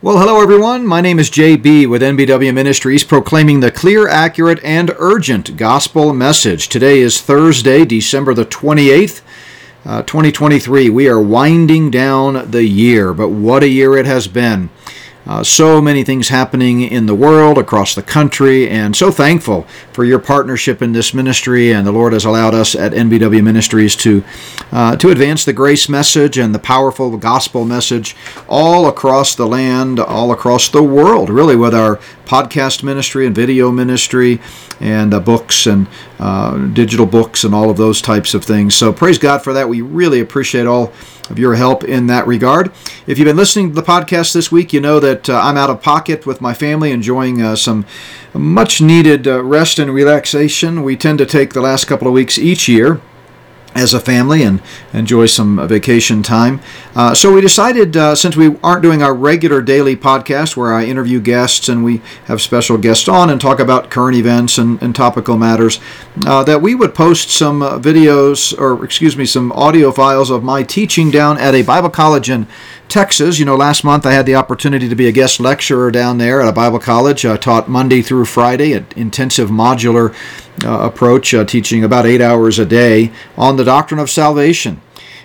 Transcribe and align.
Well, 0.00 0.18
hello 0.18 0.40
everyone. 0.40 0.86
My 0.86 1.00
name 1.00 1.18
is 1.18 1.28
JB 1.28 1.88
with 1.88 2.02
NBW 2.02 2.54
Ministries, 2.54 3.02
proclaiming 3.02 3.58
the 3.58 3.72
clear, 3.72 4.06
accurate, 4.06 4.60
and 4.62 4.94
urgent 4.96 5.56
gospel 5.56 6.14
message. 6.14 6.68
Today 6.68 7.00
is 7.00 7.20
Thursday, 7.20 7.84
December 7.84 8.32
the 8.32 8.44
28th, 8.44 9.22
uh, 9.84 10.02
2023. 10.02 10.88
We 10.88 11.08
are 11.08 11.20
winding 11.20 11.90
down 11.90 12.48
the 12.48 12.62
year, 12.62 13.12
but 13.12 13.30
what 13.30 13.64
a 13.64 13.68
year 13.68 13.96
it 13.96 14.06
has 14.06 14.28
been. 14.28 14.70
Uh, 15.28 15.44
so 15.44 15.80
many 15.82 16.02
things 16.02 16.30
happening 16.30 16.80
in 16.80 17.04
the 17.04 17.14
world, 17.14 17.58
across 17.58 17.94
the 17.94 18.02
country, 18.02 18.66
and 18.68 18.96
so 18.96 19.10
thankful 19.10 19.62
for 19.92 20.02
your 20.02 20.18
partnership 20.18 20.80
in 20.80 20.92
this 20.92 21.12
ministry. 21.12 21.70
And 21.70 21.86
the 21.86 21.92
Lord 21.92 22.14
has 22.14 22.24
allowed 22.24 22.54
us 22.54 22.74
at 22.74 22.92
NBW 22.92 23.44
Ministries 23.44 23.94
to 23.96 24.24
uh, 24.72 24.96
to 24.96 25.10
advance 25.10 25.44
the 25.44 25.52
grace 25.52 25.86
message 25.86 26.38
and 26.38 26.54
the 26.54 26.58
powerful 26.58 27.16
gospel 27.18 27.66
message 27.66 28.16
all 28.48 28.88
across 28.88 29.34
the 29.34 29.46
land, 29.46 30.00
all 30.00 30.32
across 30.32 30.70
the 30.70 30.82
world, 30.82 31.28
really, 31.28 31.56
with 31.56 31.74
our 31.74 31.96
podcast 32.24 32.82
ministry 32.82 33.26
and 33.26 33.34
video 33.34 33.70
ministry 33.70 34.40
and 34.80 35.12
uh, 35.12 35.20
books 35.20 35.66
and 35.66 35.86
uh, 36.18 36.56
digital 36.68 37.06
books 37.06 37.44
and 37.44 37.54
all 37.54 37.70
of 37.70 37.76
those 37.76 38.02
types 38.02 38.34
of 38.34 38.44
things. 38.44 38.74
So 38.74 38.92
praise 38.92 39.18
God 39.18 39.42
for 39.42 39.52
that. 39.52 39.68
We 39.68 39.80
really 39.80 40.20
appreciate 40.20 40.66
all 40.66 40.92
of 41.30 41.38
your 41.38 41.54
help 41.54 41.84
in 41.84 42.06
that 42.06 42.26
regard. 42.26 42.72
If 43.06 43.18
you've 43.18 43.26
been 43.26 43.36
listening 43.36 43.70
to 43.70 43.74
the 43.74 43.82
podcast 43.82 44.32
this 44.32 44.50
week, 44.50 44.72
you 44.72 44.80
know 44.80 44.98
that 45.00 45.28
uh, 45.28 45.38
I'm 45.38 45.56
out 45.56 45.70
of 45.70 45.82
pocket 45.82 46.26
with 46.26 46.40
my 46.40 46.54
family, 46.54 46.90
enjoying 46.90 47.42
uh, 47.42 47.56
some 47.56 47.86
much 48.32 48.80
needed 48.80 49.26
uh, 49.26 49.42
rest 49.42 49.78
and 49.78 49.92
relaxation. 49.92 50.82
We 50.82 50.96
tend 50.96 51.18
to 51.18 51.26
take 51.26 51.52
the 51.52 51.60
last 51.60 51.84
couple 51.86 52.08
of 52.08 52.14
weeks 52.14 52.38
each 52.38 52.68
year 52.68 53.00
as 53.74 53.94
a 53.94 54.00
family 54.00 54.42
and 54.42 54.60
enjoy 54.92 55.26
some 55.26 55.68
vacation 55.68 56.22
time. 56.22 56.60
Uh, 56.96 57.14
so 57.14 57.32
we 57.32 57.40
decided, 57.40 57.96
uh, 57.96 58.14
since 58.14 58.36
we 58.36 58.56
aren't 58.62 58.82
doing 58.82 59.02
our 59.02 59.14
regular 59.14 59.62
daily 59.62 59.94
podcast 59.94 60.56
where 60.56 60.72
I 60.72 60.84
interview 60.84 61.20
guests 61.20 61.68
and 61.68 61.84
we 61.84 62.00
have 62.24 62.40
special 62.40 62.78
guests 62.78 63.08
on 63.08 63.30
and 63.30 63.40
talk 63.40 63.60
about 63.60 63.90
current 63.90 64.16
events 64.16 64.58
and, 64.58 64.82
and 64.82 64.94
topical 64.94 65.36
matters, 65.36 65.80
uh, 66.26 66.42
that 66.44 66.62
we 66.62 66.74
would 66.74 66.94
post 66.94 67.30
some 67.30 67.62
uh, 67.62 67.78
videos 67.78 68.58
or, 68.58 68.84
excuse 68.84 69.16
me, 69.16 69.26
some 69.26 69.52
audio 69.52 69.92
files 69.92 70.30
of 70.30 70.42
my 70.42 70.62
teaching 70.62 71.10
down 71.10 71.38
at 71.38 71.54
a 71.54 71.62
Bible 71.62 71.90
college 71.90 72.30
in 72.30 72.46
Texas. 72.88 73.38
You 73.38 73.44
know, 73.44 73.56
last 73.56 73.84
month 73.84 74.06
I 74.06 74.12
had 74.12 74.26
the 74.26 74.34
opportunity 74.34 74.88
to 74.88 74.94
be 74.94 75.06
a 75.06 75.12
guest 75.12 75.40
lecturer 75.40 75.90
down 75.90 76.18
there 76.18 76.40
at 76.40 76.48
a 76.48 76.52
Bible 76.52 76.78
college. 76.78 77.24
I 77.24 77.36
taught 77.36 77.68
Monday 77.68 78.02
through 78.02 78.24
Friday, 78.24 78.72
an 78.72 78.86
intensive 78.96 79.50
modular 79.50 80.14
uh, 80.64 80.80
approach, 80.86 81.34
uh, 81.34 81.44
teaching 81.44 81.84
about 81.84 82.06
eight 82.06 82.20
hours 82.20 82.58
a 82.58 82.66
day 82.66 83.12
on 83.36 83.56
the 83.56 83.64
doctrine 83.64 84.00
of 84.00 84.10
salvation. 84.10 84.80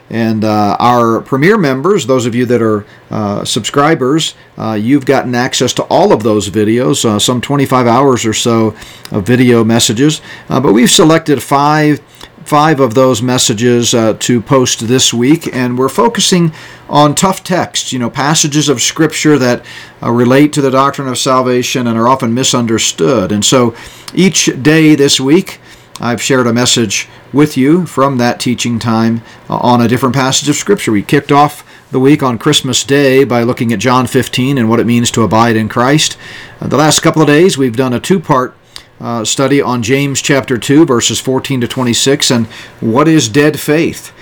And 0.09 0.43
uh, 0.43 0.77
our 0.79 1.21
premier 1.21 1.57
members, 1.57 2.05
those 2.05 2.25
of 2.25 2.35
you 2.35 2.45
that 2.45 2.61
are 2.61 2.85
uh, 3.09 3.45
subscribers, 3.45 4.35
uh, 4.57 4.73
you've 4.73 5.05
gotten 5.05 5.33
access 5.33 5.73
to 5.75 5.83
all 5.83 6.11
of 6.11 6.23
those 6.23 6.49
videos, 6.49 7.05
uh, 7.05 7.17
some 7.17 7.41
25 7.41 7.87
hours 7.87 8.25
or 8.25 8.33
so 8.33 8.75
of 9.11 9.25
video 9.25 9.63
messages. 9.63 10.21
but 10.49 10.73
we've 10.73 10.91
selected 10.91 11.41
five 11.41 12.01
five 12.45 12.79
of 12.79 12.93
those 12.93 13.21
messages 13.21 13.93
uh, 13.93 14.13
to 14.19 14.41
post 14.41 14.87
this 14.87 15.13
week, 15.13 15.53
and 15.53 15.77
we're 15.77 15.89
focusing 15.89 16.51
on 16.89 17.15
tough 17.15 17.43
texts, 17.43 17.91
you 17.93 17.99
know, 17.99 18.09
passages 18.09 18.69
of 18.69 18.81
Scripture 18.81 19.37
that 19.37 19.65
uh, 20.01 20.11
relate 20.11 20.53
to 20.53 20.61
the 20.61 20.71
doctrine 20.71 21.07
of 21.07 21.17
salvation 21.17 21.87
and 21.87 21.97
are 21.97 22.07
often 22.07 22.33
misunderstood. 22.33 23.31
And 23.31 23.43
so 23.43 23.75
each 24.13 24.49
day 24.61 24.95
this 24.95 25.19
week, 25.19 25.59
I've 25.99 26.21
shared 26.21 26.47
a 26.47 26.53
message 26.53 27.07
with 27.31 27.55
you 27.55 27.85
from 27.85 28.17
that 28.17 28.39
teaching 28.39 28.79
time 28.79 29.21
uh, 29.49 29.57
on 29.57 29.81
a 29.81 29.87
different 29.87 30.15
passage 30.15 30.49
of 30.49 30.55
Scripture. 30.55 30.91
We 30.91 31.03
kicked 31.03 31.31
off 31.31 31.65
the 31.91 31.99
week 31.99 32.23
on 32.23 32.39
Christmas 32.39 32.83
Day 32.83 33.23
by 33.23 33.43
looking 33.43 33.71
at 33.71 33.79
John 33.79 34.07
15 34.07 34.57
and 34.57 34.67
what 34.67 34.79
it 34.79 34.87
means 34.87 35.11
to 35.11 35.23
abide 35.23 35.55
in 35.55 35.69
Christ. 35.69 36.17
Uh, 36.59 36.67
the 36.67 36.77
last 36.77 37.01
couple 37.01 37.21
of 37.21 37.27
days, 37.27 37.57
we've 37.57 37.75
done 37.75 37.93
a 37.93 37.99
two 37.99 38.19
part 38.19 38.55
uh, 39.03 39.25
study 39.25 39.61
on 39.61 39.83
James 39.83 40.21
chapter 40.21 40.57
2, 40.57 40.85
verses 40.85 41.19
14 41.19 41.59
to 41.61 41.67
26, 41.67 42.31
and 42.31 42.47
what 42.79 43.07
is 43.07 43.27
dead 43.27 43.59
faith. 43.59 44.13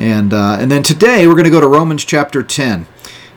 And, 0.00 0.32
uh, 0.32 0.56
and 0.58 0.70
then 0.70 0.82
today 0.82 1.26
we're 1.26 1.34
going 1.34 1.44
to 1.44 1.50
go 1.50 1.60
to 1.60 1.68
Romans 1.68 2.06
chapter 2.06 2.42
10. 2.42 2.86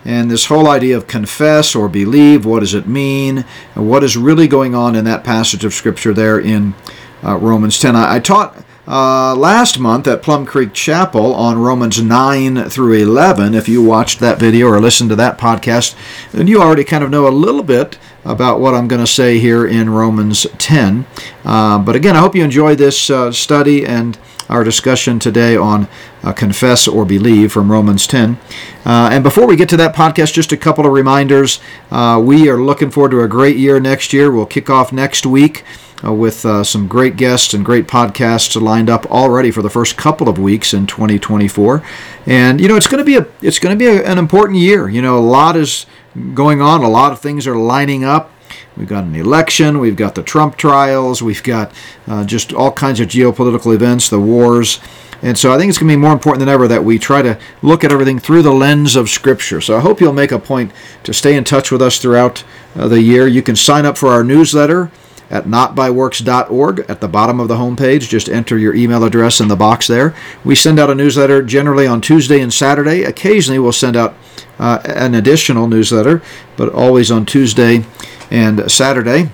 And 0.06 0.31
this 0.31 0.46
whole 0.46 0.68
idea 0.69 0.96
of 0.96 1.08
confess 1.08 1.75
or 1.75 1.90
believe, 1.90 2.46
what 2.46 2.62
does 2.62 2.74
it 2.74 2.88
mean? 2.88 3.44
What 3.74 4.03
is 4.03 4.16
really 4.16 4.47
going 4.47 4.75
on 4.75 4.96
in 4.96 5.03
that 5.03 5.25
passage 5.25 5.66
of 5.66 5.74
Scripture 5.74 6.13
there 6.13 6.40
in 6.40 6.74
uh, 7.22 7.38
Romans 7.38 7.80
10? 7.80 7.97
I, 7.97 8.16
I 8.16 8.19
taught 8.19 8.56
uh, 8.88 9.36
last 9.36 9.80
month 9.80 10.08
at 10.08 10.22
Plum 10.22 10.46
Creek 10.46 10.74
Chapel 10.74 11.34
on 11.36 11.58
Romans 11.58 12.02
9 12.02 12.69
through 12.69 12.94
11. 12.94 13.53
If 13.53 13.68
you 13.68 13.84
watched 13.84 14.19
that 14.22 14.40
video 14.40 14.68
or 14.68 14.80
listened 14.80 15.09
to 15.09 15.16
that 15.18 15.38
podcast, 15.38 15.96
then 16.31 16.47
you 16.47 16.62
already 16.62 16.86
kind 16.86 17.03
of 17.03 17.09
know 17.09 17.28
a 17.28 17.30
little 17.30 17.63
bit 17.63 17.97
about 18.25 18.59
what 18.59 18.73
I'm 18.73 18.88
going 18.88 19.01
to 19.01 19.11
say 19.11 19.39
here 19.39 19.66
in 19.66 19.89
Romans 19.89 20.47
10. 20.57 21.06
Uh, 21.44 21.79
but 21.79 21.95
again, 21.95 22.16
I 22.16 22.19
hope 22.19 22.35
you 22.35 22.44
enjoy 22.44 22.75
this 22.75 23.09
uh, 23.09 23.31
study 23.31 23.85
and 23.85 24.17
our 24.50 24.63
discussion 24.63 25.19
today 25.19 25.56
on 25.56 25.88
uh, 26.22 26.33
confess 26.33 26.88
or 26.88 27.06
believe 27.06 27.51
from 27.51 27.72
Romans 27.72 28.06
10. 28.07 28.38
Uh, 28.85 29.09
and 29.12 29.23
before 29.23 29.47
we 29.47 29.56
get 29.56 29.69
to 29.69 29.78
that 29.78 29.95
podcast, 29.95 30.33
just 30.33 30.51
a 30.51 30.57
couple 30.57 30.85
of 30.85 30.91
reminders. 30.91 31.59
Uh, 31.91 32.22
we 32.23 32.50
are 32.50 32.62
looking 32.62 32.91
forward 32.91 33.12
to 33.12 33.22
a 33.22 33.28
great 33.28 33.57
year 33.57 33.79
next 33.79 34.13
year. 34.13 34.31
We'll 34.31 34.45
kick 34.45 34.69
off 34.69 34.91
next 34.91 35.25
week 35.25 35.63
uh, 36.03 36.13
with 36.13 36.45
uh, 36.45 36.63
some 36.63 36.88
great 36.88 37.16
guests 37.16 37.53
and 37.53 37.63
great 37.63 37.88
podcasts 37.88 38.59
lined 38.59 38.89
up 38.89 39.06
already 39.07 39.51
for 39.51 39.62
the 39.62 39.69
first 39.69 39.97
couple 39.97 40.28
of 40.28 40.38
weeks 40.38 40.73
in 40.73 40.85
2024. 40.85 41.83
And 42.25 42.59
you 42.59 42.67
know, 42.67 42.75
it's 42.75 42.88
going 42.88 43.03
to 43.03 43.06
be 43.06 43.17
a 43.17 43.25
it's 43.41 43.59
going 43.59 43.78
to 43.78 43.79
be 43.79 43.88
a, 43.88 44.06
an 44.06 44.17
important 44.17 44.59
year. 44.59 44.89
You 44.89 45.01
know, 45.01 45.17
a 45.17 45.19
lot 45.19 45.56
is 45.56 45.85
going 46.34 46.62
on. 46.62 46.84
A 46.84 46.90
lot 46.90 47.12
of 47.12 47.19
things 47.19 47.47
are 47.47 47.56
lining 47.56 48.03
up. 48.03 48.31
We've 48.78 48.88
got 48.88 49.03
an 49.03 49.16
election. 49.16 49.79
We've 49.79 49.96
got 49.96 50.16
the 50.16 50.24
Trump 50.24 50.57
trials. 50.57 51.22
We've 51.22 51.44
got 51.44 51.72
uh, 52.07 52.25
just 52.25 52.53
all 52.53 52.72
kinds 52.72 53.00
of 53.00 53.07
geopolitical 53.07 53.74
events, 53.74 54.09
the 54.09 54.19
wars. 54.19 54.79
And 55.22 55.38
so 55.38 55.53
I 55.53 55.57
think 55.57 55.69
it's 55.69 55.78
going 55.78 55.88
to 55.88 55.96
be 55.96 56.01
more 56.01 56.12
important 56.12 56.40
than 56.40 56.50
ever 56.50 56.68
that 56.68 56.84
we 56.84 57.00
try 57.00 57.22
to 57.22 57.40
look 57.62 57.84
at 57.84 57.91
everything 57.91 58.19
through 58.19 58.41
the 58.41 58.51
lens 58.51 58.96
of 58.96 59.09
Scripture. 59.09 59.62
So 59.62 59.78
I 59.78 59.79
hope 59.79 60.01
you'll 60.01 60.12
make 60.12 60.31
a 60.31 60.40
point 60.40 60.72
to 61.03 61.13
stay 61.13 61.35
in 61.35 61.46
touch 61.46 61.72
with 61.72 61.81
us 61.81 61.97
throughout 61.97 62.44
uh, 62.75 62.88
the 62.88 63.01
year. 63.01 63.25
You 63.28 63.41
can 63.41 63.56
sign 63.56 63.85
up 63.85 63.97
for 63.97 64.09
our 64.09 64.24
newsletter 64.24 64.91
at 65.33 65.45
notbyworks.org 65.45 66.85
at 66.88 67.01
the 67.01 67.07
bottom 67.07 67.39
of 67.39 67.47
the 67.47 67.55
homepage. 67.55 68.07
Just 68.07 68.29
enter 68.29 68.55
your 68.55 68.75
email 68.75 69.03
address 69.03 69.41
in 69.41 69.47
the 69.47 69.55
box 69.55 69.88
there. 69.88 70.16
We 70.45 70.53
send 70.53 70.79
out 70.79 70.91
a 70.91 70.95
newsletter 70.95 71.41
generally 71.41 71.88
on 71.88 72.01
Tuesday 72.01 72.39
and 72.39 72.53
Saturday. 72.53 73.03
Occasionally, 73.03 73.57
we'll 73.57 73.71
send 73.71 73.97
out 73.97 74.13
uh, 74.59 74.79
an 74.85 75.16
additional 75.16 75.67
newsletter, 75.67 76.21
but 76.55 76.71
always 76.71 77.09
on 77.09 77.25
Tuesday 77.25 77.83
and 78.29 78.71
Saturday. 78.71 79.31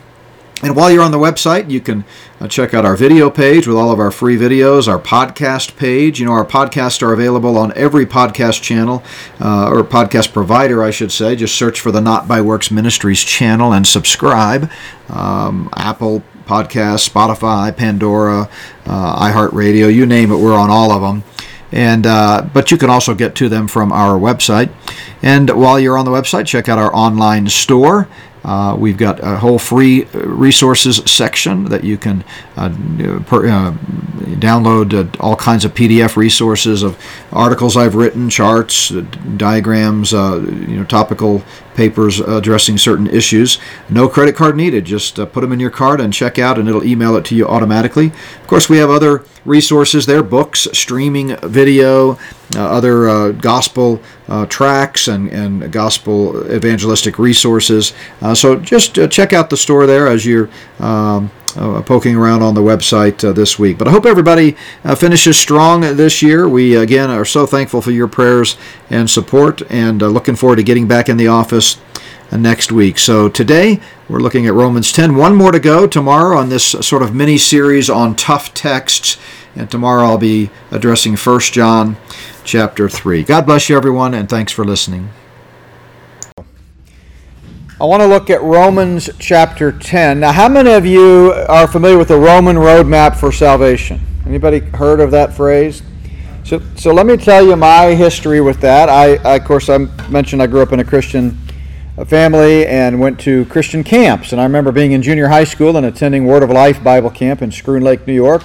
And 0.62 0.76
while 0.76 0.92
you're 0.92 1.04
on 1.04 1.12
the 1.12 1.18
website, 1.18 1.70
you 1.70 1.80
can 1.80 2.04
uh, 2.42 2.48
check 2.48 2.74
out 2.74 2.84
our 2.84 2.98
video 2.98 3.30
page 3.30 3.66
with 3.66 3.78
all 3.78 3.92
of 3.92 4.00
our 4.00 4.12
free 4.12 4.36
videos, 4.36 4.90
our 4.90 5.00
podcast 5.00 5.78
page. 5.78 6.20
You 6.20 6.26
know, 6.26 6.34
our 6.34 6.46
podcasts 6.46 7.02
are 7.02 7.14
available 7.14 7.58
on 7.58 7.72
every 7.78 8.06
podcast 8.06 8.62
channel, 8.62 9.02
uh, 9.40 9.70
or 9.72 9.84
podcast 9.84 10.34
provider, 10.34 10.84
I 10.84 10.92
should 10.92 11.14
say. 11.14 11.38
Just 11.38 11.56
search 11.56 11.80
for 11.80 11.92
the 11.92 12.02
Not 12.02 12.28
by 12.28 12.42
Works 12.42 12.72
Ministries 12.72 13.24
channel 13.24 13.72
and 13.72 13.88
subscribe. 13.88 14.70
Um, 15.08 15.70
Apple 15.78 16.24
Podcasts, 16.46 17.08
Spotify, 17.10 17.76
Pandora, 17.76 18.50
uh, 18.86 19.32
iHeartRadio, 19.32 19.94
you 19.94 20.06
name 20.06 20.32
it, 20.32 20.38
we're 20.38 20.54
on 20.54 20.70
all 20.70 20.92
of 20.92 21.02
them 21.02 21.24
and 21.72 22.08
uh, 22.08 22.48
but 22.54 22.72
you 22.72 22.78
can 22.78 22.90
also 22.90 23.14
get 23.14 23.36
to 23.36 23.48
them 23.48 23.68
from 23.68 23.92
our 23.92 24.20
website 24.20 24.72
and 25.22 25.50
while 25.52 25.80
you're 25.80 25.98
on 25.98 26.06
the 26.06 26.12
website 26.12 26.46
check 26.48 26.68
out 26.68 26.80
our 26.80 26.94
online 26.96 27.48
store 27.48 28.08
uh, 28.44 28.76
we've 28.78 28.98
got 28.98 29.20
a 29.22 29.38
whole 29.38 29.60
free 29.60 30.06
uh, 30.06 30.20
resources 30.20 30.98
section 31.06 31.66
that 31.66 31.84
you 31.84 31.98
can 31.98 32.24
uh, 32.56 32.70
per, 33.26 33.48
uh, 33.48 33.72
download 34.40 34.94
uh, 34.94 35.22
all 35.22 35.36
kinds 35.36 35.66
of 35.66 35.74
PDF 35.74 36.16
resources 36.16 36.82
of 36.82 36.98
articles 37.32 37.76
I've 37.76 37.96
written, 37.96 38.30
charts, 38.30 38.92
uh, 38.92 39.02
diagrams, 39.36 40.14
you 40.14 40.78
know, 40.78 40.86
topical 40.86 41.44
papers 41.76 42.20
addressing 42.20 42.78
certain 42.78 43.08
issues. 43.08 43.60
No 43.90 44.08
credit 44.08 44.36
card 44.36 44.56
needed. 44.56 44.86
Just 44.86 45.16
put 45.16 45.36
them 45.42 45.52
in 45.52 45.60
your 45.60 45.70
card 45.70 46.02
and 46.02 46.14
check 46.14 46.40
out, 46.40 46.58
and 46.58 46.68
it'll 46.68 46.84
email 46.84 47.16
it 47.16 47.26
to 47.26 47.36
you 47.36 47.48
automatically. 47.48 48.08
Of 48.08 48.48
course, 48.48 48.70
we 48.70 48.78
have 48.78 48.90
other 48.90 49.24
resources 49.46 50.06
there: 50.06 50.24
books, 50.24 50.68
streaming 50.74 51.36
video, 51.38 52.18
other 52.56 53.34
gospel 53.34 54.02
tracks, 54.50 55.08
and 55.08 55.30
and 55.32 55.72
gospel 55.72 56.52
evangelistic 56.52 57.20
resources. 57.20 57.94
so 58.34 58.56
just 58.56 58.96
check 59.10 59.34
out 59.34 59.50
the 59.50 59.58
store 59.58 59.86
there 59.86 60.08
as 60.08 60.26
you're. 60.26 60.50
Um, 60.80 61.32
uh, 61.56 61.82
poking 61.82 62.16
around 62.16 62.44
on 62.44 62.54
the 62.54 62.62
website 62.62 63.28
uh, 63.28 63.32
this 63.34 63.58
week. 63.58 63.78
But 63.78 63.88
I 63.88 63.92
hope 63.92 64.06
everybody 64.06 64.56
uh, 64.84 64.96
finishes 64.96 65.38
strong 65.38 65.82
this 65.82 66.22
year. 66.22 66.48
We, 66.48 66.76
again, 66.76 67.10
are 67.10 67.26
so 67.26 67.46
thankful 67.46 67.82
for 67.82 67.92
your 67.92 68.08
prayers 68.08 68.58
and 68.90 69.10
support 69.10 69.62
and 69.72 70.04
uh, 70.04 70.08
looking 70.08 70.36
forward 70.36 70.58
to 70.58 70.64
getting 70.64 70.88
back 70.88 71.10
in 71.10 71.18
the 71.18 71.28
office 71.28 71.80
uh, 72.32 72.38
next 72.38 72.72
week. 72.72 72.98
So 72.98 73.30
today 73.30 73.80
we're 74.08 74.20
looking 74.20 74.46
at 74.48 74.54
Romans 74.54 74.92
10. 74.92 75.16
One 75.16 75.36
more 75.36 75.52
to 75.52 75.60
go 75.60 75.88
tomorrow 75.88 76.38
on 76.38 76.50
this 76.50 76.66
sort 76.66 77.02
of 77.02 77.16
mini 77.16 77.38
series 77.38 77.90
on 77.90 78.16
tough 78.16 78.54
texts. 78.54 79.18
And 79.56 79.70
tomorrow 79.70 80.06
I'll 80.06 80.18
be 80.18 80.50
addressing 80.72 81.16
1 81.16 81.40
John 81.40 81.98
chapter 82.44 82.88
3. 82.88 83.24
God 83.24 83.46
bless 83.46 83.70
you, 83.70 83.76
everyone, 83.76 84.14
and 84.14 84.30
thanks 84.30 84.52
for 84.52 84.64
listening. 84.64 85.10
I 87.82 87.86
want 87.86 88.02
to 88.02 88.08
look 88.08 88.30
at 88.30 88.42
Romans 88.42 89.10
chapter 89.20 89.72
10. 89.72 90.20
Now, 90.20 90.34
how 90.34 90.50
many 90.50 90.72
of 90.72 90.86
you 90.86 91.34
are 91.48 91.68
familiar 91.68 91.98
with 91.98 92.10
the 92.10 92.20
Roman 92.20 92.58
roadmap 92.58 93.16
for 93.16 93.32
salvation? 93.32 94.02
Anybody 94.26 94.60
heard 94.60 95.00
of 95.00 95.12
that 95.12 95.34
phrase? 95.34 95.82
So, 96.44 96.62
so 96.76 96.94
let 96.94 97.06
me 97.06 97.16
tell 97.16 97.46
you 97.46 97.56
my 97.56 97.96
history 97.96 98.42
with 98.42 98.60
that. 98.62 98.90
I, 98.90 99.16
I, 99.18 99.38
of 99.38 99.46
course, 99.46 99.70
I 99.70 99.78
mentioned 100.10 100.42
I 100.42 100.48
grew 100.48 100.62
up 100.62 100.74
in 100.74 100.80
a 100.80 100.84
Christian 100.84 101.38
family 102.06 102.66
and 102.66 103.00
went 103.00 103.20
to 103.22 103.46
Christian 103.46 103.84
camps. 103.84 104.32
And 104.32 104.42
I 104.42 104.44
remember 104.44 104.72
being 104.72 104.92
in 104.92 105.02
junior 105.02 105.28
high 105.28 105.44
school 105.44 105.78
and 105.78 105.86
attending 105.86 106.26
Word 106.26 106.44
of 106.44 106.50
Life 106.50 106.84
Bible 106.84 107.10
Camp 107.10 107.42
in 107.42 107.50
Schroon 107.50 107.84
Lake, 107.84 108.08
New 108.08 108.14
York. 108.14 108.44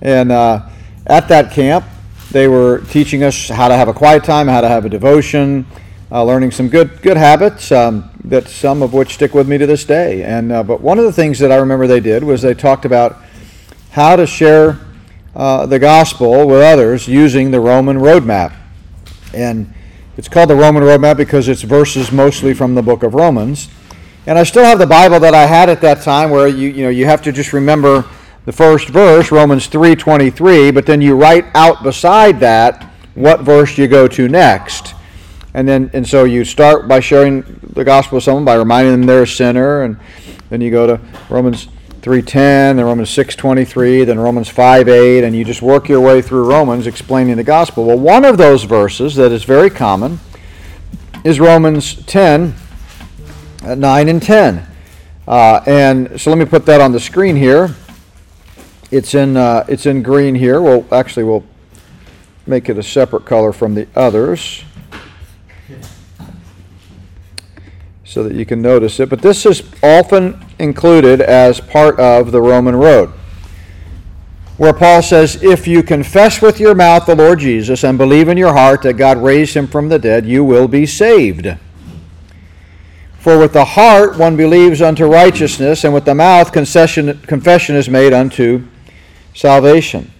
And 0.00 0.30
uh, 0.30 0.68
at 1.06 1.28
that 1.28 1.52
camp, 1.52 1.84
they 2.30 2.48
were 2.48 2.80
teaching 2.90 3.22
us 3.22 3.48
how 3.48 3.68
to 3.68 3.76
have 3.76 3.88
a 3.88 3.94
quiet 3.94 4.24
time, 4.24 4.48
how 4.48 4.60
to 4.60 4.68
have 4.68 4.84
a 4.84 4.88
devotion, 4.88 5.66
uh, 6.10 6.22
learning 6.22 6.50
some 6.50 6.68
good 6.68 7.02
good 7.02 7.16
habits 7.16 7.72
um, 7.72 8.10
that 8.24 8.48
some 8.48 8.82
of 8.82 8.92
which 8.92 9.14
stick 9.14 9.34
with 9.34 9.48
me 9.48 9.58
to 9.58 9.66
this 9.66 9.84
day. 9.84 10.22
And 10.22 10.52
uh, 10.52 10.62
but 10.62 10.80
one 10.80 10.98
of 10.98 11.04
the 11.04 11.12
things 11.12 11.38
that 11.38 11.50
I 11.50 11.56
remember 11.56 11.86
they 11.86 12.00
did 12.00 12.22
was 12.24 12.42
they 12.42 12.54
talked 12.54 12.84
about 12.84 13.18
how 13.90 14.16
to 14.16 14.26
share 14.26 14.78
uh, 15.34 15.66
the 15.66 15.78
gospel 15.78 16.46
with 16.46 16.62
others 16.62 17.08
using 17.08 17.50
the 17.50 17.60
Roman 17.60 17.98
roadmap. 17.98 18.54
And 19.34 19.72
it's 20.16 20.28
called 20.28 20.50
the 20.50 20.56
Roman 20.56 20.82
roadmap 20.82 21.16
because 21.16 21.48
it's 21.48 21.62
verses 21.62 22.10
mostly 22.10 22.54
from 22.54 22.74
the 22.74 22.82
book 22.82 23.02
of 23.02 23.14
Romans. 23.14 23.68
And 24.26 24.38
I 24.38 24.44
still 24.44 24.64
have 24.64 24.78
the 24.78 24.86
Bible 24.86 25.20
that 25.20 25.34
I 25.34 25.46
had 25.46 25.68
at 25.68 25.80
that 25.82 26.02
time 26.02 26.30
where 26.30 26.48
you 26.48 26.68
you 26.68 26.82
know 26.82 26.88
you 26.88 27.06
have 27.06 27.22
to 27.22 27.32
just 27.32 27.52
remember 27.52 28.04
the 28.46 28.52
first 28.52 28.88
verse, 28.88 29.30
Romans 29.30 29.66
3:23, 29.66 30.70
but 30.70 30.86
then 30.86 31.02
you 31.02 31.14
write 31.14 31.44
out 31.54 31.82
beside 31.82 32.40
that 32.40 32.84
what 33.14 33.40
verse 33.40 33.76
you 33.76 33.86
go 33.86 34.08
to 34.08 34.28
next 34.28 34.94
and 35.56 35.66
then 35.66 35.90
and 35.94 36.06
so 36.06 36.24
you 36.24 36.44
start 36.44 36.86
by 36.86 37.00
sharing 37.00 37.42
the 37.72 37.82
gospel 37.82 38.16
with 38.16 38.24
someone 38.24 38.44
by 38.44 38.54
reminding 38.54 38.92
them 38.92 39.06
they're 39.06 39.22
a 39.22 39.26
sinner, 39.26 39.82
and 39.82 39.96
then 40.50 40.60
you 40.60 40.70
go 40.70 40.86
to 40.86 41.00
Romans 41.30 41.68
3:10, 42.02 42.76
then 42.76 42.84
Romans 42.84 43.08
6:23, 43.08 44.04
then 44.04 44.20
Romans 44.20 44.50
5:8, 44.50 45.24
and 45.24 45.34
you 45.34 45.46
just 45.46 45.62
work 45.62 45.88
your 45.88 46.02
way 46.02 46.20
through 46.20 46.44
Romans 46.44 46.86
explaining 46.86 47.36
the 47.36 47.42
gospel. 47.42 47.86
Well, 47.86 47.98
one 47.98 48.26
of 48.26 48.36
those 48.36 48.64
verses 48.64 49.14
that 49.14 49.32
is 49.32 49.44
very 49.44 49.70
common 49.70 50.20
is 51.24 51.40
Romans 51.40 51.94
10, 52.04 52.54
uh, 53.66 53.74
9 53.74 54.08
and 54.10 54.22
10. 54.22 54.66
Uh, 55.26 55.60
and 55.64 56.20
so 56.20 56.28
let 56.28 56.38
me 56.38 56.44
put 56.44 56.66
that 56.66 56.82
on 56.82 56.92
the 56.92 57.00
screen 57.00 57.34
here. 57.34 57.74
It's 58.90 59.14
in 59.14 59.36
uh, 59.36 59.64
it's 59.68 59.86
in 59.86 60.02
green 60.02 60.34
here. 60.34 60.60
Well, 60.60 60.86
actually, 60.92 61.24
we'll 61.24 61.44
make 62.46 62.68
it 62.68 62.78
a 62.78 62.82
separate 62.82 63.24
color 63.24 63.52
from 63.52 63.74
the 63.74 63.88
others. 63.96 64.64
so 68.16 68.22
that 68.22 68.34
you 68.34 68.46
can 68.46 68.62
notice 68.62 68.98
it. 68.98 69.10
But 69.10 69.20
this 69.20 69.44
is 69.44 69.62
often 69.82 70.42
included 70.58 71.20
as 71.20 71.60
part 71.60 72.00
of 72.00 72.32
the 72.32 72.40
Roman 72.40 72.74
road, 72.74 73.10
where 74.56 74.72
Paul 74.72 75.02
says, 75.02 75.42
If 75.42 75.66
you 75.66 75.82
confess 75.82 76.40
with 76.40 76.58
your 76.58 76.74
mouth 76.74 77.04
the 77.04 77.14
Lord 77.14 77.40
Jesus 77.40 77.84
and 77.84 77.98
believe 77.98 78.28
in 78.28 78.38
your 78.38 78.54
heart 78.54 78.80
that 78.82 78.94
God 78.94 79.18
raised 79.18 79.54
him 79.54 79.66
from 79.66 79.90
the 79.90 79.98
dead, 79.98 80.24
you 80.24 80.42
will 80.44 80.66
be 80.66 80.86
saved. 80.86 81.58
For 83.18 83.38
with 83.38 83.52
the 83.52 83.66
heart 83.66 84.16
one 84.16 84.34
believes 84.34 84.80
unto 84.80 85.04
righteousness, 85.04 85.84
and 85.84 85.92
with 85.92 86.06
the 86.06 86.14
mouth 86.14 86.52
confession, 86.52 87.18
confession 87.26 87.76
is 87.76 87.90
made 87.90 88.14
unto 88.14 88.66
salvation. 89.36 90.10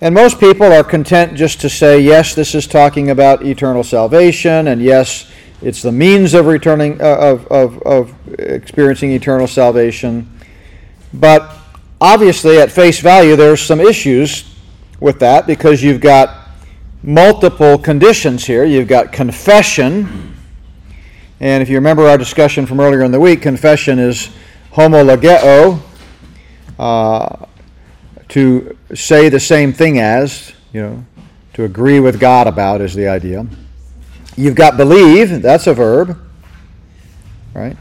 And 0.00 0.14
most 0.14 0.40
people 0.40 0.72
are 0.72 0.82
content 0.82 1.36
just 1.36 1.60
to 1.60 1.68
say, 1.68 2.00
yes, 2.00 2.34
this 2.34 2.56
is 2.56 2.66
talking 2.66 3.10
about 3.10 3.44
eternal 3.44 3.84
salvation, 3.84 4.66
and 4.66 4.82
yes, 4.82 5.30
it's 5.60 5.80
the 5.82 5.92
means 5.92 6.34
of 6.34 6.46
returning 6.46 7.00
uh, 7.00 7.04
of, 7.04 7.46
of, 7.48 7.80
of 7.82 8.40
experiencing 8.40 9.12
eternal 9.12 9.46
salvation. 9.46 10.28
But 11.14 11.56
obviously, 12.00 12.58
at 12.58 12.72
face 12.72 12.98
value, 12.98 13.36
there's 13.36 13.60
some 13.60 13.80
issues 13.80 14.56
with 14.98 15.20
that 15.20 15.46
because 15.46 15.82
you've 15.82 16.00
got 16.00 16.48
multiple 17.02 17.78
conditions 17.78 18.44
here. 18.44 18.64
You've 18.64 18.88
got 18.88 19.12
confession, 19.12 20.34
and 21.38 21.62
if 21.62 21.68
you 21.68 21.76
remember 21.76 22.08
our 22.08 22.18
discussion 22.18 22.66
from 22.66 22.80
earlier 22.80 23.02
in 23.02 23.12
the 23.12 23.20
week, 23.20 23.42
confession 23.42 23.98
is 23.98 24.30
homologeo, 24.72 25.80
uh, 26.78 27.46
to 28.32 28.78
say 28.94 29.28
the 29.28 29.38
same 29.38 29.74
thing 29.74 29.98
as, 29.98 30.54
you 30.72 30.80
know, 30.80 31.04
to 31.52 31.64
agree 31.64 32.00
with 32.00 32.18
God 32.18 32.46
about 32.46 32.80
is 32.80 32.94
the 32.94 33.06
idea. 33.06 33.46
You've 34.36 34.54
got 34.54 34.78
believe, 34.78 35.42
that's 35.42 35.66
a 35.66 35.74
verb, 35.74 36.18
right? 37.52 37.76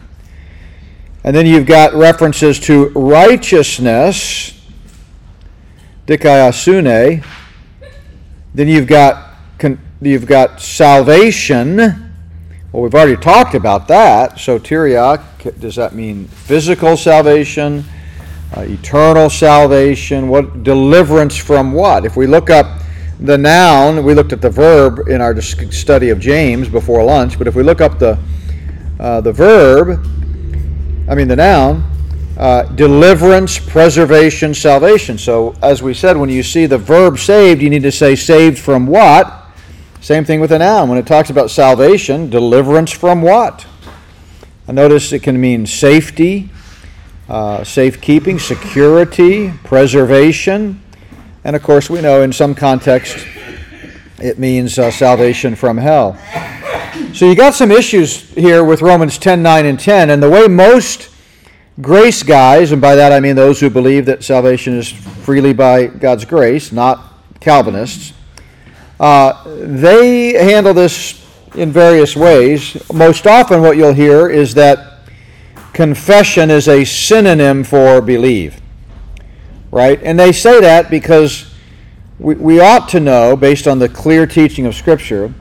And 1.23 1.33
then 1.33 1.45
you've 1.45 1.65
got 1.65 1.93
references 1.93 2.59
to 2.61 2.89
righteousness, 2.89 4.61
dikaiosune. 6.05 7.25
Then 8.53 8.67
you've 8.67 8.87
got 8.87 9.29
you've 10.01 10.25
got 10.25 10.59
salvation. 10.59 11.77
Well, 11.77 12.83
we've 12.83 12.95
already 12.95 13.15
talked 13.15 13.55
about 13.55 13.87
that. 13.87 14.33
Soteria, 14.33 15.23
does 15.61 15.77
that 15.77 15.95
mean 15.95 16.25
physical 16.27 16.97
salvation, 16.97 17.85
uh, 18.55 18.61
eternal 18.61 19.29
salvation? 19.29 20.27
What 20.27 20.63
deliverance 20.63 21.37
from 21.37 21.71
what? 21.71 22.05
If 22.05 22.15
we 22.17 22.27
look 22.27 22.49
up 22.49 22.81
the 23.19 23.37
noun, 23.37 24.03
we 24.03 24.13
looked 24.13 24.33
at 24.33 24.41
the 24.41 24.49
verb 24.49 25.07
in 25.07 25.21
our 25.21 25.39
study 25.41 26.09
of 26.09 26.19
James 26.19 26.67
before 26.67 27.03
lunch, 27.03 27.37
but 27.37 27.47
if 27.47 27.55
we 27.55 27.63
look 27.63 27.79
up 27.79 27.99
the, 27.99 28.17
uh, 28.99 29.21
the 29.21 29.31
verb, 29.31 30.03
I 31.07 31.15
mean 31.15 31.27
the 31.27 31.35
noun, 31.35 31.83
uh, 32.37 32.63
deliverance, 32.63 33.59
preservation, 33.59 34.53
salvation. 34.53 35.17
So, 35.17 35.53
as 35.61 35.83
we 35.83 35.93
said, 35.93 36.17
when 36.17 36.29
you 36.29 36.41
see 36.41 36.65
the 36.65 36.77
verb 36.77 37.19
saved, 37.19 37.61
you 37.61 37.69
need 37.69 37.83
to 37.83 37.91
say 37.91 38.15
saved 38.15 38.57
from 38.57 38.87
what? 38.87 39.45
Same 40.01 40.25
thing 40.25 40.39
with 40.39 40.49
the 40.49 40.57
noun. 40.57 40.89
When 40.89 40.97
it 40.97 41.05
talks 41.05 41.29
about 41.29 41.51
salvation, 41.51 42.31
deliverance 42.31 42.91
from 42.91 43.21
what? 43.21 43.67
I 44.67 44.71
notice 44.71 45.13
it 45.13 45.21
can 45.21 45.39
mean 45.39 45.67
safety, 45.67 46.49
uh, 47.31 47.63
safekeeping, 47.63 48.37
security, 48.37 49.53
preservation. 49.63 50.81
And 51.45 51.55
of 51.55 51.63
course, 51.63 51.89
we 51.89 52.01
know 52.01 52.23
in 52.23 52.33
some 52.33 52.53
context 52.53 53.25
it 54.19 54.37
means 54.37 54.77
uh, 54.77 54.91
salvation 54.91 55.55
from 55.55 55.77
hell. 55.77 56.19
So 57.13 57.25
you 57.25 57.35
got 57.35 57.53
some 57.53 57.71
issues 57.71 58.29
here 58.31 58.65
with 58.65 58.81
Romans 58.81 59.17
10 59.17 59.41
9 59.41 59.65
and 59.65 59.79
10. 59.79 60.09
And 60.09 60.21
the 60.21 60.29
way 60.29 60.49
most 60.49 61.09
grace 61.79 62.21
guys, 62.21 62.73
and 62.73 62.81
by 62.81 62.95
that 62.95 63.13
I 63.13 63.21
mean 63.21 63.37
those 63.37 63.61
who 63.61 63.69
believe 63.69 64.05
that 64.07 64.25
salvation 64.25 64.77
is 64.77 64.89
freely 64.89 65.53
by 65.53 65.87
God's 65.87 66.25
grace, 66.25 66.73
not 66.73 67.13
Calvinists, 67.39 68.11
uh, 68.99 69.41
they 69.45 70.33
handle 70.33 70.73
this 70.73 71.25
in 71.55 71.71
various 71.71 72.13
ways. 72.13 72.75
Most 72.91 73.25
often, 73.25 73.61
what 73.61 73.77
you'll 73.77 73.93
hear 73.93 74.29
is 74.29 74.53
that 74.55 74.90
confession 75.81 76.51
is 76.51 76.67
a 76.67 76.85
synonym 76.85 77.63
for 77.63 78.01
believe 78.01 78.61
right? 79.71 80.01
And 80.03 80.19
they 80.19 80.31
say 80.31 80.59
that 80.61 80.89
because 80.89 81.51
we, 82.19 82.35
we 82.35 82.59
ought 82.59 82.89
to 82.89 82.99
know, 82.99 83.35
based 83.35 83.67
on 83.67 83.79
the 83.79 83.89
clear 83.89 84.27
teaching 84.27 84.65
of 84.65 84.75
Scripture, 84.75 85.33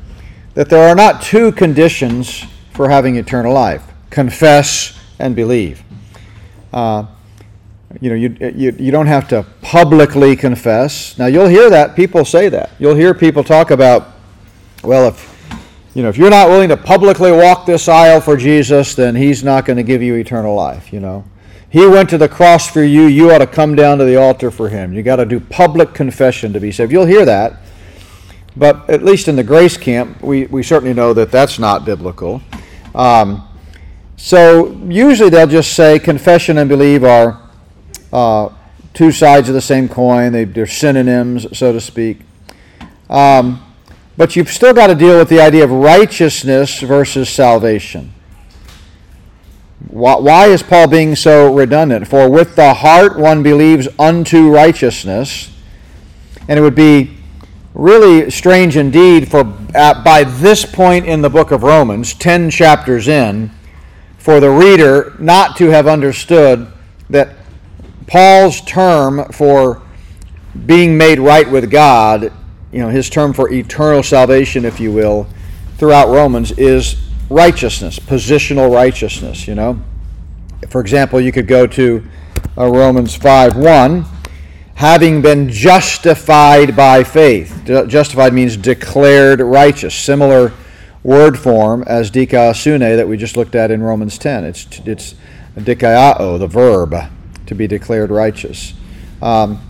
that 0.54 0.70
there 0.70 0.88
are 0.88 0.94
not 0.94 1.20
two 1.20 1.52
conditions 1.52 2.44
for 2.72 2.88
having 2.88 3.16
eternal 3.16 3.52
life 3.52 3.82
confess 4.08 4.98
and 5.18 5.36
believe. 5.36 5.82
Uh, 6.72 7.06
you 8.00 8.08
know, 8.08 8.16
you, 8.16 8.36
you, 8.54 8.74
you 8.78 8.90
don't 8.90 9.06
have 9.06 9.28
to 9.28 9.44
publicly 9.62 10.36
confess. 10.36 11.18
Now, 11.18 11.26
you'll 11.26 11.48
hear 11.48 11.68
that. 11.70 11.94
People 11.94 12.24
say 12.24 12.48
that. 12.48 12.70
You'll 12.78 12.94
hear 12.94 13.14
people 13.14 13.44
talk 13.44 13.70
about, 13.70 14.12
well, 14.82 15.08
if, 15.08 15.29
you 16.00 16.04
know, 16.04 16.08
if 16.08 16.16
you're 16.16 16.30
not 16.30 16.48
willing 16.48 16.70
to 16.70 16.78
publicly 16.78 17.30
walk 17.30 17.66
this 17.66 17.86
aisle 17.86 18.22
for 18.22 18.34
Jesus, 18.34 18.94
then 18.94 19.14
he's 19.14 19.44
not 19.44 19.66
going 19.66 19.76
to 19.76 19.82
give 19.82 20.00
you 20.00 20.14
eternal 20.14 20.54
life, 20.54 20.94
you 20.94 20.98
know. 20.98 21.26
He 21.68 21.86
went 21.86 22.08
to 22.08 22.16
the 22.16 22.26
cross 22.26 22.70
for 22.70 22.82
you. 22.82 23.02
You 23.02 23.30
ought 23.32 23.40
to 23.40 23.46
come 23.46 23.74
down 23.74 23.98
to 23.98 24.06
the 24.06 24.16
altar 24.16 24.50
for 24.50 24.70
him. 24.70 24.94
You 24.94 25.02
got 25.02 25.16
to 25.16 25.26
do 25.26 25.38
public 25.38 25.92
confession 25.92 26.54
to 26.54 26.58
be 26.58 26.72
saved. 26.72 26.90
You'll 26.90 27.04
hear 27.04 27.26
that. 27.26 27.60
But 28.56 28.88
at 28.88 29.02
least 29.02 29.28
in 29.28 29.36
the 29.36 29.44
grace 29.44 29.76
camp, 29.76 30.22
we, 30.22 30.46
we 30.46 30.62
certainly 30.62 30.94
know 30.94 31.12
that 31.12 31.30
that's 31.30 31.58
not 31.58 31.84
biblical. 31.84 32.40
Um, 32.94 33.46
so 34.16 34.72
usually 34.88 35.28
they'll 35.28 35.46
just 35.46 35.74
say 35.74 35.98
confession 35.98 36.56
and 36.56 36.66
believe 36.66 37.04
are 37.04 37.46
uh, 38.10 38.48
two 38.94 39.12
sides 39.12 39.50
of 39.50 39.54
the 39.54 39.60
same 39.60 39.86
coin, 39.86 40.32
they, 40.32 40.44
are 40.44 40.66
synonyms, 40.66 41.58
so 41.58 41.74
to 41.74 41.80
speak. 41.82 42.20
Um, 43.10 43.66
but 44.20 44.36
you've 44.36 44.50
still 44.50 44.74
got 44.74 44.88
to 44.88 44.94
deal 44.94 45.16
with 45.16 45.30
the 45.30 45.40
idea 45.40 45.64
of 45.64 45.70
righteousness 45.70 46.80
versus 46.80 47.26
salvation. 47.26 48.12
Why 49.88 50.48
is 50.48 50.62
Paul 50.62 50.88
being 50.88 51.16
so 51.16 51.54
redundant? 51.54 52.06
For 52.06 52.28
with 52.28 52.54
the 52.54 52.74
heart 52.74 53.18
one 53.18 53.42
believes 53.42 53.88
unto 53.98 54.50
righteousness. 54.50 55.50
And 56.48 56.58
it 56.58 56.60
would 56.60 56.74
be 56.74 57.16
really 57.72 58.30
strange 58.30 58.76
indeed 58.76 59.30
for, 59.30 59.42
by 59.42 60.24
this 60.24 60.66
point 60.66 61.06
in 61.06 61.22
the 61.22 61.30
book 61.30 61.50
of 61.50 61.62
Romans, 61.62 62.12
10 62.12 62.50
chapters 62.50 63.08
in, 63.08 63.50
for 64.18 64.38
the 64.38 64.50
reader 64.50 65.16
not 65.18 65.56
to 65.56 65.70
have 65.70 65.86
understood 65.86 66.70
that 67.08 67.36
Paul's 68.06 68.60
term 68.60 69.24
for 69.32 69.80
being 70.66 70.98
made 70.98 71.18
right 71.18 71.50
with 71.50 71.70
God, 71.70 72.34
you 72.72 72.80
know, 72.80 72.88
his 72.88 73.10
term 73.10 73.32
for 73.32 73.50
eternal 73.52 74.02
salvation, 74.02 74.64
if 74.64 74.80
you 74.80 74.92
will, 74.92 75.26
throughout 75.76 76.08
Romans 76.08 76.52
is 76.52 76.96
righteousness, 77.28 77.98
positional 77.98 78.72
righteousness, 78.72 79.48
you 79.48 79.54
know. 79.54 79.80
For 80.68 80.80
example, 80.80 81.20
you 81.20 81.32
could 81.32 81.46
go 81.46 81.66
to 81.66 82.06
uh, 82.56 82.68
Romans 82.68 83.14
5 83.14 83.56
1 83.56 84.04
having 84.74 85.20
been 85.20 85.50
justified 85.50 86.74
by 86.74 87.04
faith. 87.04 87.62
Justified 87.66 88.32
means 88.32 88.56
declared 88.56 89.40
righteous. 89.40 89.94
Similar 89.94 90.52
word 91.02 91.38
form 91.38 91.82
as 91.86 92.10
dikaiosune 92.10 92.96
that 92.96 93.06
we 93.06 93.16
just 93.16 93.36
looked 93.36 93.54
at 93.54 93.70
in 93.70 93.82
Romans 93.82 94.16
10. 94.16 94.44
It's, 94.44 94.66
it's 94.86 95.14
dikaiao, 95.56 96.38
the 96.38 96.46
verb, 96.46 96.94
to 97.46 97.54
be 97.54 97.66
declared 97.66 98.10
righteous. 98.10 98.74
Um, 99.20 99.60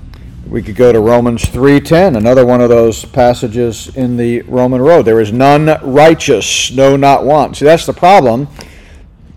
we 0.50 0.62
could 0.62 0.75
go 0.75 0.92
to 0.92 0.99
Romans 0.99 1.45
3:10, 1.45 2.16
another 2.16 2.45
one 2.45 2.61
of 2.61 2.69
those 2.69 3.04
passages 3.04 3.88
in 3.95 4.16
the 4.16 4.42
Roman 4.42 4.83
road. 4.83 5.04
There 5.04 5.21
is 5.21 5.33
none 5.33 5.78
righteous, 5.83 6.73
no 6.73 6.97
not 6.97 7.25
one. 7.25 7.54
See, 7.54 7.64
that's 7.64 7.87
the 7.87 7.92
problem 7.92 8.49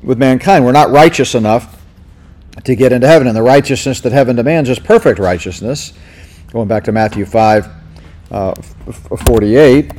with 0.02 0.18
mankind. 0.18 0.66
We're 0.66 0.72
not 0.72 0.90
righteous 0.90 1.36
enough 1.36 1.80
to 2.64 2.76
get 2.76 2.92
into 2.92 3.08
heaven. 3.08 3.28
And 3.28 3.38
the 3.38 3.44
righteousness 3.44 4.02
that 4.02 4.12
heaven 4.12 4.36
demands 4.36 4.70
is 4.70 4.80
perfect 4.80 5.20
righteousness. 5.20 5.94
Going 6.52 6.68
back 6.68 6.84
to 6.86 6.92
Matthew 6.92 7.26
5 7.26 7.70
uh, 8.32 8.54
48. 9.26 9.92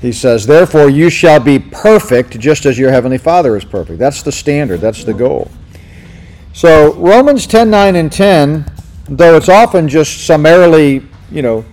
He 0.00 0.12
says, 0.12 0.46
Therefore 0.46 0.88
you 0.88 1.10
shall 1.10 1.40
be 1.40 1.58
perfect 1.58 2.38
just 2.38 2.66
as 2.66 2.78
your 2.78 2.90
heavenly 2.90 3.18
Father 3.18 3.56
is 3.56 3.64
perfect. 3.64 3.98
That's 3.98 4.22
the 4.22 4.32
standard, 4.32 4.80
that's 4.80 5.04
the 5.04 5.14
goal. 5.14 5.50
So 6.52 6.94
Romans 6.94 7.46
10 7.46 7.70
9 7.70 7.96
and 7.96 8.10
10, 8.10 8.70
though 9.08 9.36
it's 9.36 9.48
often 9.48 9.88
just 9.88 10.26
summarily, 10.26 11.06
you 11.30 11.42
know, 11.42 11.64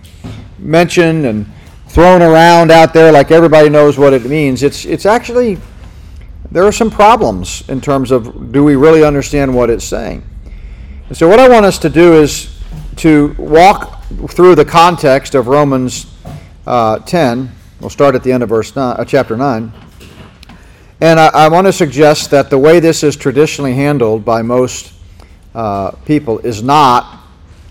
mentioned 0.58 1.26
and 1.26 1.46
thrown 1.88 2.22
around 2.22 2.70
out 2.70 2.92
there 2.92 3.10
like 3.10 3.30
everybody 3.30 3.68
knows 3.68 3.98
what 3.98 4.12
it 4.12 4.24
means. 4.24 4.62
It's, 4.62 4.84
it's 4.84 5.06
actually, 5.06 5.58
there 6.50 6.64
are 6.64 6.72
some 6.72 6.90
problems 6.90 7.66
in 7.68 7.80
terms 7.80 8.10
of 8.10 8.52
do 8.52 8.64
we 8.64 8.76
really 8.76 9.04
understand 9.04 9.54
what 9.54 9.70
it's 9.70 9.84
saying. 9.84 10.22
And 11.08 11.16
so, 11.16 11.28
what 11.28 11.38
I 11.38 11.48
want 11.48 11.64
us 11.64 11.78
to 11.80 11.88
do 11.88 12.14
is 12.14 12.60
to 12.96 13.34
walk 13.38 14.02
through 14.30 14.56
the 14.56 14.64
context 14.64 15.34
of 15.34 15.46
Romans 15.46 16.12
uh, 16.66 16.98
10. 16.98 17.52
We'll 17.80 17.90
start 17.90 18.14
at 18.14 18.22
the 18.22 18.32
end 18.32 18.42
of 18.42 18.48
verse 18.48 18.74
nine, 18.74 18.96
uh, 18.98 19.04
chapter 19.04 19.36
9. 19.36 19.70
And 21.02 21.20
I, 21.20 21.26
I, 21.26 21.48
want 21.48 21.66
to 21.66 21.72
suggest 21.74 22.30
that 22.30 22.48
the 22.48 22.56
way 22.56 22.80
this 22.80 23.02
is 23.02 23.16
traditionally 23.16 23.74
handled 23.74 24.24
by 24.24 24.40
most 24.40 24.94
uh, 25.54 25.90
people 26.06 26.38
is 26.38 26.62
not 26.62 27.20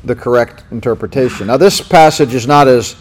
the 0.04 0.16
correct 0.16 0.64
interpretation. 0.70 1.48
Now, 1.48 1.58
this 1.58 1.82
passage 1.82 2.36
is 2.36 2.46
not 2.46 2.68
as 2.68 2.96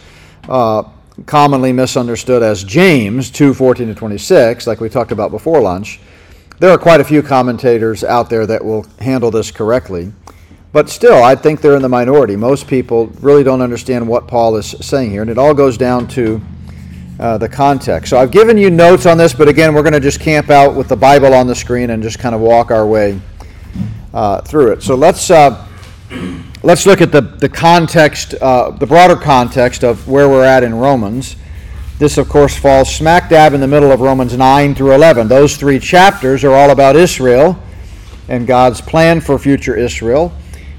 uh, 0.49 0.85
commonly 1.27 1.75
misunderstood 1.75 2.43
as 2.43 2.65
James 2.65 3.31
2 3.31 3.53
14 3.53 3.89
to 3.89 3.95
26, 3.95 4.67
like 4.67 4.81
we 4.81 4.89
talked 4.89 5.13
about 5.13 5.31
before 5.31 5.61
lunch. 5.61 6.01
There 6.59 6.71
are 6.71 6.79
quite 6.79 7.01
a 7.01 7.05
few 7.05 7.23
commentators 7.23 8.03
out 8.03 8.31
there 8.31 8.47
that 8.47 8.65
will 8.65 8.87
handle 8.99 9.31
this 9.31 9.51
correctly. 9.51 10.11
But 10.73 10.89
still, 10.89 11.23
I 11.23 11.35
think 11.35 11.61
they're 11.61 11.77
in 11.77 11.83
the 11.83 11.89
minority. 11.91 12.35
Most 12.35 12.67
people 12.67 13.09
really 13.21 13.45
don't 13.45 13.61
understand 13.61 14.09
what 14.09 14.27
Paul 14.27 14.57
is 14.57 14.75
saying 14.81 15.11
here, 15.11 15.21
and 15.21 15.31
it 15.31 15.37
all 15.37 15.53
goes 15.53 15.77
down 15.77 16.09
to 16.09 16.41
uh, 17.19 17.39
the 17.39 17.49
context. 17.49 18.11
So 18.11 18.19
I've 18.19 18.31
given 18.31 18.59
you 18.59 18.71
notes 18.71 19.07
on 19.07 19.19
this, 19.19 19.33
but 19.33 19.49
again, 19.49 19.75
we're 19.75 19.83
going 19.83 19.93
to 19.93 20.01
just 20.01 20.21
camp 20.21 20.51
out 20.51 20.75
with 20.75 20.89
the 20.89 20.97
Bible 20.97 21.35
on 21.35 21.47
the 21.47 21.55
screen 21.55 21.91
and 21.91 22.03
just 22.03 22.19
kind 22.19 22.35
of 22.35 22.41
walk 22.41 22.71
our 22.71 22.87
way 22.87 23.21
uh, 24.13 24.41
through 24.43 24.73
it. 24.73 24.83
So 24.83 24.95
let's. 24.95 25.31
Uh, 25.31 25.67
let's 26.65 26.87
look 26.87 27.03
at 27.03 27.13
the, 27.13 27.21
the 27.21 27.49
context, 27.49 28.35
uh, 28.41 28.71
the 28.71 28.87
broader 28.87 29.17
context 29.17 29.85
of 29.85 30.09
where 30.09 30.29
we're 30.31 30.45
at 30.45 30.65
in 30.65 30.75
Romans. 30.75 31.37
This, 31.99 32.17
of 32.17 32.29
course, 32.29 32.57
falls 32.57 32.93
smack 32.93 33.29
dab 33.29 33.53
in 33.53 33.61
the 33.61 33.69
middle 33.69 33.93
of 33.93 34.01
Romans 34.01 34.37
9 34.37 34.75
through 34.75 34.93
11. 34.95 35.29
Those 35.29 35.57
three 35.57 35.79
chapters 35.79 36.43
are 36.43 36.55
all 36.55 36.71
about 36.71 36.97
Israel 36.97 37.59
and 38.29 38.47
God's 38.47 38.81
plan 38.81 39.21
for 39.21 39.39
future 39.39 39.77
Israel. 39.77 40.33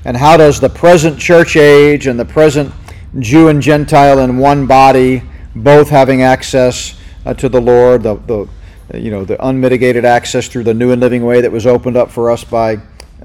And 0.03 0.17
how 0.17 0.37
does 0.37 0.59
the 0.59 0.69
present 0.69 1.19
church 1.19 1.55
age 1.55 2.07
and 2.07 2.19
the 2.19 2.25
present 2.25 2.73
Jew 3.19 3.47
and 3.47 3.61
Gentile 3.61 4.19
in 4.19 4.37
one 4.37 4.65
body, 4.65 5.21
both 5.55 5.89
having 5.89 6.21
access 6.21 6.99
uh, 7.25 7.33
to 7.35 7.49
the 7.49 7.61
Lord, 7.61 8.03
the, 8.03 8.15
the, 8.15 8.99
you 8.99 9.09
know, 9.09 9.25
the 9.25 9.43
unmitigated 9.47 10.05
access 10.05 10.47
through 10.47 10.63
the 10.63 10.73
new 10.73 10.91
and 10.91 11.01
living 11.01 11.23
way 11.23 11.41
that 11.41 11.51
was 11.51 11.65
opened 11.65 11.97
up 11.97 12.11
for 12.11 12.29
us 12.29 12.43
by 12.43 12.75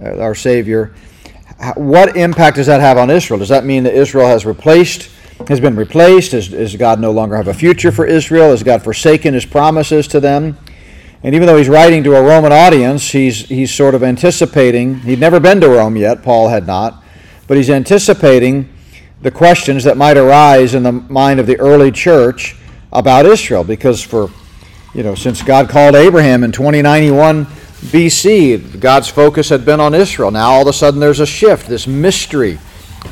uh, 0.00 0.18
our 0.18 0.34
Savior, 0.34 0.94
what 1.74 2.16
impact 2.16 2.56
does 2.56 2.66
that 2.66 2.80
have 2.80 2.96
on 2.96 3.10
Israel? 3.10 3.38
Does 3.38 3.50
that 3.50 3.64
mean 3.64 3.82
that 3.82 3.94
Israel 3.94 4.26
has 4.26 4.46
replaced, 4.46 5.10
has 5.48 5.60
been 5.60 5.76
replaced? 5.76 6.30
Does, 6.30 6.48
does 6.48 6.76
God 6.76 7.00
no 7.00 7.10
longer 7.10 7.36
have 7.36 7.48
a 7.48 7.54
future 7.54 7.92
for 7.92 8.06
Israel? 8.06 8.50
Has 8.50 8.62
God 8.62 8.82
forsaken 8.82 9.34
his 9.34 9.44
promises 9.44 10.08
to 10.08 10.20
them? 10.20 10.56
And 11.22 11.34
even 11.34 11.46
though 11.46 11.58
he's 11.58 11.68
writing 11.68 12.02
to 12.04 12.16
a 12.16 12.22
Roman 12.22 12.50
audience, 12.50 13.10
he's, 13.10 13.46
he's 13.48 13.74
sort 13.74 13.94
of 13.94 14.02
anticipating, 14.02 15.00
he'd 15.00 15.20
never 15.20 15.38
been 15.38 15.60
to 15.60 15.68
Rome 15.68 15.96
yet, 15.96 16.22
Paul 16.22 16.48
had 16.48 16.66
not, 16.66 17.04
but 17.46 17.58
he's 17.58 17.68
anticipating 17.68 18.72
the 19.22 19.30
questions 19.30 19.84
that 19.84 19.96
might 19.96 20.16
arise 20.16 20.74
in 20.74 20.82
the 20.82 20.92
mind 20.92 21.40
of 21.40 21.46
the 21.46 21.58
early 21.60 21.90
church 21.90 22.56
about 22.92 23.26
Israel. 23.26 23.64
Because 23.64 24.02
for, 24.02 24.30
you 24.94 25.02
know, 25.02 25.14
since 25.14 25.42
God 25.42 25.68
called 25.68 25.94
Abraham 25.94 26.42
in 26.44 26.52
2091 26.52 27.46
BC, 27.46 28.80
God's 28.80 29.08
focus 29.08 29.48
had 29.48 29.64
been 29.64 29.80
on 29.80 29.94
Israel. 29.94 30.30
Now 30.30 30.50
all 30.50 30.62
of 30.62 30.68
a 30.68 30.72
sudden 30.72 31.00
there's 31.00 31.20
a 31.20 31.26
shift, 31.26 31.68
this 31.68 31.86
mystery, 31.86 32.58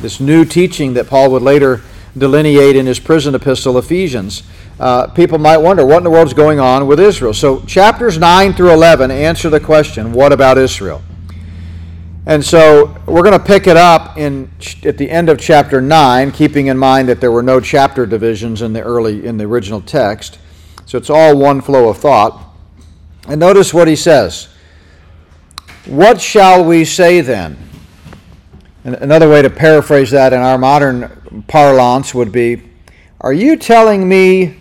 this 0.01 0.21
new 0.21 0.45
teaching 0.45 0.95
that 0.95 1.09
Paul 1.09 1.31
would 1.33 1.43
later 1.43 1.83
delineate 2.17 2.77
in 2.77 2.87
his 2.87 2.99
prison 2.99 3.35
epistle, 3.35 3.79
Ephesians. 3.79 4.43
Uh, 4.81 5.09
people 5.09 5.39
might 5.39 5.59
wonder 5.59 5.85
what 5.85 5.99
in 5.99 6.05
the 6.05 6.11
world 6.11 6.27
is 6.27 6.35
going 6.35 6.61
on 6.61 6.87
with 6.87 7.01
Israel. 7.01 7.35
So, 7.35 7.61
chapters 7.63 8.19
9 8.19 8.53
through 8.55 8.73
11 8.73 9.11
answer 9.11 9.51
the 9.51 9.61
question 9.61 10.13
what 10.13 10.33
about 10.33 10.59
Israel? 10.59 11.03
And 12.29 12.45
so, 12.45 12.95
we're 13.07 13.23
going 13.23 13.39
to 13.39 13.43
pick 13.43 13.67
it 13.67 13.79
up 13.79 14.19
in, 14.19 14.51
at 14.85 14.99
the 14.99 15.11
end 15.11 15.31
of 15.31 15.41
chapter 15.41 15.81
9, 15.81 16.31
keeping 16.33 16.67
in 16.67 16.77
mind 16.77 17.09
that 17.09 17.23
there 17.23 17.33
were 17.33 17.43
no 17.43 17.59
chapter 17.59 18.05
divisions 18.05 18.61
in 18.61 18.75
the 18.75 18.83
early 18.83 19.25
in 19.25 19.39
the 19.39 19.45
original 19.45 19.81
text. 19.81 20.39
So, 20.85 20.99
it's 20.99 21.09
all 21.09 21.39
one 21.39 21.63
flow 21.63 21.89
of 21.89 21.97
thought. 21.97 22.39
And 23.27 23.41
notice 23.41 23.73
what 23.73 23.89
he 23.89 23.97
says. 23.97 24.49
What 25.87 26.21
shall 26.21 26.67
we 26.67 26.85
say 26.85 27.23
then? 27.23 27.57
Another 28.85 29.31
way 29.31 29.41
to 29.41 29.49
paraphrase 29.49 30.11
that 30.11 30.35
in 30.35 30.41
our 30.41 30.59
modern 30.59 31.45
parlance 31.49 32.15
would 32.15 32.31
be 32.31 32.63
Are 33.23 33.33
you 33.33 33.57
telling 33.57 34.07
me, 34.07 34.55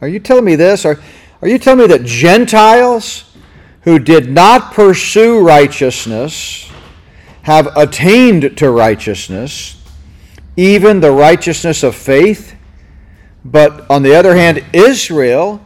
are 0.00 0.06
you 0.06 0.20
telling 0.20 0.44
me 0.44 0.54
this? 0.54 0.84
Are, 0.84 1.00
are 1.42 1.48
you 1.48 1.58
telling 1.58 1.80
me 1.80 1.86
that 1.88 2.04
Gentiles 2.04 3.33
who 3.84 3.98
did 3.98 4.30
not 4.30 4.72
pursue 4.72 5.40
righteousness 5.46 6.70
have 7.42 7.68
attained 7.76 8.56
to 8.58 8.70
righteousness, 8.70 9.82
even 10.56 11.00
the 11.00 11.12
righteousness 11.12 11.82
of 11.82 11.94
faith? 11.94 12.54
But 13.44 13.88
on 13.90 14.02
the 14.02 14.14
other 14.14 14.34
hand, 14.34 14.64
Israel 14.72 15.64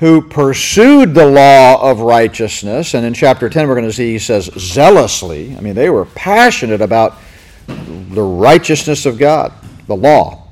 who 0.00 0.22
pursued 0.22 1.12
the 1.12 1.26
law 1.26 1.78
of 1.90 2.00
righteousness. 2.00 2.94
And 2.94 3.04
in 3.04 3.12
chapter 3.12 3.50
10, 3.50 3.68
we're 3.68 3.74
going 3.74 3.86
to 3.86 3.92
see 3.92 4.12
he 4.12 4.18
says 4.18 4.46
zealously. 4.58 5.54
I 5.54 5.60
mean, 5.60 5.74
they 5.74 5.90
were 5.90 6.06
passionate 6.06 6.80
about 6.80 7.18
the 7.66 8.22
righteousness 8.22 9.04
of 9.04 9.18
God, 9.18 9.52
the 9.88 9.94
law. 9.94 10.48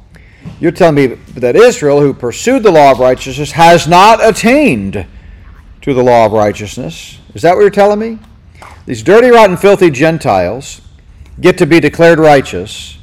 You're 0.61 0.71
telling 0.71 0.97
me 0.97 1.07
that 1.07 1.57
Israel, 1.57 1.99
who 1.99 2.13
pursued 2.13 2.63
the 2.63 2.71
law 2.71 2.91
of 2.91 2.99
righteousness, 2.99 3.53
has 3.53 3.89
not 3.89 4.23
attained 4.23 5.07
to 5.83 5.95
the 5.95 6.03
law 6.03 6.27
of 6.27 6.33
righteousness. 6.33 7.19
Is 7.35 7.43
that 7.43 7.55
what 7.55 7.63
you're 7.63 7.71
telling 7.71 7.99
me? 7.99 8.19
These 8.87 9.03
dirty, 9.03 9.29
rotten, 9.29 9.57
filthy 9.57 9.91
Gentiles 9.91 10.81
get 11.41 11.59
to 11.59 11.67
be 11.67 11.81
declared 11.81 12.19
righteous, 12.19 12.99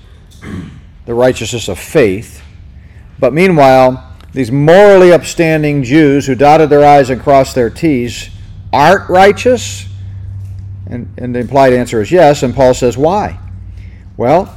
the 1.05 1.13
righteousness 1.13 1.67
of 1.67 1.79
faith. 1.79 2.41
But 3.19 3.33
meanwhile, 3.33 4.15
these 4.33 4.51
morally 4.51 5.13
upstanding 5.13 5.83
Jews 5.83 6.27
who 6.27 6.35
dotted 6.35 6.69
their 6.69 6.83
I's 6.83 7.09
and 7.09 7.21
crossed 7.21 7.55
their 7.55 7.69
T's 7.69 8.29
aren't 8.73 9.09
righteous? 9.09 9.85
And, 10.87 11.13
and 11.17 11.33
the 11.33 11.39
implied 11.39 11.73
answer 11.73 12.01
is 12.01 12.11
yes. 12.11 12.43
And 12.43 12.53
Paul 12.53 12.73
says, 12.73 12.97
why? 12.97 13.39
Well, 14.17 14.53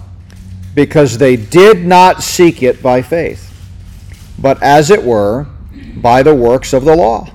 because 0.75 1.19
they 1.19 1.37
did 1.37 1.85
not 1.85 2.23
seek 2.23 2.63
it 2.63 2.83
by 2.83 3.03
faith, 3.03 3.53
but 4.39 4.63
as 4.63 4.91
it 4.91 5.03
were, 5.03 5.47
by 5.97 6.23
the 6.23 6.35
works 6.35 6.73
of 6.73 6.85
the 6.85 6.97
law. 6.97 7.33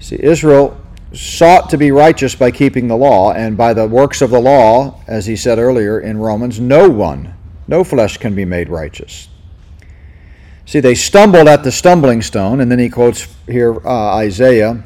See, 0.00 0.18
Israel 0.22 0.80
sought 1.12 1.70
to 1.70 1.78
be 1.78 1.90
righteous 1.90 2.34
by 2.34 2.50
keeping 2.50 2.88
the 2.88 2.96
law, 2.96 3.32
and 3.32 3.56
by 3.56 3.74
the 3.74 3.86
works 3.86 4.20
of 4.20 4.30
the 4.30 4.40
law, 4.40 5.02
as 5.06 5.26
he 5.26 5.36
said 5.36 5.58
earlier 5.58 6.00
in 6.00 6.18
Romans, 6.18 6.60
no 6.60 6.88
one, 6.88 7.34
no 7.66 7.82
flesh 7.82 8.18
can 8.18 8.34
be 8.34 8.44
made 8.44 8.68
righteous. 8.68 9.28
See, 10.66 10.80
they 10.80 10.94
stumbled 10.94 11.48
at 11.48 11.64
the 11.64 11.72
stumbling 11.72 12.20
stone, 12.20 12.60
and 12.60 12.70
then 12.70 12.78
he 12.78 12.90
quotes 12.90 13.26
here 13.46 13.74
uh, 13.86 14.16
Isaiah 14.16 14.84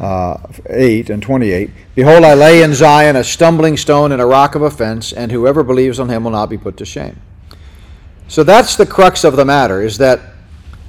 uh, 0.00 0.38
8 0.68 1.10
and 1.10 1.22
28. 1.22 1.70
Behold, 1.94 2.24
I 2.24 2.34
lay 2.34 2.62
in 2.62 2.74
Zion 2.74 3.14
a 3.14 3.22
stumbling 3.22 3.76
stone 3.76 4.10
and 4.10 4.20
a 4.20 4.26
rock 4.26 4.56
of 4.56 4.62
offense, 4.62 5.12
and 5.12 5.30
whoever 5.30 5.62
believes 5.62 6.00
on 6.00 6.08
him 6.08 6.24
will 6.24 6.32
not 6.32 6.50
be 6.50 6.58
put 6.58 6.76
to 6.78 6.84
shame. 6.84 7.20
So 8.26 8.42
that's 8.42 8.74
the 8.74 8.86
crux 8.86 9.22
of 9.22 9.36
the 9.36 9.44
matter, 9.44 9.82
is 9.82 9.98
that 9.98 10.20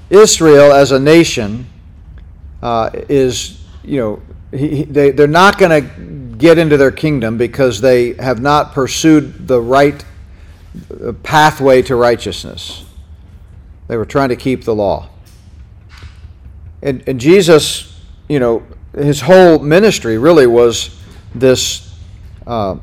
Israel 0.09 0.71
as 0.71 0.91
a 0.91 0.99
nation 0.99 1.67
uh, 2.65 2.89
is, 3.09 3.63
you 3.83 3.99
know, 3.99 4.21
he, 4.51 4.85
they, 4.85 5.11
they're 5.11 5.27
not 5.27 5.59
going 5.59 5.83
to 5.83 6.35
get 6.37 6.57
into 6.57 6.77
their 6.77 6.89
kingdom 6.89 7.37
because 7.37 7.79
they 7.79 8.13
have 8.13 8.41
not 8.41 8.73
pursued 8.73 9.47
the 9.47 9.61
right 9.61 10.03
uh, 10.99 11.13
pathway 11.21 11.83
to 11.83 11.95
righteousness. 11.95 12.83
They 13.87 13.97
were 13.97 14.05
trying 14.05 14.29
to 14.29 14.35
keep 14.35 14.63
the 14.63 14.73
law. 14.73 15.09
And, 16.81 17.03
and 17.07 17.19
Jesus, 17.19 18.01
you 18.27 18.39
know, 18.39 18.63
his 18.95 19.21
whole 19.21 19.59
ministry 19.59 20.17
really 20.17 20.47
was 20.47 20.99
this 21.35 21.95
uh, 22.47 22.77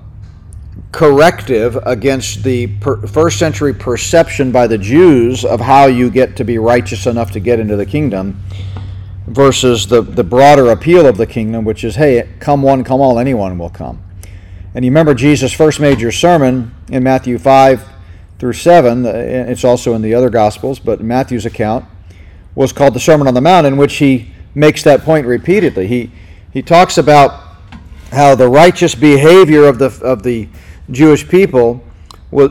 corrective 0.92 1.76
against 1.86 2.44
the 2.44 2.68
per- 2.68 3.04
first 3.08 3.36
century 3.36 3.74
perception 3.74 4.52
by 4.52 4.68
the 4.68 4.78
Jews 4.78 5.44
of 5.44 5.58
how 5.60 5.86
you 5.86 6.08
get 6.08 6.36
to 6.36 6.44
be 6.44 6.58
righteous 6.58 7.06
enough 7.08 7.32
to 7.32 7.40
get 7.40 7.58
into 7.58 7.74
the 7.74 7.86
kingdom 7.86 8.40
versus 9.26 9.86
the, 9.86 10.02
the 10.02 10.24
broader 10.24 10.70
appeal 10.70 11.06
of 11.06 11.16
the 11.16 11.26
kingdom, 11.26 11.64
which 11.64 11.84
is, 11.84 11.96
hey, 11.96 12.28
come 12.40 12.62
one, 12.62 12.84
come 12.84 13.00
all, 13.00 13.18
anyone 13.18 13.56
will 13.58 13.70
come. 13.70 14.02
And 14.74 14.84
you 14.84 14.90
remember 14.90 15.14
Jesus' 15.14 15.52
first 15.52 15.80
major 15.80 16.10
sermon 16.10 16.74
in 16.88 17.02
Matthew 17.02 17.38
5 17.38 17.88
through 18.38 18.54
7, 18.54 19.06
uh, 19.06 19.10
it's 19.10 19.64
also 19.64 19.94
in 19.94 20.02
the 20.02 20.14
other 20.14 20.30
Gospels, 20.30 20.78
but 20.78 21.00
Matthew's 21.00 21.46
account 21.46 21.84
was 22.54 22.72
called 22.72 22.94
the 22.94 23.00
Sermon 23.00 23.28
on 23.28 23.34
the 23.34 23.40
Mount, 23.40 23.66
in 23.66 23.76
which 23.76 23.96
he 23.96 24.32
makes 24.54 24.82
that 24.82 25.02
point 25.02 25.26
repeatedly. 25.26 25.86
He, 25.86 26.10
he 26.52 26.62
talks 26.62 26.98
about 26.98 27.56
how 28.10 28.34
the 28.34 28.48
righteous 28.48 28.94
behavior 28.94 29.64
of 29.64 29.78
the, 29.78 29.98
of 30.02 30.22
the 30.22 30.48
Jewish 30.90 31.26
people 31.28 31.82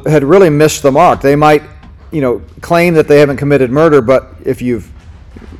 had 0.06 0.24
really 0.24 0.50
missed 0.50 0.82
the 0.82 0.92
mark. 0.92 1.22
They 1.22 1.36
might, 1.36 1.64
you 2.12 2.22
know, 2.22 2.42
claim 2.62 2.94
that 2.96 3.08
they 3.08 3.20
haven't 3.20 3.38
committed 3.38 3.70
murder, 3.70 4.02
but 4.02 4.34
if 4.44 4.62
you've, 4.62 4.92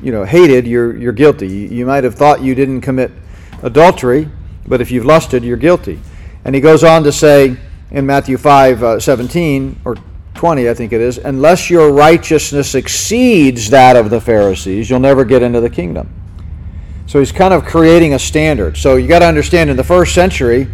you 0.02 0.12
know, 0.12 0.24
hated, 0.24 0.68
you're, 0.68 0.96
you're 0.98 1.12
guilty. 1.12 1.48
You, 1.48 1.86
might 1.86 2.04
have 2.04 2.16
thought 2.16 2.42
you 2.42 2.56
didn't 2.56 2.82
commit 2.82 3.12
adultery, 3.64 4.30
but 4.68 4.82
if 4.82 4.92
you've 4.92 5.06
lusted, 5.06 5.44
you're 5.44 5.58
guilty. 5.58 6.00
And 6.46 6.56
he 6.56 6.62
goes 6.62 6.84
on 6.84 7.04
to 7.04 7.12
say 7.12 7.58
in 7.92 8.06
Matthew 8.06 8.38
5 8.38 8.84
uh, 8.84 9.00
17, 9.00 9.82
or 9.86 9.96
20, 10.34 10.70
I 10.70 10.74
think 10.74 10.94
it 10.94 11.02
is, 11.02 11.18
unless 11.20 11.70
your 11.70 11.92
righteousness 11.92 12.74
exceeds 12.74 13.70
that 13.70 13.96
of 13.96 14.10
the 14.10 14.20
Pharisees, 14.20 14.90
you'll 14.90 15.00
never 15.00 15.24
get 15.24 15.44
into 15.44 15.62
the 15.62 15.70
kingdom. 15.70 16.10
So 17.06 17.20
he's 17.20 17.32
kind 17.32 17.54
of 17.54 17.66
creating 17.66 18.14
a 18.14 18.20
standard. 18.20 18.78
So 18.78 18.96
you 18.96 19.08
got 19.08 19.20
to 19.20 19.26
understand 19.26 19.70
in 19.70 19.78
the 19.78 19.84
first 19.84 20.16
century, 20.16 20.68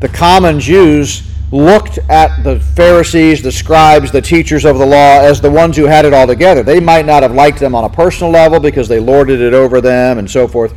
the 0.00 0.08
common 0.08 0.58
Jews 0.58 1.30
looked 1.50 1.98
at 2.10 2.42
the 2.42 2.60
Pharisees, 2.60 3.42
the 3.42 3.52
scribes, 3.52 4.12
the 4.12 4.20
teachers 4.20 4.64
of 4.64 4.78
the 4.78 4.86
law 4.86 5.20
as 5.20 5.40
the 5.40 5.50
ones 5.50 5.76
who 5.76 5.84
had 5.84 6.04
it 6.04 6.12
all 6.12 6.26
together. 6.26 6.62
They 6.62 6.80
might 6.80 7.06
not 7.06 7.22
have 7.22 7.32
liked 7.32 7.58
them 7.58 7.74
on 7.74 7.84
a 7.84 7.88
personal 7.88 8.30
level 8.30 8.60
because 8.60 8.88
they 8.88 9.00
lorded 9.00 9.40
it 9.40 9.54
over 9.54 9.80
them 9.80 10.18
and 10.18 10.30
so 10.30 10.46
forth. 10.46 10.74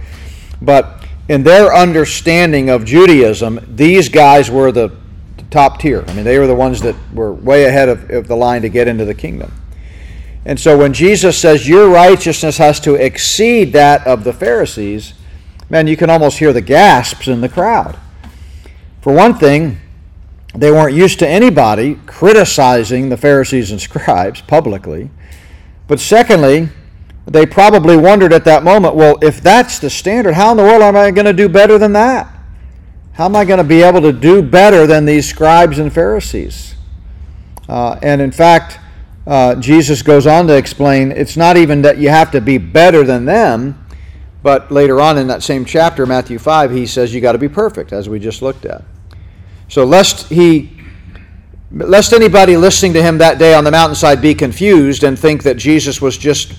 But 0.61 1.05
in 1.27 1.43
their 1.43 1.73
understanding 1.73 2.69
of 2.69 2.85
Judaism, 2.85 3.59
these 3.67 4.09
guys 4.09 4.49
were 4.49 4.71
the 4.71 4.95
top 5.49 5.79
tier. 5.79 6.05
I 6.07 6.13
mean, 6.13 6.23
they 6.23 6.39
were 6.39 6.47
the 6.47 6.55
ones 6.55 6.81
that 6.81 6.95
were 7.13 7.33
way 7.33 7.65
ahead 7.65 7.89
of, 7.89 8.09
of 8.09 8.27
the 8.27 8.35
line 8.35 8.61
to 8.61 8.69
get 8.69 8.87
into 8.87 9.03
the 9.03 9.13
kingdom. 9.13 9.51
And 10.45 10.59
so 10.59 10.77
when 10.77 10.93
Jesus 10.93 11.37
says 11.37 11.67
your 11.67 11.89
righteousness 11.89 12.57
has 12.57 12.79
to 12.81 12.95
exceed 12.95 13.73
that 13.73 14.07
of 14.07 14.23
the 14.23 14.33
Pharisees, 14.33 15.13
man, 15.69 15.87
you 15.87 15.97
can 15.97 16.09
almost 16.09 16.39
hear 16.39 16.53
the 16.53 16.61
gasps 16.61 17.27
in 17.27 17.41
the 17.41 17.49
crowd. 17.49 17.99
For 19.01 19.13
one 19.13 19.35
thing, 19.35 19.79
they 20.53 20.71
weren't 20.71 20.95
used 20.95 21.19
to 21.19 21.27
anybody 21.27 21.95
criticizing 22.05 23.09
the 23.09 23.17
Pharisees 23.17 23.71
and 23.71 23.79
scribes 23.81 24.41
publicly. 24.41 25.09
But 25.87 25.99
secondly, 25.99 26.69
they 27.25 27.45
probably 27.45 27.95
wondered 27.95 28.33
at 28.33 28.45
that 28.45 28.63
moment, 28.63 28.95
well, 28.95 29.17
if 29.21 29.41
that's 29.41 29.79
the 29.79 29.89
standard, 29.89 30.33
how 30.33 30.51
in 30.51 30.57
the 30.57 30.63
world 30.63 30.81
am 30.81 30.95
I 30.95 31.11
going 31.11 31.25
to 31.25 31.33
do 31.33 31.47
better 31.47 31.77
than 31.77 31.93
that? 31.93 32.27
How 33.13 33.25
am 33.25 33.35
I 33.35 33.45
going 33.45 33.59
to 33.59 33.63
be 33.63 33.81
able 33.81 34.01
to 34.01 34.13
do 34.13 34.41
better 34.41 34.87
than 34.87 35.05
these 35.05 35.27
scribes 35.27 35.79
and 35.79 35.91
Pharisees? 35.93 36.75
Uh, 37.69 37.99
and 38.01 38.21
in 38.21 38.31
fact, 38.31 38.79
uh, 39.27 39.55
Jesus 39.55 40.01
goes 40.01 40.25
on 40.25 40.47
to 40.47 40.57
explain 40.57 41.11
it's 41.11 41.37
not 41.37 41.55
even 41.57 41.83
that 41.83 41.97
you 41.97 42.09
have 42.09 42.31
to 42.31 42.41
be 42.41 42.57
better 42.57 43.03
than 43.03 43.25
them, 43.25 43.85
but 44.43 44.71
later 44.71 44.99
on 44.99 45.17
in 45.17 45.27
that 45.27 45.43
same 45.43 45.65
chapter, 45.65 46.05
Matthew 46.05 46.39
5, 46.39 46.71
he 46.71 46.87
says 46.87 47.13
you 47.13 47.21
got 47.21 47.33
to 47.33 47.37
be 47.37 47.49
perfect, 47.49 47.93
as 47.93 48.09
we 48.09 48.19
just 48.19 48.41
looked 48.41 48.65
at. 48.65 48.83
So 49.71 49.85
lest 49.85 50.27
he 50.27 50.69
lest 51.71 52.11
anybody 52.11 52.57
listening 52.57 52.91
to 52.91 53.01
him 53.01 53.17
that 53.19 53.39
day 53.39 53.53
on 53.53 53.63
the 53.63 53.71
mountainside 53.71 54.21
be 54.21 54.35
confused 54.35 55.05
and 55.05 55.17
think 55.17 55.43
that 55.43 55.55
Jesus 55.55 56.01
was 56.01 56.17
just 56.17 56.53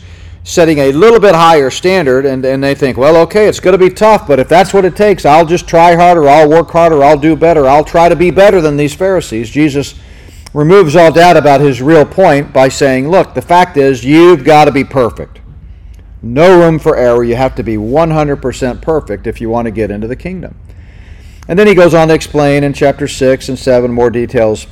setting 0.45 0.79
a 0.79 0.93
little 0.93 1.21
bit 1.21 1.35
higher 1.35 1.69
standard 1.69 2.25
and, 2.25 2.43
and 2.47 2.65
they 2.65 2.75
think, 2.75 2.97
well, 2.97 3.19
okay, 3.19 3.49
it's 3.49 3.61
going 3.61 3.79
to 3.79 3.79
be 3.79 3.91
tough, 3.91 4.27
but 4.27 4.41
if 4.41 4.49
that's 4.49 4.73
what 4.73 4.87
it 4.87 4.97
takes, 4.97 5.27
I'll 5.27 5.45
just 5.45 5.69
try 5.69 5.95
harder, 5.95 6.27
I'll 6.27 6.49
work 6.49 6.71
harder, 6.71 7.05
I'll 7.05 7.19
do 7.19 7.37
better, 7.37 7.69
I'll 7.69 7.85
try 7.85 8.09
to 8.09 8.17
be 8.17 8.31
better 8.31 8.63
than 8.63 8.79
these 8.79 8.95
Pharisees. 8.95 9.51
Jesus 9.51 9.95
removes 10.55 10.97
all 10.97 11.13
doubt 11.13 11.37
about 11.37 11.61
his 11.61 11.83
real 11.83 12.07
point 12.07 12.51
by 12.51 12.71
saying, 12.71 13.11
look, 13.11 13.35
the 13.35 13.43
fact 13.43 13.77
is, 13.77 14.03
you've 14.03 14.43
got 14.43 14.65
to 14.65 14.73
be 14.73 14.85
perfect. 14.85 15.39
No 16.23 16.61
room 16.61 16.79
for 16.79 16.97
error. 16.97 17.23
You 17.23 17.37
have 17.37 17.55
to 17.57 17.63
be 17.63 17.77
100% 17.77 18.81
perfect 18.81 19.27
if 19.27 19.39
you 19.39 19.51
want 19.51 19.67
to 19.67 19.71
get 19.71 19.91
into 19.91 20.09
the 20.09 20.17
kingdom. 20.17 20.57
And 21.49 21.59
then 21.59 21.67
he 21.67 21.75
goes 21.75 21.95
on 21.95 22.09
to 22.09 22.15
explain 22.15 22.65
in 22.65 22.73
chapter 22.73 23.09
6 23.09 23.49
and 23.49 23.59
7 23.59 23.91
more 23.91 24.11
details 24.11 24.67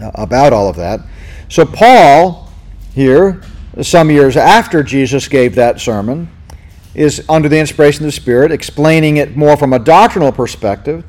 uh, 0.00 0.10
about 0.14 0.52
all 0.52 0.68
of 0.68 0.76
that. 0.76 1.00
So, 1.48 1.64
Paul, 1.64 2.50
here, 2.94 3.42
some 3.82 4.10
years 4.10 4.36
after 4.36 4.82
Jesus 4.82 5.28
gave 5.28 5.54
that 5.56 5.80
sermon, 5.80 6.30
is 6.94 7.24
under 7.28 7.48
the 7.48 7.58
inspiration 7.58 8.04
of 8.04 8.08
the 8.08 8.12
Spirit, 8.12 8.52
explaining 8.52 9.16
it 9.16 9.36
more 9.36 9.56
from 9.56 9.72
a 9.72 9.78
doctrinal 9.78 10.32
perspective 10.32 11.04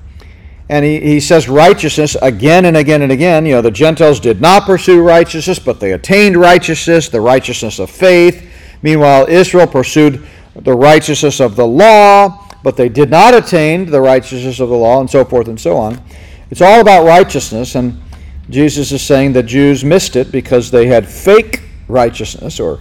and 0.70 0.86
he, 0.86 1.00
he 1.00 1.20
says 1.20 1.50
righteousness 1.50 2.16
again 2.22 2.66
and 2.66 2.78
again 2.78 3.02
and 3.02 3.12
again. 3.12 3.46
You 3.46 3.56
know, 3.56 3.62
the 3.62 3.72
Gentiles 3.72 4.20
did 4.20 4.40
not 4.40 4.66
pursue 4.66 5.02
righteousness, 5.02 5.58
but 5.58 5.80
they 5.80 5.94
attained 5.94 6.38
righteousness, 6.38 7.10
the 7.10 7.20
righteousness 7.20 7.80
of 7.80 7.90
faith. 7.90 8.48
Meanwhile, 8.84 9.26
Israel 9.28 9.66
pursued 9.66 10.26
the 10.56 10.76
righteousness 10.76 11.40
of 11.40 11.56
the 11.56 11.66
law, 11.66 12.48
but 12.64 12.76
they 12.76 12.90
did 12.90 13.10
not 13.10 13.34
attain 13.34 13.86
the 13.86 14.02
righteousness 14.02 14.60
of 14.60 14.70
the 14.70 14.76
law, 14.76 15.00
and 15.00 15.10
so 15.10 15.24
forth 15.24 15.48
and 15.48 15.60
so 15.60 15.78
on. 15.78 16.02
It's 16.50 16.62
all 16.62 16.82
about 16.82 17.06
righteousness, 17.06 17.76
and 17.76 18.02
Jesus 18.50 18.92
is 18.92 19.02
saying 19.02 19.34
that 19.34 19.44
Jews 19.44 19.86
missed 19.86 20.16
it 20.16 20.32
because 20.32 20.72
they 20.72 20.88
had 20.88 21.08
fake 21.08 21.62
righteousness 21.88 22.60
or 22.60 22.80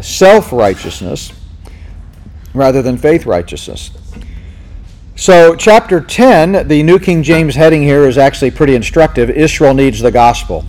self 0.00 0.52
righteousness 0.52 1.32
rather 2.54 2.82
than 2.82 2.96
faith 2.96 3.26
righteousness. 3.26 3.90
So, 5.16 5.56
chapter 5.56 6.00
10, 6.00 6.68
the 6.68 6.82
New 6.84 7.00
King 7.00 7.24
James 7.24 7.56
heading 7.56 7.82
here 7.82 8.04
is 8.04 8.16
actually 8.16 8.52
pretty 8.52 8.76
instructive. 8.76 9.30
Israel 9.30 9.74
needs 9.74 10.00
the 10.00 10.12
gospel. 10.12 10.64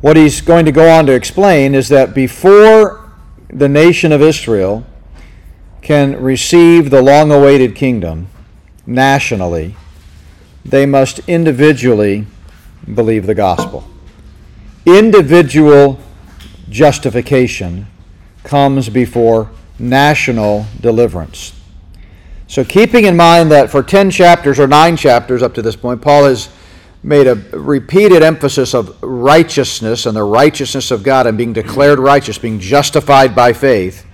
What 0.00 0.16
he's 0.16 0.40
going 0.40 0.64
to 0.64 0.72
go 0.72 0.90
on 0.90 1.06
to 1.06 1.12
explain 1.12 1.76
is 1.76 1.88
that 1.90 2.12
before 2.12 3.12
the 3.48 3.68
nation 3.68 4.10
of 4.10 4.20
Israel 4.20 4.84
can 5.82 6.20
receive 6.22 6.90
the 6.90 7.02
long 7.02 7.30
awaited 7.30 7.74
kingdom 7.74 8.28
nationally, 8.86 9.74
they 10.64 10.86
must 10.86 11.18
individually 11.28 12.26
believe 12.94 13.26
the 13.26 13.34
gospel. 13.34 13.84
Individual 14.86 15.98
justification 16.68 17.86
comes 18.44 18.88
before 18.88 19.50
national 19.78 20.66
deliverance. 20.80 21.52
So, 22.46 22.64
keeping 22.64 23.04
in 23.04 23.16
mind 23.16 23.50
that 23.50 23.70
for 23.70 23.82
10 23.82 24.10
chapters 24.10 24.60
or 24.60 24.66
9 24.66 24.96
chapters 24.96 25.42
up 25.42 25.54
to 25.54 25.62
this 25.62 25.76
point, 25.76 26.02
Paul 26.02 26.24
has 26.24 26.48
made 27.02 27.26
a 27.26 27.34
repeated 27.34 28.22
emphasis 28.22 28.74
of 28.74 29.02
righteousness 29.02 30.06
and 30.06 30.16
the 30.16 30.22
righteousness 30.22 30.90
of 30.90 31.02
God 31.02 31.26
and 31.26 31.36
being 31.36 31.52
declared 31.52 31.98
righteous, 31.98 32.38
being 32.38 32.60
justified 32.60 33.34
by 33.34 33.52
faith. 33.52 34.06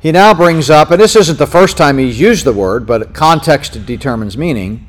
He 0.00 0.12
now 0.12 0.32
brings 0.34 0.70
up, 0.70 0.90
and 0.90 1.00
this 1.00 1.14
isn't 1.14 1.38
the 1.38 1.46
first 1.46 1.76
time 1.76 1.98
he's 1.98 2.18
used 2.18 2.44
the 2.44 2.52
word, 2.52 2.86
but 2.86 3.12
context 3.14 3.84
determines 3.84 4.36
meaning. 4.36 4.86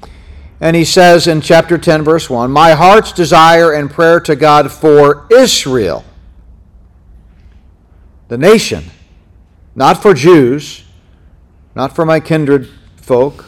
And 0.60 0.76
he 0.76 0.86
says 0.86 1.28
in 1.28 1.42
chapter 1.42 1.78
10, 1.78 2.04
verse 2.04 2.30
1 2.30 2.50
My 2.50 2.72
heart's 2.72 3.12
desire 3.12 3.74
and 3.74 3.92
prayer 3.92 4.20
to 4.22 4.36
God 4.36 4.72
for 4.72 5.28
Israel, 5.30 6.06
the 8.30 8.38
nation, 8.38 8.86
not 9.76 10.02
for 10.02 10.14
Jews 10.14 10.86
not 11.76 11.96
for 11.96 12.06
my 12.06 12.20
kindred 12.20 12.70
folk, 12.98 13.46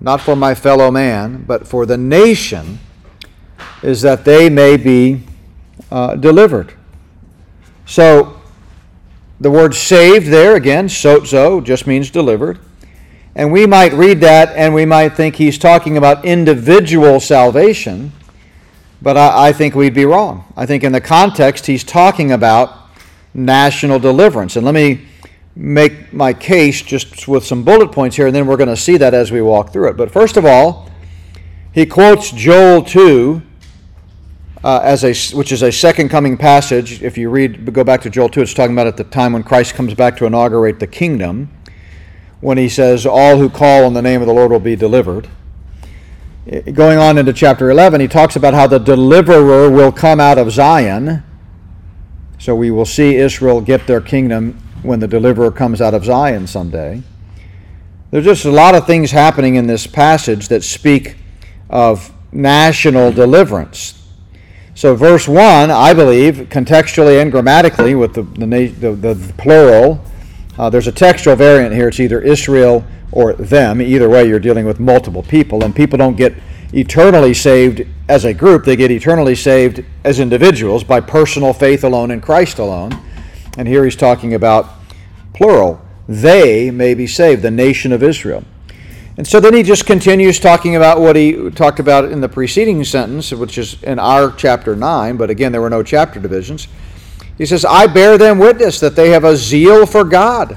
not 0.00 0.20
for 0.20 0.36
my 0.36 0.54
fellow 0.54 0.90
man, 0.90 1.44
but 1.46 1.66
for 1.66 1.86
the 1.86 1.96
nation, 1.96 2.78
is 3.82 4.02
that 4.02 4.24
they 4.24 4.50
may 4.50 4.76
be 4.76 5.22
uh, 5.90 6.14
delivered. 6.16 6.74
So 7.86 8.37
the 9.40 9.50
word 9.50 9.74
saved 9.74 10.28
there, 10.28 10.56
again, 10.56 10.88
sozo, 10.88 11.62
just 11.62 11.86
means 11.86 12.10
delivered. 12.10 12.58
And 13.34 13.52
we 13.52 13.66
might 13.66 13.92
read 13.92 14.20
that 14.20 14.56
and 14.56 14.74
we 14.74 14.84
might 14.84 15.10
think 15.10 15.36
he's 15.36 15.58
talking 15.58 15.96
about 15.96 16.24
individual 16.24 17.20
salvation, 17.20 18.10
but 19.00 19.16
I, 19.16 19.48
I, 19.48 19.52
think 19.52 19.76
we'd 19.76 19.94
be 19.94 20.04
wrong. 20.04 20.52
I 20.56 20.66
think 20.66 20.82
in 20.82 20.90
the 20.90 21.00
context, 21.00 21.66
he's 21.66 21.84
talking 21.84 22.32
about 22.32 22.88
national 23.32 24.00
deliverance. 24.00 24.56
And 24.56 24.66
let 24.66 24.74
me 24.74 25.06
make 25.54 26.12
my 26.12 26.32
case 26.32 26.82
just 26.82 27.28
with 27.28 27.44
some 27.44 27.62
bullet 27.62 27.92
points 27.92 28.16
here, 28.16 28.26
and 28.26 28.34
then 28.34 28.46
we're 28.46 28.56
going 28.56 28.68
to 28.68 28.76
see 28.76 28.96
that 28.96 29.14
as 29.14 29.30
we 29.30 29.40
walk 29.40 29.72
through 29.72 29.90
it. 29.90 29.96
But 29.96 30.10
first 30.10 30.36
of 30.36 30.44
all, 30.44 30.90
he 31.72 31.86
quotes 31.86 32.32
Joel 32.32 32.82
2 32.82 33.42
uh, 34.68 34.80
as 34.80 35.02
a, 35.02 35.34
which 35.34 35.50
is 35.50 35.62
a 35.62 35.72
second 35.72 36.10
coming 36.10 36.36
passage. 36.36 37.02
If 37.02 37.16
you 37.16 37.30
read, 37.30 37.72
go 37.72 37.84
back 37.84 38.02
to 38.02 38.10
Joel 38.10 38.28
2, 38.28 38.42
it's 38.42 38.52
talking 38.52 38.74
about 38.74 38.86
at 38.86 38.98
the 38.98 39.04
time 39.04 39.32
when 39.32 39.42
Christ 39.42 39.74
comes 39.74 39.94
back 39.94 40.18
to 40.18 40.26
inaugurate 40.26 40.78
the 40.78 40.86
kingdom, 40.86 41.48
when 42.42 42.58
he 42.58 42.68
says, 42.68 43.06
All 43.06 43.38
who 43.38 43.48
call 43.48 43.86
on 43.86 43.94
the 43.94 44.02
name 44.02 44.20
of 44.20 44.26
the 44.26 44.34
Lord 44.34 44.50
will 44.50 44.60
be 44.60 44.76
delivered. 44.76 45.26
Going 46.74 46.98
on 46.98 47.16
into 47.16 47.32
chapter 47.32 47.70
11, 47.70 48.02
he 48.02 48.08
talks 48.08 48.36
about 48.36 48.52
how 48.52 48.66
the 48.66 48.78
deliverer 48.78 49.70
will 49.70 49.90
come 49.90 50.20
out 50.20 50.36
of 50.36 50.52
Zion. 50.52 51.22
So 52.38 52.54
we 52.54 52.70
will 52.70 52.84
see 52.84 53.16
Israel 53.16 53.62
get 53.62 53.86
their 53.86 54.02
kingdom 54.02 54.60
when 54.82 55.00
the 55.00 55.08
deliverer 55.08 55.50
comes 55.50 55.80
out 55.80 55.94
of 55.94 56.04
Zion 56.04 56.46
someday. 56.46 57.02
There's 58.10 58.26
just 58.26 58.44
a 58.44 58.50
lot 58.50 58.74
of 58.74 58.86
things 58.86 59.12
happening 59.12 59.54
in 59.54 59.66
this 59.66 59.86
passage 59.86 60.48
that 60.48 60.62
speak 60.62 61.16
of 61.70 62.12
national 62.32 63.12
deliverance. 63.12 63.97
So, 64.78 64.94
verse 64.94 65.26
1, 65.26 65.72
I 65.72 65.92
believe, 65.92 66.46
contextually 66.50 67.20
and 67.20 67.32
grammatically, 67.32 67.96
with 67.96 68.14
the, 68.14 68.22
the, 68.22 68.68
the, 68.68 68.94
the 68.94 69.32
plural, 69.32 70.00
uh, 70.56 70.70
there's 70.70 70.86
a 70.86 70.92
textual 70.92 71.34
variant 71.34 71.74
here. 71.74 71.88
It's 71.88 71.98
either 71.98 72.20
Israel 72.20 72.84
or 73.10 73.32
them. 73.32 73.82
Either 73.82 74.08
way, 74.08 74.28
you're 74.28 74.38
dealing 74.38 74.66
with 74.66 74.78
multiple 74.78 75.24
people, 75.24 75.64
and 75.64 75.74
people 75.74 75.98
don't 75.98 76.16
get 76.16 76.32
eternally 76.72 77.34
saved 77.34 77.88
as 78.08 78.24
a 78.24 78.32
group, 78.32 78.64
they 78.64 78.76
get 78.76 78.92
eternally 78.92 79.34
saved 79.34 79.84
as 80.04 80.20
individuals 80.20 80.84
by 80.84 81.00
personal 81.00 81.52
faith 81.52 81.82
alone 81.82 82.12
in 82.12 82.20
Christ 82.20 82.60
alone. 82.60 82.92
And 83.56 83.66
here 83.66 83.84
he's 83.84 83.96
talking 83.96 84.32
about 84.32 84.74
plural. 85.34 85.84
They 86.06 86.70
may 86.70 86.94
be 86.94 87.08
saved, 87.08 87.42
the 87.42 87.50
nation 87.50 87.90
of 87.90 88.04
Israel. 88.04 88.44
And 89.18 89.26
so 89.26 89.40
then 89.40 89.52
he 89.52 89.64
just 89.64 89.84
continues 89.84 90.38
talking 90.38 90.76
about 90.76 91.00
what 91.00 91.16
he 91.16 91.50
talked 91.50 91.80
about 91.80 92.04
in 92.04 92.20
the 92.20 92.28
preceding 92.28 92.84
sentence, 92.84 93.32
which 93.32 93.58
is 93.58 93.82
in 93.82 93.98
our 93.98 94.30
chapter 94.30 94.76
9, 94.76 95.16
but 95.16 95.28
again, 95.28 95.50
there 95.50 95.60
were 95.60 95.68
no 95.68 95.82
chapter 95.82 96.20
divisions. 96.20 96.68
He 97.36 97.44
says, 97.44 97.64
I 97.64 97.88
bear 97.88 98.16
them 98.16 98.38
witness 98.38 98.78
that 98.78 98.94
they 98.94 99.10
have 99.10 99.24
a 99.24 99.36
zeal 99.36 99.86
for 99.86 100.04
God, 100.04 100.56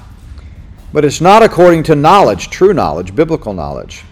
but 0.93 1.03
it's 1.03 1.19
not 1.19 1.41
according 1.41 1.81
to 1.83 1.95
knowledge, 1.95 2.51
true 2.51 2.71
knowledge, 2.71 3.15
biblical 3.15 3.55
knowledge. 3.55 4.03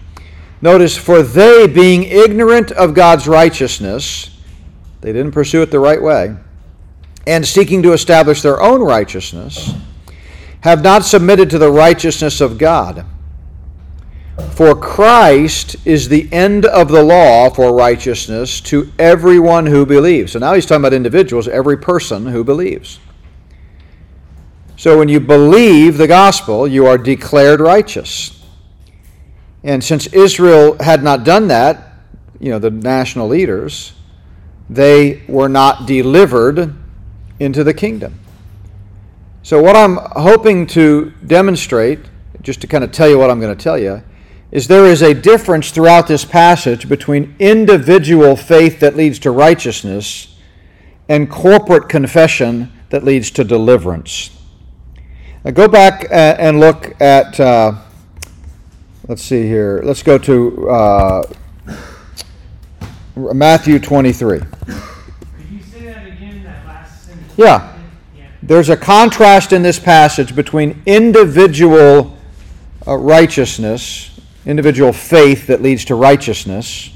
Notice, 0.60 0.96
for 0.96 1.22
they, 1.22 1.68
being 1.68 2.02
ignorant 2.02 2.72
of 2.72 2.92
God's 2.92 3.28
righteousness, 3.28 4.36
they 5.00 5.12
didn't 5.12 5.30
pursue 5.30 5.62
it 5.62 5.70
the 5.70 5.78
right 5.78 6.02
way, 6.02 6.34
and 7.24 7.46
seeking 7.46 7.84
to 7.84 7.92
establish 7.92 8.42
their 8.42 8.60
own 8.60 8.80
righteousness, 8.80 9.74
have 10.62 10.82
not 10.82 11.04
submitted 11.04 11.50
to 11.50 11.58
the 11.58 11.70
righteousness 11.70 12.40
of 12.40 12.58
God. 12.58 13.06
For 14.54 14.74
Christ 14.74 15.76
is 15.84 16.08
the 16.08 16.28
end 16.32 16.66
of 16.66 16.88
the 16.88 17.02
law 17.02 17.50
for 17.50 17.74
righteousness 17.74 18.60
to 18.62 18.92
everyone 18.98 19.66
who 19.66 19.86
believes. 19.86 20.32
So 20.32 20.38
now 20.38 20.54
he's 20.54 20.66
talking 20.66 20.82
about 20.82 20.92
individuals, 20.92 21.48
every 21.48 21.78
person 21.78 22.26
who 22.26 22.44
believes. 22.44 22.98
So 24.76 24.98
when 24.98 25.08
you 25.08 25.20
believe 25.20 25.98
the 25.98 26.06
gospel, 26.06 26.66
you 26.66 26.86
are 26.86 26.98
declared 26.98 27.60
righteous. 27.60 28.44
And 29.62 29.84
since 29.84 30.06
Israel 30.08 30.76
had 30.80 31.02
not 31.02 31.24
done 31.24 31.48
that, 31.48 31.92
you 32.38 32.50
know, 32.50 32.58
the 32.58 32.70
national 32.70 33.28
leaders, 33.28 33.92
they 34.70 35.22
were 35.28 35.48
not 35.48 35.86
delivered 35.86 36.74
into 37.38 37.64
the 37.64 37.74
kingdom. 37.74 38.18
So, 39.42 39.62
what 39.62 39.74
I'm 39.74 39.96
hoping 39.96 40.66
to 40.68 41.12
demonstrate, 41.26 41.98
just 42.42 42.60
to 42.60 42.66
kind 42.66 42.84
of 42.84 42.92
tell 42.92 43.08
you 43.08 43.18
what 43.18 43.30
I'm 43.30 43.40
going 43.40 43.56
to 43.56 43.62
tell 43.62 43.78
you, 43.78 44.02
is 44.52 44.66
there 44.66 44.86
is 44.86 45.02
a 45.02 45.14
difference 45.14 45.70
throughout 45.70 46.08
this 46.08 46.24
passage 46.24 46.88
between 46.88 47.34
individual 47.38 48.36
faith 48.36 48.80
that 48.80 48.96
leads 48.96 49.18
to 49.20 49.30
righteousness 49.30 50.36
and 51.08 51.30
corporate 51.30 51.88
confession 51.88 52.72
that 52.90 53.04
leads 53.04 53.30
to 53.30 53.44
deliverance. 53.44 54.30
Now 55.44 55.52
go 55.52 55.68
back 55.68 56.06
and 56.10 56.58
look 56.58 57.00
at, 57.00 57.38
uh, 57.38 57.74
let's 59.08 59.22
see 59.22 59.42
here, 59.42 59.80
let's 59.84 60.02
go 60.02 60.18
to 60.18 60.68
uh, 60.68 61.22
Matthew 63.16 63.78
23. 63.78 64.40
Yeah. 67.36 67.76
There's 68.42 68.68
a 68.68 68.76
contrast 68.76 69.52
in 69.52 69.62
this 69.62 69.78
passage 69.78 70.34
between 70.34 70.82
individual 70.84 72.18
uh, 72.86 72.96
righteousness 72.96 74.09
individual 74.46 74.92
faith 74.92 75.46
that 75.46 75.62
leads 75.62 75.84
to 75.86 75.94
righteousness, 75.94 76.90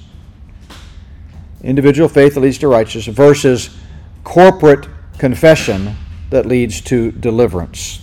individual 1.63 2.09
faith 2.09 2.35
that 2.35 2.41
leads 2.41 2.59
to 2.59 2.69
righteousness, 2.69 3.15
versus 3.15 3.77
corporate 4.23 4.89
confession 5.19 5.97
that 6.31 6.47
leads 6.47 6.81
to 6.81 7.13
deliverance. 7.13 8.01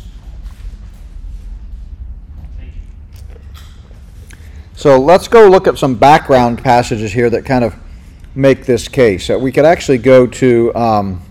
So 4.75 4.99
let's 4.99 5.27
go 5.27 5.47
look 5.47 5.67
at 5.67 5.77
some 5.77 5.93
background 5.93 6.63
passages 6.63 7.11
here 7.13 7.29
that 7.29 7.45
kind 7.45 7.63
of 7.63 7.75
make 8.33 8.65
this 8.65 8.87
case. 8.87 9.29
Uh, 9.29 9.37
we 9.37 9.51
could 9.51 9.65
actually 9.65 9.99
go 9.99 10.25
to 10.25 10.73
um, 10.73 11.21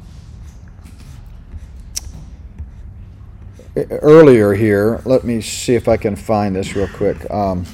earlier 3.75 4.53
here. 4.53 5.01
Let 5.05 5.25
me 5.25 5.41
see 5.41 5.75
if 5.75 5.89
I 5.89 5.97
can 5.97 6.15
find 6.15 6.55
this 6.55 6.77
real 6.77 6.89
quick. 6.89 7.29
Um, 7.31 7.65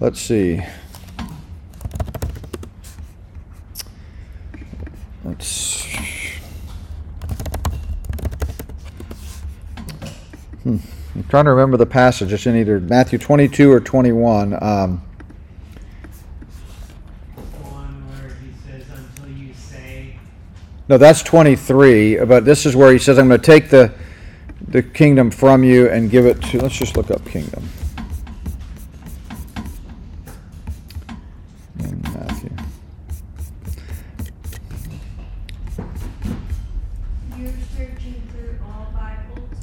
Let's 0.00 0.20
see. 0.20 0.60
Let's. 5.24 5.84
Hmm. 10.62 10.76
I'm 11.14 11.24
trying 11.28 11.44
to 11.44 11.50
remember 11.50 11.76
the 11.76 11.84
passage. 11.84 12.32
It's 12.32 12.46
in 12.46 12.56
either 12.56 12.78
Matthew 12.80 13.18
22 13.18 13.72
or 13.72 13.80
21. 13.80 14.56
Um, 14.62 15.02
No, 20.88 20.96
that's 20.96 21.22
23, 21.22 22.24
but 22.24 22.46
this 22.46 22.64
is 22.64 22.74
where 22.74 22.90
he 22.90 22.98
says, 22.98 23.18
I'm 23.18 23.28
going 23.28 23.38
to 23.38 23.46
take 23.46 23.68
the, 23.68 23.92
the 24.68 24.82
kingdom 24.82 25.30
from 25.30 25.62
you 25.62 25.90
and 25.90 26.10
give 26.10 26.24
it 26.24 26.40
to. 26.44 26.62
Let's 26.62 26.78
just 26.78 26.96
look 26.96 27.10
up 27.10 27.22
kingdom. 27.26 27.62
In 31.80 32.00
Matthew. 32.04 32.50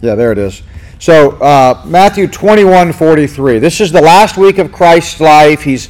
Yeah, 0.01 0.13
there 0.13 0.31
it 0.31 0.37
is. 0.37 0.61
So, 0.99 1.31
uh, 1.37 1.81
Matthew 1.87 2.27
21 2.27 2.93
43. 2.93 3.57
This 3.57 3.81
is 3.81 3.91
the 3.91 4.01
last 4.01 4.37
week 4.37 4.59
of 4.59 4.71
Christ's 4.71 5.19
life. 5.19 5.63
He's, 5.63 5.89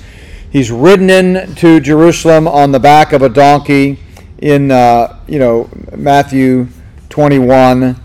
he's 0.49 0.71
ridden 0.71 1.09
into 1.09 1.81
Jerusalem 1.81 2.47
on 2.47 2.71
the 2.71 2.79
back 2.79 3.11
of 3.11 3.21
a 3.21 3.27
donkey 3.27 3.99
in 4.39 4.71
uh, 4.71 5.19
you 5.27 5.39
know 5.39 5.69
Matthew 5.95 6.67
21. 7.09 8.01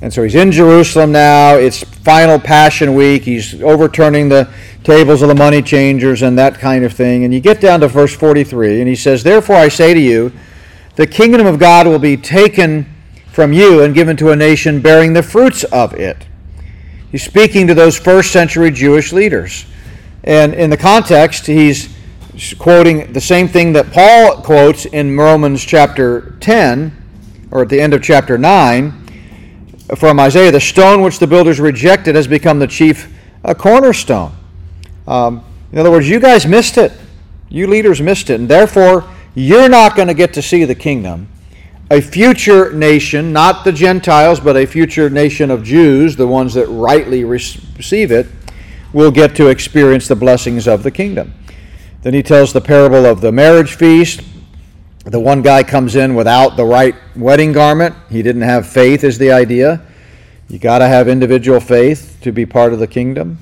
And 0.00 0.12
so 0.12 0.22
he's 0.22 0.36
in 0.36 0.52
Jerusalem 0.52 1.10
now. 1.10 1.56
It's 1.56 1.82
final 1.82 2.38
Passion 2.38 2.94
Week. 2.94 3.24
He's 3.24 3.60
overturning 3.60 4.28
the 4.28 4.48
tables 4.84 5.22
of 5.22 5.28
the 5.28 5.34
money 5.34 5.60
changers 5.60 6.22
and 6.22 6.38
that 6.38 6.58
kind 6.58 6.84
of 6.84 6.92
thing. 6.92 7.24
And 7.24 7.34
you 7.34 7.40
get 7.40 7.60
down 7.60 7.80
to 7.80 7.88
verse 7.88 8.14
43, 8.14 8.78
and 8.80 8.88
he 8.88 8.94
says, 8.94 9.24
Therefore 9.24 9.56
I 9.56 9.68
say 9.68 9.94
to 9.94 10.00
you, 10.00 10.32
the 10.94 11.06
kingdom 11.06 11.46
of 11.46 11.58
God 11.58 11.86
will 11.86 11.98
be 11.98 12.16
taken 12.16 12.86
from 13.32 13.52
you 13.52 13.82
and 13.82 13.94
given 13.94 14.16
to 14.16 14.30
a 14.30 14.36
nation 14.36 14.80
bearing 14.80 15.12
the 15.12 15.22
fruits 15.22 15.64
of 15.64 15.94
it. 15.94 16.26
He's 17.10 17.24
speaking 17.24 17.66
to 17.66 17.74
those 17.74 17.98
first 17.98 18.32
century 18.32 18.70
Jewish 18.70 19.12
leaders. 19.12 19.66
And 20.24 20.54
in 20.54 20.70
the 20.70 20.76
context, 20.76 21.46
he's 21.46 21.94
quoting 22.58 23.12
the 23.12 23.20
same 23.20 23.48
thing 23.48 23.72
that 23.72 23.92
Paul 23.92 24.42
quotes 24.42 24.86
in 24.86 25.16
Romans 25.16 25.64
chapter 25.64 26.36
10, 26.40 27.48
or 27.50 27.62
at 27.62 27.68
the 27.68 27.80
end 27.80 27.94
of 27.94 28.02
chapter 28.02 28.38
9, 28.38 29.08
from 29.96 30.20
Isaiah, 30.20 30.52
the 30.52 30.60
stone 30.60 31.02
which 31.02 31.18
the 31.18 31.26
builders 31.26 31.60
rejected 31.60 32.14
has 32.14 32.26
become 32.26 32.58
the 32.58 32.66
chief 32.66 33.12
cornerstone. 33.56 34.32
Um, 35.06 35.44
in 35.72 35.78
other 35.78 35.90
words, 35.90 36.08
you 36.08 36.20
guys 36.20 36.46
missed 36.46 36.76
it. 36.78 36.92
You 37.48 37.66
leaders 37.66 38.00
missed 38.00 38.30
it. 38.30 38.40
And 38.40 38.48
therefore, 38.48 39.04
you're 39.34 39.68
not 39.68 39.96
going 39.96 40.08
to 40.08 40.14
get 40.14 40.34
to 40.34 40.42
see 40.42 40.64
the 40.64 40.74
kingdom. 40.74 41.28
A 41.90 42.02
future 42.02 42.72
nation, 42.72 43.32
not 43.32 43.64
the 43.64 43.72
Gentiles, 43.72 44.40
but 44.40 44.56
a 44.56 44.66
future 44.66 45.08
nation 45.08 45.50
of 45.50 45.62
Jews, 45.62 46.16
the 46.16 46.26
ones 46.26 46.52
that 46.54 46.66
rightly 46.66 47.24
receive 47.24 48.12
it, 48.12 48.26
will 48.92 49.10
get 49.10 49.34
to 49.36 49.48
experience 49.48 50.06
the 50.06 50.16
blessings 50.16 50.68
of 50.68 50.82
the 50.82 50.90
kingdom. 50.90 51.32
Then 52.02 52.14
he 52.14 52.22
tells 52.22 52.52
the 52.52 52.60
parable 52.60 53.06
of 53.06 53.20
the 53.20 53.32
marriage 53.32 53.74
feast. 53.74 54.22
The 55.04 55.18
one 55.18 55.42
guy 55.42 55.62
comes 55.62 55.96
in 55.96 56.14
without 56.14 56.56
the 56.56 56.64
right 56.64 56.94
wedding 57.16 57.52
garment. 57.52 57.94
He 58.08 58.22
didn't 58.22 58.42
have 58.42 58.66
faith, 58.66 59.04
is 59.04 59.18
the 59.18 59.32
idea. 59.32 59.82
You 60.48 60.58
got 60.58 60.78
to 60.78 60.86
have 60.86 61.08
individual 61.08 61.60
faith 61.60 62.18
to 62.22 62.32
be 62.32 62.46
part 62.46 62.72
of 62.72 62.78
the 62.78 62.86
kingdom. 62.86 63.38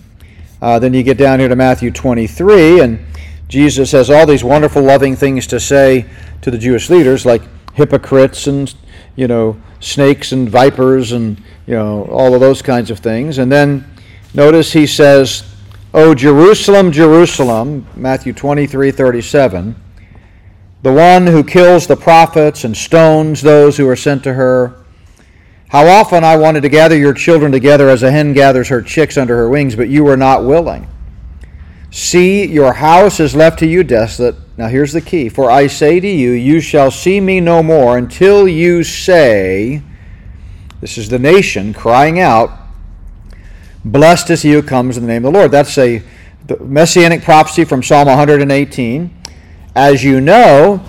Uh, 0.61 0.79
then 0.79 0.95
you 0.95 1.03
get 1.03 1.19
down 1.19 1.38
here 1.38 1.49
to 1.49 1.57
Matthew 1.57 1.90
23, 1.90 2.81
and 2.81 2.99
Jesus 3.49 3.92
has 3.92 4.11
all 4.11 4.27
these 4.27 4.42
wonderful, 4.42 4.83
loving 4.83 5.14
things 5.16 5.47
to 5.49 5.61
say 5.61 6.07
to 6.42 6.51
the 6.51 6.59
Jewish 6.59 6.88
leaders, 6.90 7.27
like 7.27 7.42
hypocrites 7.75 8.47
and 8.47 8.75
you 9.16 9.29
know 9.29 9.61
snakes 9.81 10.33
and 10.33 10.49
vipers 10.49 11.12
and 11.12 11.38
you 11.66 11.75
know 11.75 12.05
all 12.05 12.35
of 12.35 12.40
those 12.40 12.62
kinds 12.62 12.90
of 12.90 12.99
things. 12.99 13.38
And 13.38 13.53
then 13.53 13.85
notice 14.35 14.73
he 14.73 14.87
says, 14.87 15.45
"O 15.97 16.15
Jerusalem, 16.15 16.93
Jerusalem," 16.93 17.87
Matthew 17.97 18.35
23:37, 18.35 19.77
the 20.83 20.93
one 20.93 21.27
who 21.27 21.43
kills 21.43 21.87
the 21.87 21.97
prophets 21.97 22.65
and 22.65 22.77
stones 22.77 23.41
those 23.41 23.79
who 23.79 23.89
are 23.89 23.97
sent 23.97 24.23
to 24.25 24.35
her. 24.35 24.75
How 25.71 25.87
often 25.87 26.23
I 26.23 26.37
wanted 26.37 26.61
to 26.65 26.69
gather 26.69 26.99
your 26.99 27.15
children 27.15 27.51
together 27.51 27.89
as 27.89 28.03
a 28.03 28.11
hen 28.11 28.35
gathers 28.35 28.69
her 28.69 28.83
chicks 28.83 29.17
under 29.17 29.39
her 29.39 29.49
wings, 29.49 29.75
but 29.75 29.89
you 29.89 30.05
were 30.05 30.19
not 30.19 30.45
willing. 30.45 30.87
See, 31.91 32.45
your 32.45 32.75
house 32.75 33.19
is 33.19 33.35
left 33.35 33.59
to 33.61 33.67
you 33.67 33.83
desolate. 33.83 34.35
Now 34.59 34.69
here's 34.69 34.93
the 34.93 35.01
key. 35.01 35.31
For 35.31 35.51
I 35.51 35.67
say 35.67 35.99
to 35.99 36.07
you, 36.07 36.33
you 36.33 36.61
shall 36.61 36.91
see 36.91 37.23
me 37.23 37.41
no 37.41 37.63
more 37.63 37.97
until 37.97 38.47
you 38.47 38.85
say, 38.85 39.81
This 40.83 40.99
is 40.99 41.09
the 41.09 41.19
nation 41.19 41.73
crying 41.73 42.21
out, 42.21 42.51
Blessed 43.87 44.31
is 44.31 44.42
he 44.42 44.51
who 44.51 44.62
comes 44.62 44.96
in 44.96 45.05
the 45.05 45.09
name 45.09 45.25
of 45.25 45.33
the 45.33 45.38
Lord. 45.38 45.53
That's 45.53 45.79
a 45.79 46.03
messianic 46.59 47.22
prophecy 47.22 47.64
from 47.64 47.85
Psalm 47.85 48.09
118. 48.09 49.16
As 49.77 50.03
you 50.03 50.20
know, 50.20 50.85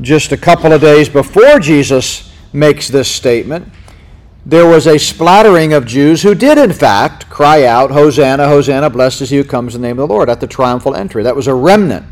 just 0.00 0.32
a 0.32 0.36
couple 0.36 0.72
of 0.72 0.80
days 0.80 1.08
before 1.08 1.60
Jesus 1.60 2.32
makes 2.52 2.88
this 2.88 3.08
statement, 3.08 3.72
there 4.44 4.66
was 4.66 4.88
a 4.88 4.98
splattering 4.98 5.72
of 5.72 5.86
Jews 5.86 6.22
who 6.22 6.34
did, 6.34 6.58
in 6.58 6.72
fact, 6.72 7.30
cry 7.30 7.66
out, 7.66 7.92
Hosanna, 7.92 8.48
Hosanna, 8.48 8.90
blessed 8.90 9.20
is 9.20 9.30
he 9.30 9.36
who 9.36 9.44
comes 9.44 9.76
in 9.76 9.82
the 9.82 9.86
name 9.86 10.00
of 10.00 10.08
the 10.08 10.12
Lord, 10.12 10.28
at 10.28 10.40
the 10.40 10.48
triumphal 10.48 10.96
entry. 10.96 11.22
That 11.22 11.36
was 11.36 11.46
a 11.46 11.54
remnant. 11.54 12.04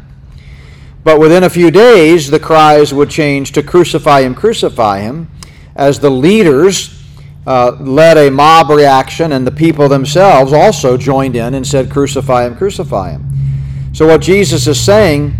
But 1.02 1.18
within 1.18 1.42
a 1.42 1.50
few 1.50 1.72
days, 1.72 2.30
the 2.30 2.38
cries 2.38 2.94
would 2.94 3.10
change 3.10 3.50
to 3.52 3.62
crucify 3.64 4.20
him, 4.20 4.36
crucify 4.36 5.00
him, 5.00 5.32
as 5.74 5.98
the 5.98 6.10
leaders 6.10 6.97
uh, 7.48 7.76
led 7.80 8.16
a 8.16 8.30
mob 8.30 8.70
reaction, 8.70 9.32
and 9.32 9.46
the 9.46 9.50
people 9.50 9.88
themselves 9.88 10.52
also 10.52 10.96
joined 10.96 11.34
in 11.34 11.54
and 11.54 11.66
said, 11.66 11.90
Crucify 11.90 12.46
him, 12.46 12.56
crucify 12.56 13.12
him. 13.12 13.26
So, 13.92 14.06
what 14.06 14.20
Jesus 14.20 14.66
is 14.66 14.80
saying 14.80 15.34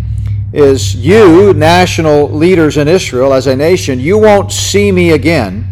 is, 0.51 0.95
You, 0.95 1.53
national 1.53 2.29
leaders 2.29 2.77
in 2.77 2.87
Israel, 2.87 3.33
as 3.33 3.47
a 3.47 3.55
nation, 3.55 3.99
you 3.99 4.17
won't 4.17 4.51
see 4.51 4.91
me 4.91 5.11
again 5.11 5.69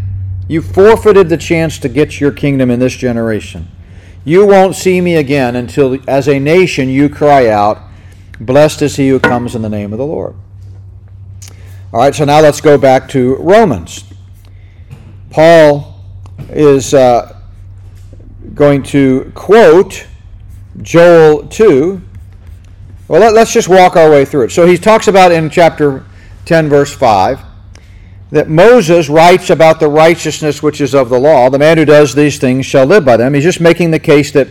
you 0.48 0.62
forfeited 0.62 1.30
the 1.30 1.38
chance 1.38 1.78
to 1.80 1.90
get 1.90 2.20
your 2.20 2.32
kingdom 2.32 2.72
in 2.72 2.80
this 2.80 2.96
generation. 2.96 3.68
You 4.24 4.46
won't 4.46 4.76
see 4.76 5.02
me 5.02 5.16
again 5.16 5.56
until, 5.56 6.00
as 6.08 6.28
a 6.28 6.40
nation, 6.40 6.90
you 6.90 7.10
cry 7.10 7.50
out, 7.50 7.82
Blessed 8.40 8.84
is 8.84 8.96
he 8.96 9.10
who 9.10 9.20
comes 9.20 9.56
in 9.56 9.62
the 9.62 9.70
name 9.70 9.92
of 9.92 10.00
the 10.00 10.06
Lord. 10.06 10.36
All 11.92 12.00
right, 12.00 12.14
so 12.14 12.24
now 12.26 12.42
let's 12.42 12.62
go 12.62 12.78
back 12.78 13.10
to 13.10 13.36
Romans. 13.38 14.04
Paul 15.32 15.97
is 16.50 16.94
uh, 16.94 17.40
going 18.54 18.84
to 18.84 19.32
quote 19.36 20.08
Joel 20.82 21.48
2. 21.48 22.02
Well, 23.08 23.22
let, 23.22 23.36
us 23.36 23.54
just 23.54 23.70
walk 23.70 23.96
our 23.96 24.10
way 24.10 24.26
through 24.26 24.46
it. 24.46 24.52
So 24.52 24.66
he 24.66 24.78
talks 24.78 25.08
about 25.08 25.32
in 25.32 25.50
chapter 25.50 26.06
10, 26.46 26.70
verse 26.70 26.94
5 26.94 27.42
that 28.32 28.50
Moses 28.50 29.08
writes 29.08 29.50
about 29.50 29.80
the 29.80 29.88
righteousness 29.88 30.62
which 30.62 30.82
is 30.82 30.94
of 30.94 31.10
the 31.10 31.20
law. 31.20 31.50
The 31.50 31.60
man 31.60 31.78
who 31.78 31.86
does 31.86 32.14
these 32.14 32.38
things 32.38 32.66
shall 32.66 32.86
live 32.86 33.06
by 33.06 33.18
them. 33.18 33.34
He's 33.34 33.44
just 33.44 33.62
making 33.62 33.92
the 33.92 34.00
case 34.00 34.32
that 34.32 34.50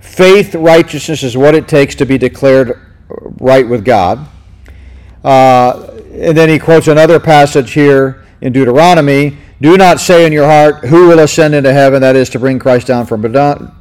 faith 0.00 0.54
righteousness 0.54 1.22
is 1.22 1.36
what 1.36 1.54
it 1.54 1.66
takes 1.66 1.94
to 1.96 2.04
be 2.04 2.18
declared 2.18 2.78
right 3.08 3.66
with 3.66 3.84
God. 3.84 4.28
Uh, 5.22 5.90
and 6.12 6.36
then 6.36 6.50
he 6.50 6.58
quotes 6.58 6.86
another 6.86 7.18
passage 7.18 7.72
here 7.72 8.24
in 8.42 8.52
Deuteronomy 8.52 9.38
Do 9.60 9.76
not 9.76 10.00
say 10.00 10.26
in 10.26 10.32
your 10.32 10.46
heart, 10.46 10.84
Who 10.86 11.08
will 11.08 11.20
ascend 11.20 11.54
into 11.54 11.72
heaven? 11.72 12.00
That 12.00 12.16
is 12.16 12.28
to 12.30 12.38
bring 12.38 12.58
Christ 12.58 12.86
down 12.86 13.06
from, 13.06 13.22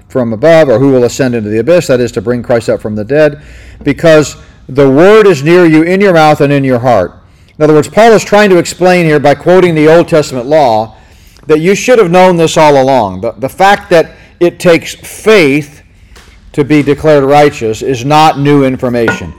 from 0.07 0.33
above, 0.33 0.69
or 0.69 0.79
who 0.79 0.91
will 0.91 1.03
ascend 1.03 1.35
into 1.35 1.49
the 1.49 1.59
abyss? 1.59 1.87
That 1.87 1.99
is 1.99 2.11
to 2.13 2.21
bring 2.21 2.43
Christ 2.43 2.69
up 2.69 2.81
from 2.81 2.95
the 2.95 3.03
dead. 3.05 3.43
Because 3.83 4.37
the 4.69 4.89
word 4.89 5.27
is 5.27 5.43
near 5.43 5.65
you 5.65 5.83
in 5.83 5.99
your 5.99 6.13
mouth 6.13 6.41
and 6.41 6.53
in 6.53 6.63
your 6.63 6.79
heart 6.79 7.23
in 7.57 7.63
other 7.63 7.73
words, 7.73 7.87
Paul 7.87 8.13
is 8.13 8.23
trying 8.23 8.49
to 8.49 8.57
explain 8.57 9.05
here 9.05 9.19
by 9.19 9.35
quoting 9.35 9.75
the 9.75 9.87
Old 9.87 10.07
Testament 10.07 10.47
law 10.47 10.97
that 11.45 11.59
you 11.59 11.75
should 11.75 11.99
have 11.99 12.09
known 12.09 12.35
this 12.35 12.57
all 12.57 12.81
along. 12.81 13.21
The, 13.21 13.33
the 13.33 13.49
fact 13.49 13.89
that 13.91 14.15
it 14.39 14.59
takes 14.59 14.95
faith 14.95 15.83
to 16.53 16.63
be 16.63 16.81
declared 16.81 17.23
righteous 17.23 17.83
is 17.83 18.05
not 18.05 18.39
new 18.39 18.63
information. 18.63 19.33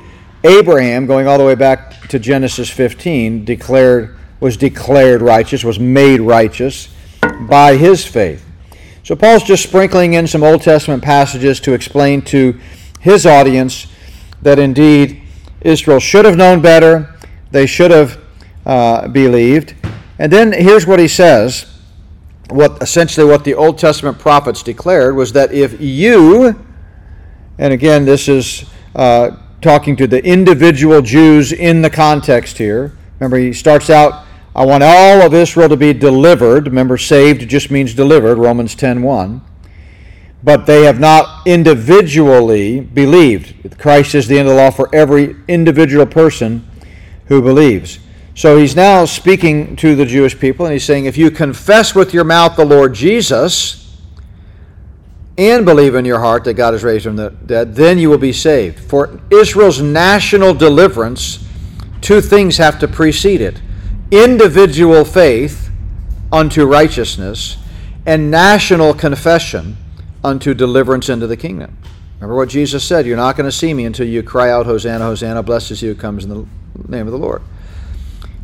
Abraham, 0.44 1.06
going 1.06 1.26
all 1.26 1.38
the 1.38 1.44
way 1.44 1.56
back 1.56 2.08
to 2.08 2.18
Genesis 2.20 2.70
15, 2.70 3.44
declared 3.44 4.16
was 4.44 4.58
declared 4.58 5.22
righteous, 5.22 5.64
was 5.64 5.78
made 5.78 6.20
righteous 6.20 6.90
by 7.48 7.76
his 7.76 8.04
faith. 8.04 8.44
So 9.02 9.16
Paul's 9.16 9.42
just 9.42 9.62
sprinkling 9.62 10.12
in 10.12 10.26
some 10.26 10.42
Old 10.44 10.60
Testament 10.60 11.02
passages 11.02 11.60
to 11.60 11.72
explain 11.72 12.20
to 12.26 12.60
his 13.00 13.24
audience 13.24 13.86
that 14.42 14.58
indeed 14.58 15.22
Israel 15.62 15.98
should 15.98 16.26
have 16.26 16.36
known 16.36 16.60
better 16.60 17.14
they 17.52 17.64
should 17.64 17.90
have 17.90 18.20
uh, 18.66 19.08
believed. 19.08 19.74
And 20.18 20.30
then 20.30 20.52
here's 20.52 20.86
what 20.86 20.98
he 20.98 21.08
says 21.08 21.64
what 22.50 22.82
essentially 22.82 23.26
what 23.26 23.44
the 23.44 23.54
Old 23.54 23.78
Testament 23.78 24.18
prophets 24.18 24.62
declared 24.62 25.16
was 25.16 25.32
that 25.32 25.52
if 25.52 25.80
you, 25.80 26.62
and 27.56 27.72
again, 27.72 28.04
this 28.04 28.28
is 28.28 28.66
uh, 28.94 29.38
talking 29.62 29.96
to 29.96 30.06
the 30.06 30.22
individual 30.22 31.00
Jews 31.00 31.50
in 31.50 31.80
the 31.80 31.88
context 31.88 32.58
here. 32.58 32.92
Remember, 33.18 33.38
he 33.38 33.54
starts 33.54 33.88
out, 33.88 34.23
I 34.56 34.64
want 34.64 34.84
all 34.84 35.22
of 35.22 35.34
Israel 35.34 35.68
to 35.68 35.76
be 35.76 35.92
delivered. 35.92 36.66
Remember, 36.66 36.96
saved 36.96 37.48
just 37.48 37.72
means 37.72 37.92
delivered, 37.92 38.38
Romans 38.38 38.76
10.1. 38.76 39.40
But 40.44 40.66
they 40.66 40.84
have 40.84 41.00
not 41.00 41.44
individually 41.46 42.78
believed. 42.78 43.78
Christ 43.78 44.14
is 44.14 44.28
the 44.28 44.38
end 44.38 44.46
of 44.46 44.54
the 44.54 44.60
law 44.60 44.70
for 44.70 44.94
every 44.94 45.34
individual 45.48 46.06
person 46.06 46.68
who 47.26 47.42
believes. 47.42 47.98
So 48.36 48.56
he's 48.56 48.76
now 48.76 49.06
speaking 49.06 49.74
to 49.76 49.96
the 49.96 50.04
Jewish 50.04 50.38
people, 50.38 50.66
and 50.66 50.72
he's 50.72 50.84
saying, 50.84 51.06
if 51.06 51.16
you 51.16 51.30
confess 51.30 51.94
with 51.94 52.14
your 52.14 52.24
mouth 52.24 52.56
the 52.56 52.64
Lord 52.64 52.94
Jesus 52.94 53.98
and 55.36 55.64
believe 55.64 55.96
in 55.96 56.04
your 56.04 56.20
heart 56.20 56.44
that 56.44 56.54
God 56.54 56.74
has 56.74 56.84
raised 56.84 57.06
him 57.06 57.16
from 57.16 57.24
the 57.24 57.30
dead, 57.30 57.74
then 57.74 57.98
you 57.98 58.08
will 58.08 58.18
be 58.18 58.32
saved. 58.32 58.78
For 58.78 59.20
Israel's 59.30 59.80
national 59.80 60.54
deliverance, 60.54 61.44
two 62.00 62.20
things 62.20 62.56
have 62.58 62.78
to 62.80 62.86
precede 62.86 63.40
it 63.40 63.60
individual 64.10 65.04
faith 65.04 65.70
unto 66.32 66.64
righteousness, 66.64 67.56
and 68.06 68.30
national 68.30 68.92
confession 68.92 69.76
unto 70.22 70.52
deliverance 70.52 71.08
into 71.08 71.26
the 71.26 71.36
kingdom. 71.36 71.76
Remember 72.16 72.36
what 72.36 72.48
Jesus 72.48 72.84
said 72.84 73.06
You're 73.06 73.16
not 73.16 73.36
going 73.36 73.48
to 73.48 73.56
see 73.56 73.74
me 73.74 73.84
until 73.84 74.06
you 74.06 74.22
cry 74.22 74.50
out, 74.50 74.66
Hosanna, 74.66 75.04
Hosanna, 75.04 75.42
blessed 75.42 75.72
is 75.72 75.80
he 75.80 75.86
who 75.88 75.94
comes 75.94 76.24
in 76.24 76.30
the 76.30 76.46
name 76.88 77.06
of 77.06 77.12
the 77.12 77.18
Lord. 77.18 77.42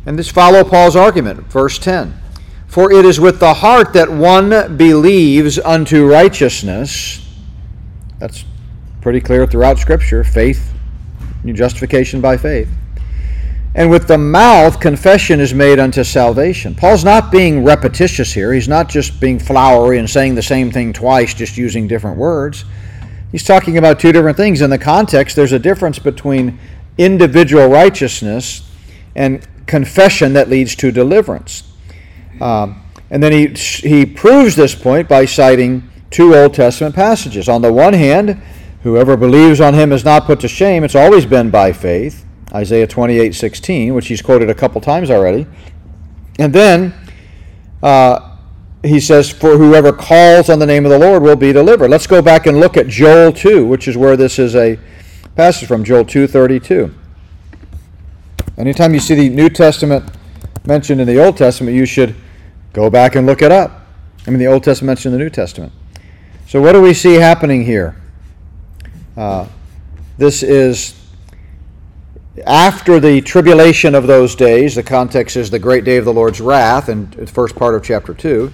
And 0.05 0.17
this 0.17 0.29
follow 0.29 0.63
Paul's 0.63 0.95
argument, 0.95 1.39
verse 1.47 1.77
10. 1.77 2.19
For 2.67 2.91
it 2.91 3.05
is 3.05 3.19
with 3.19 3.39
the 3.39 3.55
heart 3.55 3.93
that 3.93 4.09
one 4.09 4.77
believes 4.77 5.59
unto 5.59 6.09
righteousness. 6.09 7.27
That's 8.17 8.45
pretty 9.01 9.19
clear 9.19 9.45
throughout 9.45 9.77
Scripture. 9.77 10.23
Faith, 10.23 10.73
justification 11.45 12.21
by 12.21 12.37
faith. 12.37 12.69
And 13.73 13.89
with 13.89 14.07
the 14.07 14.17
mouth, 14.17 14.79
confession 14.79 15.39
is 15.39 15.53
made 15.53 15.79
unto 15.79 16.03
salvation. 16.03 16.75
Paul's 16.75 17.05
not 17.05 17.31
being 17.31 17.63
repetitious 17.63 18.33
here. 18.33 18.51
He's 18.51 18.67
not 18.67 18.89
just 18.89 19.19
being 19.21 19.39
flowery 19.39 19.97
and 19.97 20.09
saying 20.09 20.35
the 20.35 20.41
same 20.41 20.71
thing 20.71 20.91
twice, 20.91 21.33
just 21.33 21.57
using 21.57 21.87
different 21.87 22.17
words. 22.17 22.65
He's 23.31 23.45
talking 23.45 23.77
about 23.77 23.97
two 23.97 24.11
different 24.11 24.35
things. 24.35 24.61
In 24.61 24.69
the 24.69 24.77
context, 24.77 25.37
there's 25.37 25.53
a 25.53 25.59
difference 25.59 25.99
between 25.99 26.59
individual 26.97 27.67
righteousness 27.69 28.69
and 29.15 29.47
confession 29.67 30.33
that 30.33 30.49
leads 30.49 30.75
to 30.75 30.91
deliverance. 30.91 31.63
Um, 32.41 32.83
And 33.11 33.21
then 33.21 33.33
he, 33.33 33.47
he 33.87 34.05
proves 34.05 34.55
this 34.55 34.73
point 34.73 35.09
by 35.09 35.25
citing 35.25 35.89
two 36.09 36.33
Old 36.33 36.53
Testament 36.53 36.95
passages. 36.95 37.49
On 37.49 37.61
the 37.61 37.71
one 37.71 37.93
hand, 37.93 38.41
whoever 38.83 39.17
believes 39.17 39.59
on 39.59 39.73
him 39.73 39.91
is 39.91 40.05
not 40.05 40.25
put 40.25 40.39
to 40.41 40.47
shame. 40.47 40.83
It's 40.83 40.95
always 40.95 41.25
been 41.25 41.49
by 41.49 41.73
faith. 41.73 42.25
Isaiah 42.53 42.87
28 42.87 43.33
16, 43.33 43.93
which 43.93 44.07
he's 44.07 44.21
quoted 44.21 44.49
a 44.49 44.53
couple 44.53 44.81
times 44.81 45.09
already. 45.09 45.47
And 46.39 46.53
then 46.53 46.93
uh, 47.81 48.37
he 48.83 48.99
says, 48.99 49.29
For 49.29 49.57
whoever 49.57 49.93
calls 49.93 50.49
on 50.49 50.59
the 50.59 50.65
name 50.65 50.85
of 50.85 50.91
the 50.91 50.99
Lord 50.99 51.23
will 51.23 51.35
be 51.35 51.53
delivered. 51.53 51.89
Let's 51.89 52.07
go 52.07 52.21
back 52.21 52.45
and 52.45 52.59
look 52.59 52.77
at 52.77 52.87
Joel 52.87 53.31
2, 53.31 53.65
which 53.65 53.87
is 53.87 53.95
where 53.95 54.17
this 54.17 54.39
is 54.39 54.55
a 54.55 54.79
passage 55.35 55.67
from, 55.67 55.83
Joel 55.83 56.05
2 56.05 56.27
32. 56.27 56.93
Anytime 58.57 58.93
you 58.93 58.99
see 58.99 59.15
the 59.15 59.29
New 59.29 59.49
Testament 59.49 60.11
mentioned 60.65 61.01
in 61.01 61.07
the 61.07 61.23
Old 61.23 61.37
Testament, 61.37 61.75
you 61.75 61.85
should 61.85 62.15
go 62.73 62.89
back 62.89 63.15
and 63.15 63.25
look 63.25 63.41
it 63.41 63.51
up. 63.51 63.87
I 64.27 64.29
mean, 64.29 64.39
the 64.39 64.47
Old 64.47 64.63
Testament 64.63 64.89
mentioned 64.89 65.13
in 65.13 65.19
the 65.19 65.23
New 65.23 65.29
Testament. 65.29 65.73
So, 66.47 66.61
what 66.61 66.73
do 66.73 66.81
we 66.81 66.93
see 66.93 67.15
happening 67.15 67.65
here? 67.65 67.95
Uh, 69.15 69.47
this 70.17 70.43
is 70.43 71.00
after 72.45 72.99
the 72.99 73.21
tribulation 73.21 73.93
of 73.93 74.07
those 74.07 74.35
days. 74.35 74.75
The 74.75 74.83
context 74.83 75.35
is 75.35 75.49
the 75.49 75.59
great 75.59 75.83
day 75.83 75.97
of 75.97 76.05
the 76.05 76.13
Lord's 76.13 76.39
wrath, 76.39 76.89
in 76.89 77.09
the 77.11 77.27
first 77.27 77.55
part 77.55 77.75
of 77.75 77.83
chapter 77.83 78.13
2. 78.13 78.51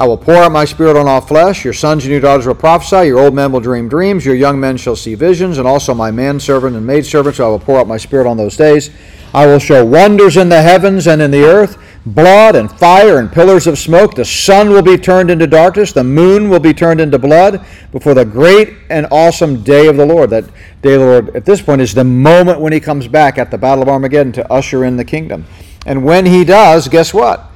I 0.00 0.06
will 0.06 0.16
pour 0.16 0.36
out 0.36 0.50
my 0.50 0.64
spirit 0.64 0.96
on 0.96 1.06
all 1.06 1.20
flesh. 1.20 1.62
Your 1.62 1.74
sons 1.74 2.04
and 2.04 2.10
your 2.10 2.22
daughters 2.22 2.46
will 2.46 2.54
prophesy. 2.54 3.08
Your 3.08 3.18
old 3.18 3.34
men 3.34 3.52
will 3.52 3.60
dream 3.60 3.86
dreams. 3.86 4.24
Your 4.24 4.34
young 4.34 4.58
men 4.58 4.78
shall 4.78 4.96
see 4.96 5.14
visions. 5.14 5.58
And 5.58 5.68
also 5.68 5.92
my 5.92 6.10
manservant 6.10 6.74
and 6.74 6.86
maidservant, 6.86 7.36
so 7.36 7.44
I 7.44 7.48
will 7.48 7.58
pour 7.58 7.78
out 7.78 7.86
my 7.86 7.98
spirit 7.98 8.26
on 8.26 8.38
those 8.38 8.56
days. 8.56 8.88
I 9.34 9.44
will 9.44 9.58
show 9.58 9.84
wonders 9.84 10.38
in 10.38 10.48
the 10.48 10.62
heavens 10.62 11.06
and 11.06 11.20
in 11.20 11.30
the 11.30 11.44
earth 11.44 11.76
blood 12.06 12.56
and 12.56 12.72
fire 12.72 13.18
and 13.18 13.30
pillars 13.30 13.66
of 13.66 13.78
smoke. 13.78 14.14
The 14.14 14.24
sun 14.24 14.70
will 14.70 14.80
be 14.80 14.96
turned 14.96 15.30
into 15.30 15.46
darkness. 15.46 15.92
The 15.92 16.02
moon 16.02 16.48
will 16.48 16.60
be 16.60 16.72
turned 16.72 17.02
into 17.02 17.18
blood 17.18 17.62
before 17.92 18.14
the 18.14 18.24
great 18.24 18.72
and 18.88 19.06
awesome 19.10 19.62
day 19.62 19.86
of 19.86 19.98
the 19.98 20.06
Lord. 20.06 20.30
That 20.30 20.44
day 20.80 20.94
of 20.94 21.00
the 21.00 21.06
Lord 21.06 21.36
at 21.36 21.44
this 21.44 21.60
point 21.60 21.82
is 21.82 21.92
the 21.92 22.04
moment 22.04 22.58
when 22.58 22.72
he 22.72 22.80
comes 22.80 23.06
back 23.06 23.36
at 23.36 23.50
the 23.50 23.58
Battle 23.58 23.82
of 23.82 23.90
Armageddon 23.90 24.32
to 24.32 24.50
usher 24.50 24.82
in 24.86 24.96
the 24.96 25.04
kingdom. 25.04 25.44
And 25.84 26.06
when 26.06 26.24
he 26.24 26.42
does, 26.42 26.88
guess 26.88 27.12
what? 27.12 27.49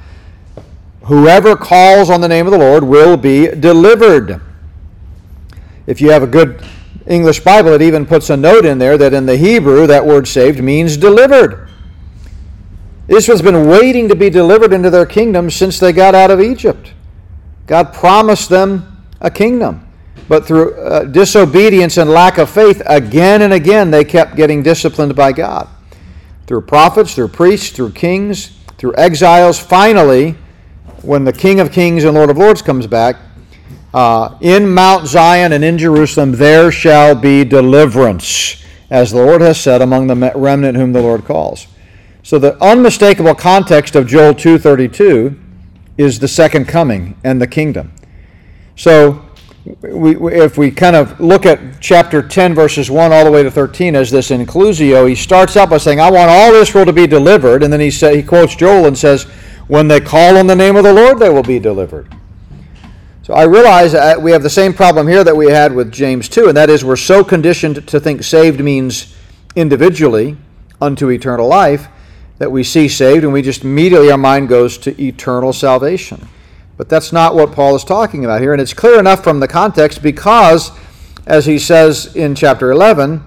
Whoever 1.05 1.55
calls 1.55 2.09
on 2.09 2.21
the 2.21 2.27
name 2.27 2.47
of 2.47 2.51
the 2.51 2.57
Lord 2.57 2.83
will 2.83 3.15
be 3.15 3.47
delivered. 3.47 4.41
If 5.85 6.01
you 6.01 6.09
have 6.09 6.23
a 6.23 6.27
good 6.27 6.65
English 7.05 7.41
Bible, 7.41 7.73
it 7.73 7.81
even 7.83 8.07
puts 8.07 8.31
a 8.31 8.37
note 8.37 8.65
in 8.65 8.79
there 8.79 8.97
that 8.97 9.13
in 9.13 9.27
the 9.27 9.37
Hebrew, 9.37 9.85
that 9.85 10.03
word 10.03 10.27
saved 10.27 10.63
means 10.63 10.97
delivered. 10.97 11.69
Israel's 13.07 13.43
been 13.43 13.67
waiting 13.67 14.07
to 14.09 14.15
be 14.15 14.31
delivered 14.31 14.73
into 14.73 14.89
their 14.89 15.05
kingdom 15.05 15.51
since 15.51 15.79
they 15.79 15.93
got 15.93 16.15
out 16.15 16.31
of 16.31 16.41
Egypt. 16.41 16.93
God 17.67 17.93
promised 17.93 18.49
them 18.49 19.05
a 19.21 19.29
kingdom. 19.29 19.87
But 20.27 20.47
through 20.47 20.73
uh, 20.73 21.03
disobedience 21.03 21.97
and 21.97 22.09
lack 22.09 22.39
of 22.39 22.49
faith, 22.49 22.81
again 22.87 23.43
and 23.43 23.53
again, 23.53 23.91
they 23.91 24.03
kept 24.03 24.35
getting 24.35 24.63
disciplined 24.63 25.15
by 25.15 25.33
God. 25.33 25.67
Through 26.47 26.61
prophets, 26.61 27.13
through 27.13 27.27
priests, 27.27 27.69
through 27.69 27.91
kings, 27.91 28.57
through 28.79 28.95
exiles. 28.95 29.59
Finally, 29.59 30.35
when 31.05 31.23
the 31.23 31.33
King 31.33 31.59
of 31.59 31.71
Kings 31.71 32.03
and 32.03 32.15
Lord 32.15 32.29
of 32.29 32.37
Lords 32.37 32.61
comes 32.61 32.87
back, 32.87 33.17
uh, 33.93 34.37
in 34.41 34.73
Mount 34.73 35.07
Zion 35.07 35.53
and 35.53 35.63
in 35.63 35.77
Jerusalem 35.77 36.33
there 36.33 36.71
shall 36.71 37.15
be 37.15 37.45
deliverance, 37.45 38.63
as 38.89 39.11
the 39.11 39.23
Lord 39.23 39.41
has 39.41 39.59
said, 39.59 39.81
among 39.81 40.07
the 40.07 40.31
remnant 40.35 40.77
whom 40.77 40.91
the 40.91 41.01
Lord 41.01 41.25
calls. 41.25 41.67
So 42.23 42.39
the 42.39 42.61
unmistakable 42.61 43.35
context 43.35 43.95
of 43.95 44.07
Joel 44.07 44.33
2:32 44.33 45.37
is 45.97 46.19
the 46.19 46.27
second 46.27 46.67
coming 46.67 47.15
and 47.23 47.39
the 47.39 47.47
kingdom. 47.47 47.93
So 48.75 49.21
we, 49.81 50.17
if 50.33 50.57
we 50.57 50.71
kind 50.71 50.95
of 50.95 51.19
look 51.19 51.45
at 51.45 51.59
chapter 51.79 52.21
10 52.21 52.53
verses 52.53 52.91
1 52.91 53.13
all 53.13 53.23
the 53.23 53.31
way 53.31 53.43
to 53.43 53.51
13 53.51 53.95
as 53.95 54.11
this 54.11 54.29
inclusio, 54.29 55.07
he 55.07 55.15
starts 55.15 55.55
out 55.55 55.69
by 55.69 55.77
saying, 55.77 56.01
"I 56.01 56.11
want 56.11 56.29
all 56.29 56.53
Israel 56.53 56.85
to 56.85 56.93
be 56.93 57.07
delivered," 57.07 57.63
and 57.63 57.71
then 57.71 57.79
he 57.79 57.91
say, 57.91 58.17
he 58.17 58.23
quotes 58.23 58.55
Joel 58.55 58.87
and 58.87 58.97
says, 58.97 59.25
"When 59.67 59.87
they 59.87 59.99
call 59.99 60.37
on 60.37 60.47
the 60.47 60.55
name 60.55 60.75
of 60.75 60.83
the 60.83 60.93
Lord, 60.93 61.19
they 61.19 61.29
will 61.29 61.43
be 61.43 61.59
delivered." 61.59 62.07
So 63.23 63.33
I 63.33 63.43
realize 63.43 63.93
that 63.93 64.21
we 64.21 64.31
have 64.31 64.43
the 64.43 64.51
same 64.51 64.71
problem 64.71 65.07
here 65.07 65.23
that 65.23 65.35
we 65.35 65.49
had 65.49 65.73
with 65.73 65.91
James 65.91 66.29
2, 66.29 66.47
and 66.47 66.55
that 66.55 66.69
is 66.69 66.85
we're 66.85 66.95
so 66.95 67.23
conditioned 67.23 67.87
to 67.87 67.99
think 67.99 68.23
saved 68.23 68.63
means 68.63 69.15
individually 69.55 70.37
unto 70.79 71.09
eternal 71.09 71.47
life 71.47 71.87
that 72.37 72.51
we 72.51 72.63
see 72.63 72.87
saved, 72.87 73.23
and 73.23 73.33
we 73.33 73.41
just 73.41 73.63
immediately 73.63 74.11
our 74.11 74.17
mind 74.17 74.47
goes 74.47 74.77
to 74.77 75.01
eternal 75.01 75.53
salvation. 75.53 76.27
But 76.77 76.87
that's 76.87 77.11
not 77.11 77.33
what 77.33 77.51
Paul 77.51 77.75
is 77.75 77.83
talking 77.83 78.25
about 78.25 78.41
here, 78.41 78.51
and 78.51 78.61
it's 78.61 78.73
clear 78.73 78.99
enough 78.99 79.23
from 79.23 79.39
the 79.39 79.47
context 79.47 80.03
because, 80.03 80.71
as 81.25 81.47
he 81.47 81.57
says 81.57 82.15
in 82.15 82.35
chapter 82.35 82.69
11, 82.69 83.23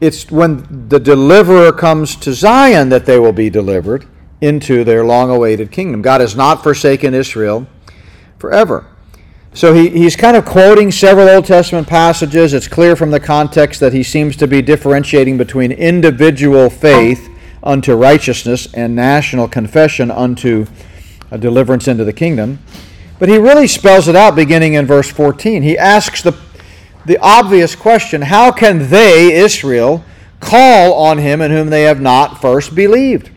it's 0.00 0.30
when 0.30 0.66
the 0.88 1.00
deliverer 1.00 1.72
comes 1.72 2.16
to 2.16 2.34
Zion 2.34 2.88
that 2.90 3.06
they 3.06 3.18
will 3.18 3.32
be 3.32 3.48
delivered 3.48 4.04
into 4.42 4.82
their 4.82 5.04
long 5.04 5.30
awaited 5.30 5.70
kingdom. 5.70 6.02
God 6.02 6.20
has 6.20 6.36
not 6.36 6.62
forsaken 6.62 7.14
Israel 7.14 7.66
forever. 8.38 8.84
So 9.54 9.72
he, 9.72 9.88
he's 9.88 10.16
kind 10.16 10.36
of 10.36 10.44
quoting 10.44 10.90
several 10.90 11.28
Old 11.28 11.44
Testament 11.44 11.86
passages. 11.86 12.52
It's 12.52 12.66
clear 12.66 12.96
from 12.96 13.10
the 13.10 13.20
context 13.20 13.80
that 13.80 13.92
he 13.92 14.02
seems 14.02 14.34
to 14.36 14.48
be 14.48 14.60
differentiating 14.60 15.38
between 15.38 15.70
individual 15.70 16.68
faith 16.68 17.28
unto 17.62 17.94
righteousness 17.94 18.72
and 18.74 18.96
national 18.96 19.46
confession 19.46 20.10
unto 20.10 20.66
a 21.30 21.38
deliverance 21.38 21.86
into 21.86 22.04
the 22.04 22.12
kingdom. 22.12 22.58
But 23.20 23.28
he 23.28 23.38
really 23.38 23.68
spells 23.68 24.08
it 24.08 24.16
out 24.16 24.34
beginning 24.34 24.74
in 24.74 24.86
verse 24.86 25.08
14. 25.08 25.62
He 25.62 25.78
asks 25.78 26.22
the, 26.22 26.36
the 27.06 27.18
obvious 27.18 27.76
question 27.76 28.22
How 28.22 28.50
can 28.50 28.90
they, 28.90 29.32
Israel, 29.34 30.02
call 30.40 30.94
on 30.94 31.18
him 31.18 31.40
in 31.40 31.52
whom 31.52 31.70
they 31.70 31.82
have 31.82 32.00
not 32.00 32.40
first 32.40 32.74
believed? 32.74 33.31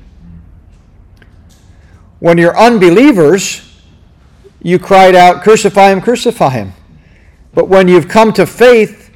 When 2.26 2.40
you're 2.40 2.58
unbelievers, 2.58 3.62
you 4.64 4.80
cried 4.80 5.14
out, 5.14 5.44
Crucify 5.44 5.92
him, 5.92 6.02
crucify 6.02 6.50
him. 6.50 6.74
But 7.54 7.68
when 7.68 7.88
you've 7.88 8.08
come 8.08 8.34
to 8.34 8.48
faith, 8.48 9.12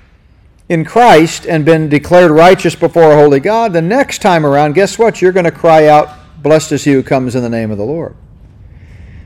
in 0.69 0.85
Christ 0.85 1.47
and 1.47 1.65
been 1.65 1.89
declared 1.89 2.29
righteous 2.29 2.75
before 2.75 3.11
a 3.11 3.15
holy 3.15 3.39
God, 3.39 3.73
the 3.73 3.81
next 3.81 4.21
time 4.21 4.45
around, 4.45 4.73
guess 4.73 4.99
what? 4.99 5.23
You're 5.23 5.31
going 5.31 5.45
to 5.45 5.51
cry 5.51 5.87
out, 5.87 6.09
Blessed 6.43 6.73
is 6.73 6.83
he 6.83 6.93
who 6.93 7.01
comes 7.01 7.33
in 7.33 7.41
the 7.41 7.49
name 7.49 7.71
of 7.71 7.79
the 7.79 7.83
Lord. 7.83 8.15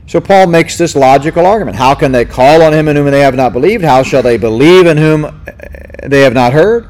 So 0.06 0.18
Paul 0.18 0.46
makes 0.46 0.78
this 0.78 0.96
logical 0.96 1.44
argument. 1.44 1.76
How 1.76 1.94
can 1.94 2.10
they 2.10 2.24
call 2.24 2.62
on 2.62 2.72
him 2.72 2.88
in 2.88 2.96
whom 2.96 3.10
they 3.10 3.20
have 3.20 3.34
not 3.34 3.52
believed? 3.52 3.84
How 3.84 4.02
shall 4.02 4.22
they 4.22 4.38
believe 4.38 4.86
in 4.86 4.96
whom 4.96 5.26
eh, 5.26 6.08
they 6.08 6.22
have 6.22 6.32
not 6.32 6.54
heard? 6.54 6.88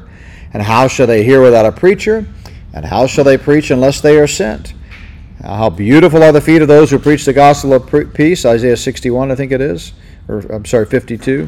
And 0.53 0.63
how 0.63 0.87
shall 0.87 1.07
they 1.07 1.25
hear 1.25 1.41
without 1.41 1.65
a 1.65 1.73
preacher? 1.73 2.25
And 2.73 2.85
how 2.85 3.05
shall 3.05 3.25
they 3.25 3.37
preach 3.37 3.69
unless 3.69 3.99
they 3.99 4.17
are 4.17 4.27
sent? 4.27 4.73
Uh, 5.45 5.57
how 5.57 5.69
beautiful 5.69 6.23
are 6.23 6.31
the 6.31 6.41
feet 6.41 6.63
of 6.63 6.67
those 6.67 6.89
who 6.89 6.97
preach 6.97 7.23
the 7.23 7.33
gospel 7.33 7.73
of 7.73 8.13
peace, 8.15 8.45
Isaiah 8.45 8.75
61, 8.75 9.31
I 9.31 9.35
think 9.35 9.51
it 9.51 9.61
is, 9.61 9.93
or 10.27 10.39
I'm 10.51 10.65
sorry, 10.65 10.87
52, 10.87 11.47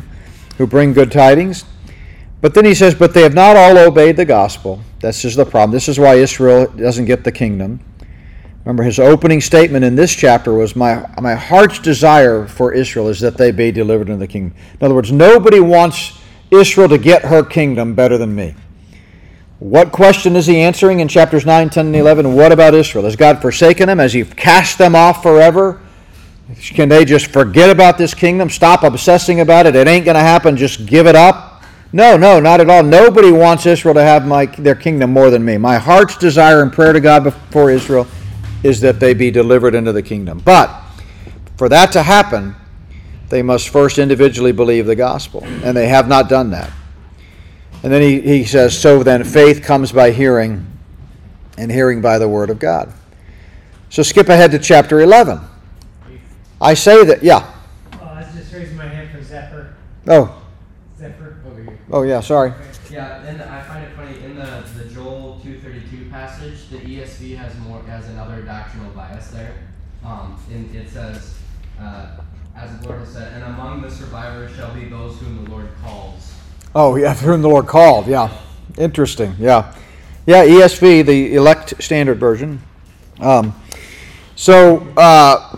who 0.58 0.68
bring 0.68 0.94
good 0.94 1.12
tidings. 1.12 1.66
But 2.40 2.54
then 2.54 2.64
he 2.64 2.76
says, 2.76 2.94
But 2.94 3.16
they 3.16 3.24
have 3.24 3.34
not 3.34 3.56
all 3.56 3.76
obeyed 3.76 4.16
the 4.16 4.26
gospel. 4.26 4.82
That's 5.00 5.24
just 5.24 5.36
the 5.36 5.46
problem. 5.46 5.72
This 5.72 5.90
is 5.90 5.98
why 5.98 6.16
Israel 6.16 6.68
doesn't 6.68 7.06
get 7.06 7.24
the 7.24 7.32
kingdom. 7.32 7.80
Remember, 8.66 8.84
his 8.84 9.00
opening 9.00 9.42
statement 9.42 9.84
in 9.84 9.96
this 9.96 10.14
chapter 10.14 10.54
was 10.54 10.76
my, 10.76 11.10
my 11.20 11.34
heart's 11.34 11.80
desire 11.80 12.46
for 12.46 12.74
Israel 12.74 13.08
is 13.08 13.20
that 13.22 13.36
they 13.36 13.50
be 13.50 13.72
delivered 13.72 14.10
into 14.10 14.20
the 14.20 14.28
kingdom. 14.28 14.56
In 14.80 14.86
other 14.86 14.94
words, 14.94 15.12
nobody 15.12 15.60
wants 15.60 16.20
Israel 16.52 16.90
to 16.90 17.00
get 17.00 17.24
her 17.24 17.44
kingdom 17.44 17.96
better 17.96 18.20
than 18.20 18.36
me. 18.36 18.54
What 19.60 19.92
question 19.92 20.36
is 20.36 20.46
he 20.46 20.58
answering 20.60 21.00
in 21.00 21.08
chapters 21.08 21.46
9, 21.46 21.72
10, 21.72 21.88
and 21.88 21.96
11? 21.96 22.36
What 22.36 22.52
about 22.52 22.76
Israel? 22.76 23.06
Has 23.06 23.16
God 23.16 23.42
forsaken 23.42 23.88
them? 23.88 23.98
Has 23.98 24.14
he 24.14 24.24
cast 24.24 24.78
them 24.78 24.96
off 24.96 25.24
forever? 25.24 25.82
Can 26.62 26.90
they 26.90 27.04
just 27.06 27.28
forget 27.28 27.70
about 27.70 27.98
this 27.98 28.14
kingdom? 28.14 28.50
Stop 28.50 28.84
obsessing 28.84 29.40
about 29.40 29.66
it? 29.66 29.76
It 29.76 29.88
ain't 29.88 30.06
going 30.06 30.16
to 30.16 30.22
happen. 30.22 30.56
Just 30.56 30.86
give 30.86 31.08
it 31.08 31.16
up? 31.16 31.64
No, 31.92 32.18
no, 32.18 32.40
not 32.40 32.62
at 32.62 32.70
all. 32.70 32.84
Nobody 32.84 33.32
wants 33.32 33.66
Israel 33.66 33.96
to 33.96 34.02
have 34.02 34.28
my, 34.28 34.46
their 34.46 34.76
kingdom 34.76 35.12
more 35.12 35.30
than 35.30 35.44
me. 35.44 35.58
My 35.58 35.78
heart's 35.78 36.18
desire 36.18 36.62
and 36.62 36.72
prayer 36.72 36.94
to 36.94 37.00
God 37.00 37.24
before 37.24 37.72
Israel 37.72 38.08
is 38.64 38.80
that 38.82 39.00
they 39.00 39.14
be 39.14 39.32
delivered 39.32 39.74
into 39.74 39.92
the 39.92 40.04
kingdom. 40.04 40.40
But 40.44 40.70
for 41.58 41.68
that 41.70 41.92
to 41.94 42.04
happen, 42.04 42.56
they 43.30 43.42
must 43.42 43.70
first 43.70 43.98
individually 43.98 44.52
believe 44.52 44.86
the 44.86 44.96
gospel, 44.96 45.44
and 45.44 45.76
they 45.76 45.88
have 45.88 46.08
not 46.08 46.30
done 46.30 46.52
that. 46.52 46.72
And 47.88 47.94
then 47.94 48.02
he, 48.02 48.20
he 48.20 48.44
says, 48.44 48.78
So 48.78 49.02
then 49.02 49.24
faith 49.24 49.64
comes 49.64 49.94
by 49.94 50.12
hearing, 50.12 50.68
and 51.58 51.72
hearing 51.72 52.02
by 52.02 52.20
the 52.20 52.28
word 52.28 52.50
of 52.50 52.60
God. 52.60 52.92
So 53.90 54.04
skip 54.04 54.28
ahead 54.28 54.52
to 54.52 54.60
chapter 54.60 55.00
11. 55.00 55.40
I 56.60 56.74
say 56.74 57.06
that, 57.06 57.24
yeah. 57.24 57.50
Oh, 57.94 58.00
I 58.04 58.24
was 58.24 58.36
just 58.36 58.52
raising 58.52 58.76
my 58.76 58.88
hand 58.88 59.10
for 59.10 59.24
Zephyr. 59.24 59.74
Oh, 60.06 60.38
Zephyr, 61.00 61.38
over 61.48 61.64
here. 61.64 61.80
Oh, 61.90 62.02
yeah, 62.02 62.20
sorry. 62.20 62.52
Yeah, 62.92 63.24
and 63.24 63.42
I 63.42 63.62
find 63.62 63.86
it 63.86 63.96
funny 63.96 64.20
in 64.20 64.36
the, 64.36 64.66
the 64.78 64.90
Joel 64.94 65.40
two 65.42 65.58
thirty 65.62 65.82
two 65.90 66.10
passage, 66.10 66.68
the 66.70 66.80
ESV 66.80 67.38
has 67.38 67.58
more 67.60 67.82
has 67.84 68.10
another 68.10 68.42
doctrinal 68.42 68.92
bias 68.92 69.30
there. 69.30 69.54
Um, 70.04 70.38
and 70.52 70.76
it 70.76 70.90
says, 70.90 71.38
uh, 71.80 72.18
as 72.54 72.78
the 72.82 72.86
Lord 72.90 73.00
has 73.00 73.14
said, 73.14 73.32
and 73.32 73.46
among 73.46 73.82
the 73.82 73.90
survivors 73.90 74.54
shall 74.58 74.74
be 74.74 74.90
those 74.90 75.18
whom 75.22 75.46
the 75.46 75.50
Lord 75.50 75.70
calls. 75.82 76.34
Oh, 76.80 76.96
yeah, 76.96 77.16
whom 77.16 77.42
the 77.42 77.50
Lord 77.50 77.66
called. 77.66 78.06
Yeah, 78.06 78.30
interesting. 78.78 79.34
Yeah, 79.40 79.74
yeah. 80.28 80.46
ESV, 80.46 81.08
the 81.08 81.34
elect 81.34 81.74
standard 81.82 82.20
version. 82.20 82.62
Um, 83.20 83.60
so, 84.36 84.88
uh, 84.96 85.58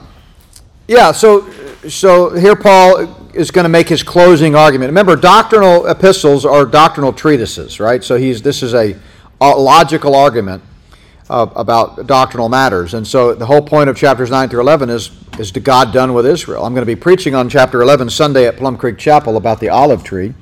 yeah. 0.88 1.11
So, 1.11 1.51
so 1.89 2.30
here 2.30 2.55
Paul 2.55 3.34
is 3.34 3.51
going 3.51 3.65
to 3.65 3.70
make 3.70 3.89
his 3.89 4.01
closing 4.01 4.55
argument. 4.55 4.91
Remember, 4.91 5.17
doctrinal 5.17 5.88
epistles 5.88 6.45
are 6.45 6.65
doctrinal 6.65 7.11
treatises, 7.11 7.82
right? 7.82 8.01
So 8.01 8.15
he's 8.15 8.41
this 8.41 8.63
is 8.63 8.74
a, 8.74 8.95
a 9.41 9.49
logical 9.49 10.15
argument 10.15 10.63
uh, 11.30 11.47
about 11.53 12.07
doctrinal 12.07 12.47
matters, 12.47 12.93
and 12.93 13.05
so 13.05 13.36
the 13.36 13.45
whole 13.45 13.61
point 13.61 13.89
of 13.89 13.97
chapters 13.97 14.32
nine 14.32 14.47
through 14.47 14.61
eleven 14.61 14.89
is 14.89 15.11
is 15.38 15.51
to 15.51 15.59
God 15.59 15.91
done 15.91 16.13
with 16.13 16.26
Israel. 16.26 16.63
I'm 16.63 16.74
going 16.74 16.82
to 16.82 16.95
be 16.95 16.95
preaching 16.95 17.36
on 17.36 17.49
chapter 17.49 17.82
eleven 17.82 18.09
Sunday 18.09 18.47
at 18.47 18.55
Plum 18.55 18.78
Creek 18.78 18.97
Chapel 18.97 19.36
about 19.36 19.59
the 19.59 19.67
olive 19.67 20.05
tree, 20.05 20.34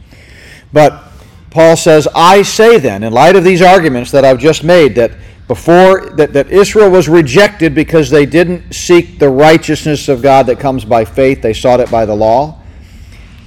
but 0.74 1.03
Paul 1.49 1.76
says, 1.76 2.07
"I 2.13 2.41
say 2.41 2.78
then, 2.78 3.03
in 3.03 3.13
light 3.13 3.36
of 3.36 3.43
these 3.43 3.61
arguments 3.61 4.11
that 4.11 4.26
I've 4.26 4.39
just 4.39 4.63
made, 4.63 4.95
that." 4.95 5.11
before 5.47 6.09
that, 6.18 6.34
that 6.34 6.51
Israel 6.51 6.91
was 6.91 7.07
rejected 7.07 7.74
because 7.74 8.09
they 8.09 8.26
didn't 8.26 8.74
seek 8.74 9.18
the 9.18 9.30
righteousness 9.30 10.09
of 10.09 10.22
God 10.22 10.45
that 10.47 10.59
comes 10.59 10.84
by 10.84 11.05
faith, 11.05 11.41
they 11.41 11.53
sought 11.53 11.80
it 11.80 11.89
by 11.89 12.05
the 12.05 12.15
law. 12.15 12.59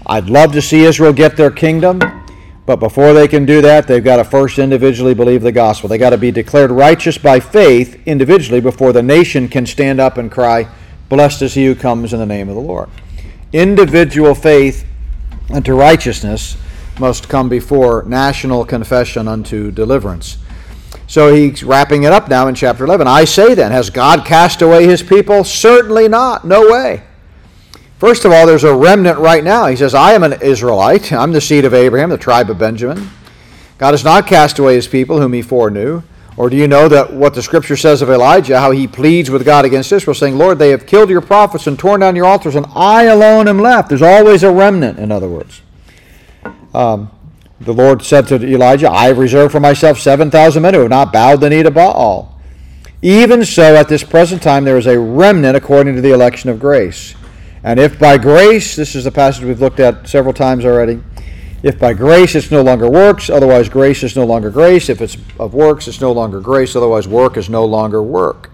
I'd 0.06 0.30
love 0.30 0.52
to 0.52 0.62
see 0.62 0.84
Israel 0.84 1.12
get 1.12 1.36
their 1.36 1.50
kingdom, 1.50 2.00
but 2.64 2.76
before 2.76 3.12
they 3.12 3.28
can 3.28 3.44
do 3.44 3.60
that, 3.60 3.86
they've 3.86 4.02
got 4.02 4.16
to 4.16 4.24
first 4.24 4.58
individually 4.58 5.12
believe 5.12 5.42
the 5.42 5.52
gospel. 5.52 5.88
They've 5.88 6.00
got 6.00 6.10
to 6.10 6.18
be 6.18 6.30
declared 6.30 6.70
righteous 6.70 7.18
by 7.18 7.38
faith 7.38 8.00
individually 8.06 8.60
before 8.60 8.92
the 8.94 9.02
nation 9.02 9.46
can 9.46 9.66
stand 9.66 10.00
up 10.00 10.16
and 10.16 10.30
cry, 10.30 10.68
Blessed 11.10 11.42
is 11.42 11.54
he 11.54 11.66
who 11.66 11.74
comes 11.74 12.12
in 12.12 12.20
the 12.20 12.26
name 12.26 12.48
of 12.48 12.54
the 12.54 12.60
Lord. 12.60 12.88
Individual 13.52 14.34
faith 14.34 14.86
unto 15.52 15.74
righteousness 15.74 16.56
must 17.00 17.28
come 17.28 17.48
before 17.48 18.04
national 18.06 18.64
confession 18.64 19.26
unto 19.26 19.70
deliverance. 19.72 20.38
So 21.06 21.34
he's 21.34 21.64
wrapping 21.64 22.04
it 22.04 22.12
up 22.12 22.28
now 22.28 22.46
in 22.46 22.54
chapter 22.54 22.84
11. 22.84 23.08
I 23.08 23.24
say 23.24 23.54
then, 23.54 23.72
has 23.72 23.90
God 23.90 24.24
cast 24.24 24.62
away 24.62 24.86
his 24.86 25.02
people? 25.02 25.42
Certainly 25.42 26.06
not. 26.06 26.46
No 26.46 26.70
way. 26.70 27.02
First 27.98 28.24
of 28.24 28.32
all, 28.32 28.46
there's 28.46 28.64
a 28.64 28.74
remnant 28.74 29.18
right 29.18 29.42
now. 29.42 29.66
He 29.66 29.76
says, 29.76 29.94
I 29.94 30.12
am 30.12 30.22
an 30.22 30.40
Israelite. 30.40 31.12
I'm 31.12 31.32
the 31.32 31.40
seed 31.40 31.64
of 31.64 31.74
Abraham, 31.74 32.10
the 32.10 32.16
tribe 32.16 32.48
of 32.48 32.58
Benjamin. 32.58 33.10
God 33.78 33.92
has 33.92 34.04
not 34.04 34.26
cast 34.26 34.58
away 34.58 34.74
his 34.76 34.86
people 34.86 35.20
whom 35.20 35.32
he 35.32 35.42
foreknew. 35.42 36.02
Or 36.36 36.48
do 36.48 36.56
you 36.56 36.68
know 36.68 36.88
that 36.88 37.12
what 37.12 37.34
the 37.34 37.42
scripture 37.42 37.76
says 37.76 38.02
of 38.02 38.08
Elijah, 38.08 38.60
how 38.60 38.70
he 38.70 38.86
pleads 38.86 39.30
with 39.30 39.44
God 39.44 39.64
against 39.64 39.92
Israel, 39.92 40.14
saying, 40.14 40.38
Lord, 40.38 40.58
they 40.58 40.70
have 40.70 40.86
killed 40.86 41.10
your 41.10 41.20
prophets 41.20 41.66
and 41.66 41.78
torn 41.78 42.00
down 42.00 42.14
your 42.14 42.26
altars, 42.26 42.54
and 42.54 42.66
I 42.74 43.04
alone 43.04 43.48
am 43.48 43.58
left. 43.58 43.88
There's 43.88 44.00
always 44.00 44.42
a 44.42 44.52
remnant, 44.52 44.98
in 44.98 45.10
other 45.10 45.28
words. 45.28 45.60
Um, 46.74 47.10
the 47.60 47.74
Lord 47.74 48.02
said 48.02 48.26
to 48.28 48.36
Elijah, 48.36 48.90
I 48.90 49.06
have 49.06 49.18
reserved 49.18 49.52
for 49.52 49.60
myself 49.60 49.98
7,000 49.98 50.62
men 50.62 50.74
who 50.74 50.80
have 50.80 50.90
not 50.90 51.12
bowed 51.12 51.40
the 51.40 51.50
knee 51.50 51.62
to 51.62 51.70
Baal. 51.70 52.40
Even 53.02 53.44
so, 53.44 53.76
at 53.76 53.88
this 53.88 54.04
present 54.04 54.42
time, 54.42 54.64
there 54.64 54.78
is 54.78 54.86
a 54.86 54.98
remnant 54.98 55.56
according 55.56 55.94
to 55.94 56.00
the 56.00 56.12
election 56.12 56.50
of 56.50 56.58
grace. 56.58 57.14
And 57.62 57.78
if 57.78 57.98
by 57.98 58.18
grace, 58.18 58.76
this 58.76 58.94
is 58.94 59.04
the 59.04 59.10
passage 59.10 59.44
we've 59.44 59.60
looked 59.60 59.80
at 59.80 60.08
several 60.08 60.32
times 60.32 60.64
already, 60.64 61.02
if 61.62 61.78
by 61.78 61.92
grace 61.92 62.34
it's 62.34 62.50
no 62.50 62.62
longer 62.62 62.88
works, 62.88 63.28
otherwise 63.28 63.68
grace 63.68 64.02
is 64.02 64.16
no 64.16 64.24
longer 64.24 64.50
grace. 64.50 64.88
If 64.88 65.02
it's 65.02 65.18
of 65.38 65.52
works, 65.52 65.88
it's 65.88 66.00
no 66.00 66.12
longer 66.12 66.40
grace, 66.40 66.74
otherwise 66.74 67.06
work 67.06 67.36
is 67.36 67.50
no 67.50 67.66
longer 67.66 68.02
work. 68.02 68.50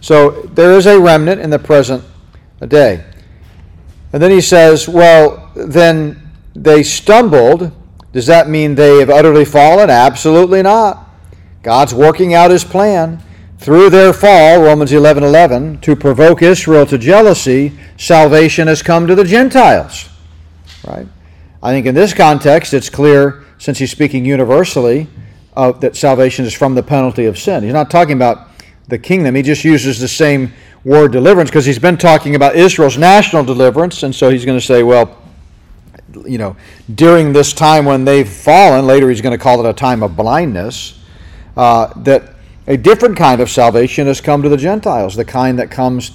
So 0.00 0.42
there 0.42 0.72
is 0.72 0.86
a 0.86 1.00
remnant 1.00 1.40
in 1.40 1.50
the 1.50 1.58
present 1.58 2.04
day. 2.66 3.04
And 4.12 4.22
then 4.22 4.30
he 4.30 4.40
says, 4.40 4.88
well, 4.88 5.50
then 5.56 6.21
they 6.54 6.82
stumbled. 6.82 7.72
Does 8.12 8.26
that 8.26 8.48
mean 8.48 8.74
they 8.74 8.98
have 8.98 9.10
utterly 9.10 9.44
fallen? 9.44 9.90
Absolutely 9.90 10.62
not. 10.62 11.08
God's 11.62 11.94
working 11.94 12.34
out 12.34 12.50
his 12.50 12.64
plan 12.64 13.22
through 13.62 13.90
their 13.90 14.12
fall, 14.12 14.60
Romans 14.60 14.92
11 14.92 15.22
11, 15.22 15.78
to 15.82 15.94
provoke 15.94 16.42
Israel 16.42 16.84
to 16.86 16.98
jealousy, 16.98 17.72
salvation 17.96 18.66
has 18.66 18.82
come 18.82 19.06
to 19.06 19.14
the 19.14 19.22
Gentiles. 19.22 20.08
Right? 20.84 21.06
I 21.62 21.70
think 21.70 21.86
in 21.86 21.94
this 21.94 22.12
context, 22.12 22.74
it's 22.74 22.90
clear, 22.90 23.44
since 23.58 23.78
he's 23.78 23.92
speaking 23.92 24.24
universally, 24.24 25.06
uh, 25.56 25.70
that 25.72 25.94
salvation 25.94 26.44
is 26.44 26.52
from 26.52 26.74
the 26.74 26.82
penalty 26.82 27.26
of 27.26 27.38
sin. 27.38 27.62
He's 27.62 27.72
not 27.72 27.88
talking 27.88 28.14
about 28.14 28.48
the 28.88 28.98
kingdom, 28.98 29.36
he 29.36 29.42
just 29.42 29.64
uses 29.64 30.00
the 30.00 30.08
same 30.08 30.52
word 30.84 31.12
deliverance 31.12 31.48
because 31.48 31.64
he's 31.64 31.78
been 31.78 31.96
talking 31.96 32.34
about 32.34 32.56
Israel's 32.56 32.98
national 32.98 33.44
deliverance, 33.44 34.02
and 34.02 34.12
so 34.12 34.28
he's 34.28 34.44
going 34.44 34.58
to 34.58 34.64
say, 34.64 34.82
well, 34.82 35.21
you 36.26 36.38
know, 36.38 36.56
during 36.94 37.32
this 37.32 37.52
time 37.52 37.84
when 37.84 38.04
they've 38.04 38.28
fallen, 38.28 38.86
later 38.86 39.08
he's 39.08 39.20
going 39.20 39.36
to 39.36 39.42
call 39.42 39.64
it 39.64 39.68
a 39.68 39.72
time 39.72 40.02
of 40.02 40.16
blindness, 40.16 40.98
uh, 41.56 41.92
that 42.02 42.34
a 42.66 42.76
different 42.76 43.16
kind 43.16 43.40
of 43.40 43.50
salvation 43.50 44.06
has 44.06 44.20
come 44.20 44.42
to 44.42 44.48
the 44.48 44.56
Gentiles, 44.56 45.16
the 45.16 45.24
kind 45.24 45.58
that 45.58 45.70
comes 45.70 46.12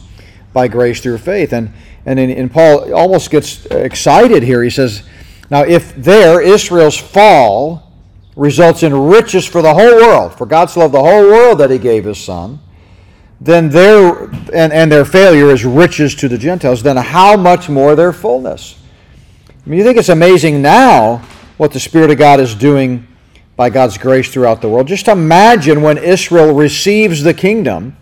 by 0.54 0.68
grace 0.68 1.02
through 1.02 1.18
faith. 1.18 1.54
And, 1.54 1.72
and, 2.06 2.20
in, 2.20 2.50
Paul 2.50 2.94
almost 2.94 3.30
gets 3.30 3.66
excited 3.68 4.44
here. 4.44 4.64
He 4.64 4.70
says, 4.70 5.04
Now, 5.50 5.64
if 5.64 5.96
there, 5.96 6.42
Israel's 6.42 6.98
fall 6.98 7.92
results 8.36 8.84
in 8.84 8.94
riches 8.94 9.46
for 9.46 9.62
the 9.62 9.74
whole 9.74 9.96
world, 9.96 10.34
for 10.34 10.46
God 10.46 10.70
so 10.70 10.82
loved 10.82 10.94
the 10.94 11.02
whole 11.02 11.24
world 11.24 11.58
that 11.58 11.70
he 11.70 11.78
gave 11.78 12.06
his 12.06 12.18
Son, 12.24 12.60
then 13.40 13.70
their, 13.70 14.24
and, 14.54 14.74
and 14.74 14.92
their 14.92 15.06
failure 15.06 15.52
is 15.52 15.64
riches 15.66 16.16
to 16.16 16.28
the 16.28 16.38
Gentiles, 16.38 16.82
then 16.82 16.98
how 16.98 17.38
much 17.38 17.70
more 17.70 17.96
their 17.96 18.14
fullness? 18.14 18.80
I 19.68 19.70
mean, 19.70 19.80
you 19.80 19.84
think 19.84 19.98
it's 19.98 20.08
amazing 20.08 20.62
now 20.62 21.18
what 21.58 21.74
the 21.74 21.80
Spirit 21.82 22.10
of 22.10 22.18
God 22.18 22.40
is 22.40 22.56
doing 22.56 23.06
by 23.58 23.70
God's 23.70 23.98
grace 23.98 24.32
throughout 24.32 24.62
the 24.62 24.70
world. 24.70 24.88
Just 24.88 25.10
imagine 25.10 25.82
when 25.82 25.98
Israel 25.98 26.54
receives 26.54 27.22
the 27.22 27.34
kingdom 27.34 27.98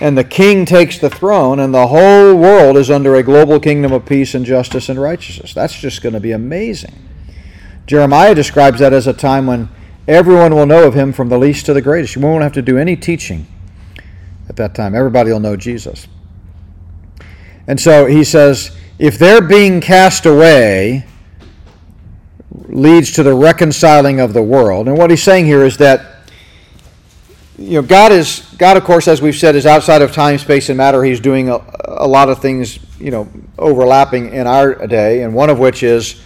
and 0.00 0.16
the 0.16 0.24
king 0.24 0.64
takes 0.64 0.98
the 0.98 1.10
throne 1.10 1.60
and 1.60 1.74
the 1.74 1.88
whole 1.88 2.34
world 2.34 2.78
is 2.78 2.90
under 2.90 3.14
a 3.16 3.22
global 3.22 3.60
kingdom 3.60 3.92
of 3.92 4.06
peace 4.06 4.34
and 4.34 4.46
justice 4.46 4.88
and 4.88 4.98
righteousness. 4.98 5.52
That's 5.52 5.78
just 5.78 6.00
going 6.00 6.14
to 6.14 6.20
be 6.20 6.32
amazing. 6.32 6.94
Jeremiah 7.84 8.34
describes 8.34 8.80
that 8.80 8.94
as 8.94 9.06
a 9.06 9.12
time 9.12 9.46
when 9.46 9.68
everyone 10.08 10.54
will 10.54 10.64
know 10.64 10.86
of 10.86 10.94
him 10.94 11.12
from 11.12 11.28
the 11.28 11.36
least 11.36 11.66
to 11.66 11.74
the 11.74 11.82
greatest. 11.82 12.16
You 12.16 12.22
won't 12.22 12.42
have 12.42 12.54
to 12.54 12.62
do 12.62 12.78
any 12.78 12.96
teaching 12.96 13.46
at 14.48 14.56
that 14.56 14.74
time. 14.74 14.94
Everybody 14.94 15.30
will 15.30 15.40
know 15.40 15.56
Jesus. 15.56 16.08
And 17.66 17.78
so 17.78 18.06
he 18.06 18.24
says, 18.24 18.79
if 19.00 19.18
they're 19.18 19.40
being 19.40 19.80
cast 19.80 20.26
away, 20.26 21.06
leads 22.68 23.12
to 23.12 23.22
the 23.22 23.32
reconciling 23.32 24.20
of 24.20 24.34
the 24.34 24.42
world. 24.42 24.88
And 24.88 24.98
what 24.98 25.08
he's 25.08 25.22
saying 25.22 25.46
here 25.46 25.64
is 25.64 25.78
that 25.78 26.16
you 27.56 27.80
know 27.80 27.82
God 27.82 28.12
is 28.12 28.40
God 28.58 28.76
of 28.76 28.84
course 28.84 29.08
as 29.08 29.22
we've 29.22 29.36
said 29.36 29.56
is 29.56 29.64
outside 29.64 30.02
of 30.02 30.12
time 30.12 30.38
space 30.38 30.68
and 30.68 30.78
matter 30.78 31.04
he's 31.04 31.20
doing 31.20 31.50
a, 31.50 31.60
a 31.84 32.06
lot 32.06 32.30
of 32.30 32.40
things 32.40 32.78
you 32.98 33.10
know 33.10 33.28
overlapping 33.58 34.32
in 34.32 34.46
our 34.46 34.86
day 34.86 35.22
and 35.22 35.34
one 35.34 35.50
of 35.50 35.58
which 35.58 35.82
is 35.82 36.22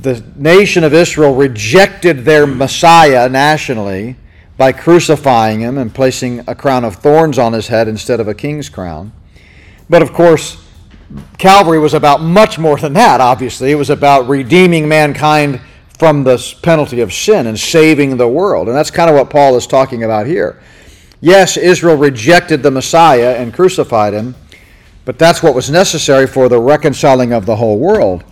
the 0.00 0.22
nation 0.36 0.84
of 0.84 0.92
Israel 0.92 1.34
rejected 1.34 2.26
their 2.26 2.46
Messiah 2.46 3.28
nationally 3.28 4.16
by 4.58 4.72
crucifying 4.72 5.60
him 5.60 5.78
and 5.78 5.94
placing 5.94 6.40
a 6.46 6.54
crown 6.54 6.84
of 6.84 6.96
thorns 6.96 7.38
on 7.38 7.54
his 7.54 7.68
head 7.68 7.88
instead 7.88 8.20
of 8.20 8.28
a 8.28 8.34
king's 8.34 8.68
crown 8.68 9.12
but 9.88 10.02
of 10.02 10.12
course 10.12 10.63
Calvary 11.38 11.78
was 11.78 11.94
about 11.94 12.20
much 12.20 12.58
more 12.58 12.76
than 12.78 12.92
that, 12.94 13.20
obviously. 13.20 13.70
It 13.70 13.76
was 13.76 13.90
about 13.90 14.28
redeeming 14.28 14.88
mankind 14.88 15.60
from 15.98 16.24
the 16.24 16.54
penalty 16.62 17.00
of 17.00 17.12
sin 17.12 17.46
and 17.46 17.58
saving 17.58 18.16
the 18.16 18.28
world. 18.28 18.68
And 18.68 18.76
that's 18.76 18.90
kind 18.90 19.08
of 19.08 19.16
what 19.16 19.30
Paul 19.30 19.56
is 19.56 19.66
talking 19.66 20.02
about 20.02 20.26
here. 20.26 20.60
Yes, 21.20 21.56
Israel 21.56 21.96
rejected 21.96 22.62
the 22.62 22.70
Messiah 22.70 23.36
and 23.36 23.54
crucified 23.54 24.12
him, 24.12 24.34
but 25.04 25.18
that's 25.18 25.42
what 25.42 25.54
was 25.54 25.70
necessary 25.70 26.26
for 26.26 26.48
the 26.48 26.60
reconciling 26.60 27.32
of 27.32 27.46
the 27.46 27.56
whole 27.56 27.78
world. 27.78 28.24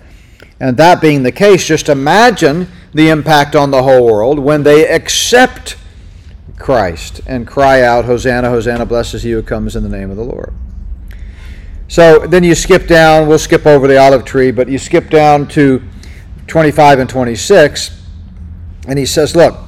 And 0.61 0.77
that 0.77 1.01
being 1.01 1.23
the 1.23 1.33
case, 1.33 1.67
just 1.67 1.89
imagine 1.89 2.69
the 2.93 3.09
impact 3.09 3.57
on 3.57 3.71
the 3.71 3.83
whole 3.83 4.05
world 4.05 4.39
when 4.39 4.63
they 4.63 4.87
accept 4.87 5.77
Christ 6.59 7.21
and 7.27 7.47
cry 7.47 7.83
out, 7.83 8.05
Hosanna, 8.05 8.51
Hosanna, 8.51 8.87
blessed 8.87 9.15
is 9.15 9.23
he 9.23 9.33
who 9.33 9.43
comes 9.43 9.75
in 9.75 9.83
the 9.83 9.89
name 9.89 10.11
of 10.11 10.17
the 10.17 10.25
Lord. 10.25 10.53
So 11.93 12.21
then 12.21 12.43
you 12.43 12.55
skip 12.55 12.87
down, 12.87 13.29
we'll 13.29 13.39
skip 13.39 13.67
over 13.67 13.87
the 13.87 13.99
olive 13.99 14.25
tree, 14.25 14.51
but 14.51 14.67
you 14.67 14.79
skip 14.79 15.11
down 15.11 15.47
to 15.49 15.83
25 16.47 17.01
and 17.01 17.11
26, 17.11 18.03
and 18.89 18.99
he 18.99 19.05
says, 19.05 19.37
Look, 19.37 19.59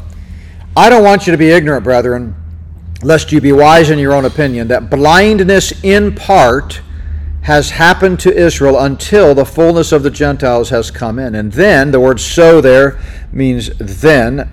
I 0.74 0.88
don't 0.88 1.04
want 1.04 1.26
you 1.26 1.32
to 1.32 1.36
be 1.36 1.50
ignorant, 1.50 1.84
brethren, 1.84 2.34
lest 3.02 3.30
you 3.30 3.42
be 3.42 3.52
wise 3.52 3.90
in 3.90 3.98
your 3.98 4.14
own 4.14 4.24
opinion, 4.24 4.68
that 4.68 4.88
blindness 4.88 5.84
in 5.84 6.14
part 6.14 6.80
has 7.42 7.68
happened 7.68 8.20
to 8.20 8.34
Israel 8.34 8.78
until 8.78 9.34
the 9.34 9.44
fullness 9.44 9.92
of 9.92 10.02
the 10.02 10.10
Gentiles 10.10 10.70
has 10.70 10.90
come 10.90 11.18
in. 11.18 11.34
And 11.34 11.52
then, 11.52 11.90
the 11.90 12.00
word 12.00 12.18
so 12.18 12.62
there 12.62 12.98
means 13.32 13.68
then, 13.76 14.50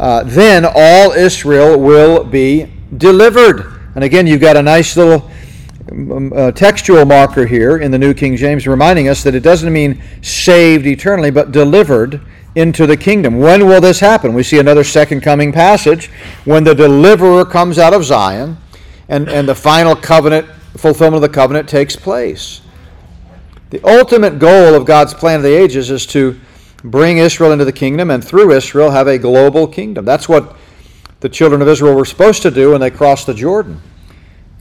uh, 0.00 0.24
then 0.24 0.64
all 0.64 1.12
Israel 1.12 1.78
will 1.78 2.24
be 2.24 2.72
delivered. 2.96 3.72
And 3.94 4.02
again, 4.02 4.26
you've 4.26 4.40
got 4.40 4.56
a 4.56 4.62
nice 4.62 4.96
little 4.96 5.30
uh, 5.90 6.50
textual 6.52 7.04
marker 7.04 7.46
here 7.46 7.78
in 7.78 7.90
the 7.90 7.98
New 7.98 8.14
King 8.14 8.36
James, 8.36 8.66
reminding 8.66 9.08
us 9.08 9.22
that 9.22 9.34
it 9.34 9.42
doesn't 9.42 9.72
mean 9.72 10.02
saved 10.22 10.86
eternally, 10.86 11.30
but 11.30 11.52
delivered 11.52 12.20
into 12.54 12.86
the 12.86 12.96
kingdom. 12.96 13.38
When 13.38 13.66
will 13.66 13.80
this 13.80 14.00
happen? 14.00 14.32
We 14.32 14.42
see 14.42 14.58
another 14.58 14.84
second 14.84 15.20
coming 15.22 15.52
passage 15.52 16.06
when 16.44 16.64
the 16.64 16.74
deliverer 16.74 17.44
comes 17.44 17.78
out 17.78 17.92
of 17.92 18.04
Zion 18.04 18.56
and, 19.08 19.28
and 19.28 19.48
the 19.48 19.54
final 19.54 19.94
covenant, 19.96 20.46
fulfillment 20.76 21.16
of 21.16 21.22
the 21.22 21.34
covenant 21.34 21.68
takes 21.68 21.96
place. 21.96 22.62
The 23.70 23.82
ultimate 23.84 24.38
goal 24.38 24.74
of 24.74 24.86
God's 24.86 25.12
plan 25.12 25.36
of 25.36 25.42
the 25.42 25.54
ages 25.54 25.90
is 25.90 26.06
to 26.06 26.38
bring 26.82 27.18
Israel 27.18 27.52
into 27.52 27.64
the 27.64 27.72
kingdom 27.72 28.10
and 28.10 28.24
through 28.24 28.52
Israel 28.52 28.90
have 28.90 29.08
a 29.08 29.18
global 29.18 29.66
kingdom. 29.66 30.04
That's 30.04 30.28
what 30.28 30.56
the 31.20 31.28
children 31.28 31.60
of 31.60 31.68
Israel 31.68 31.94
were 31.94 32.04
supposed 32.04 32.42
to 32.42 32.50
do 32.50 32.70
when 32.70 32.80
they 32.80 32.90
crossed 32.90 33.26
the 33.26 33.34
Jordan. 33.34 33.80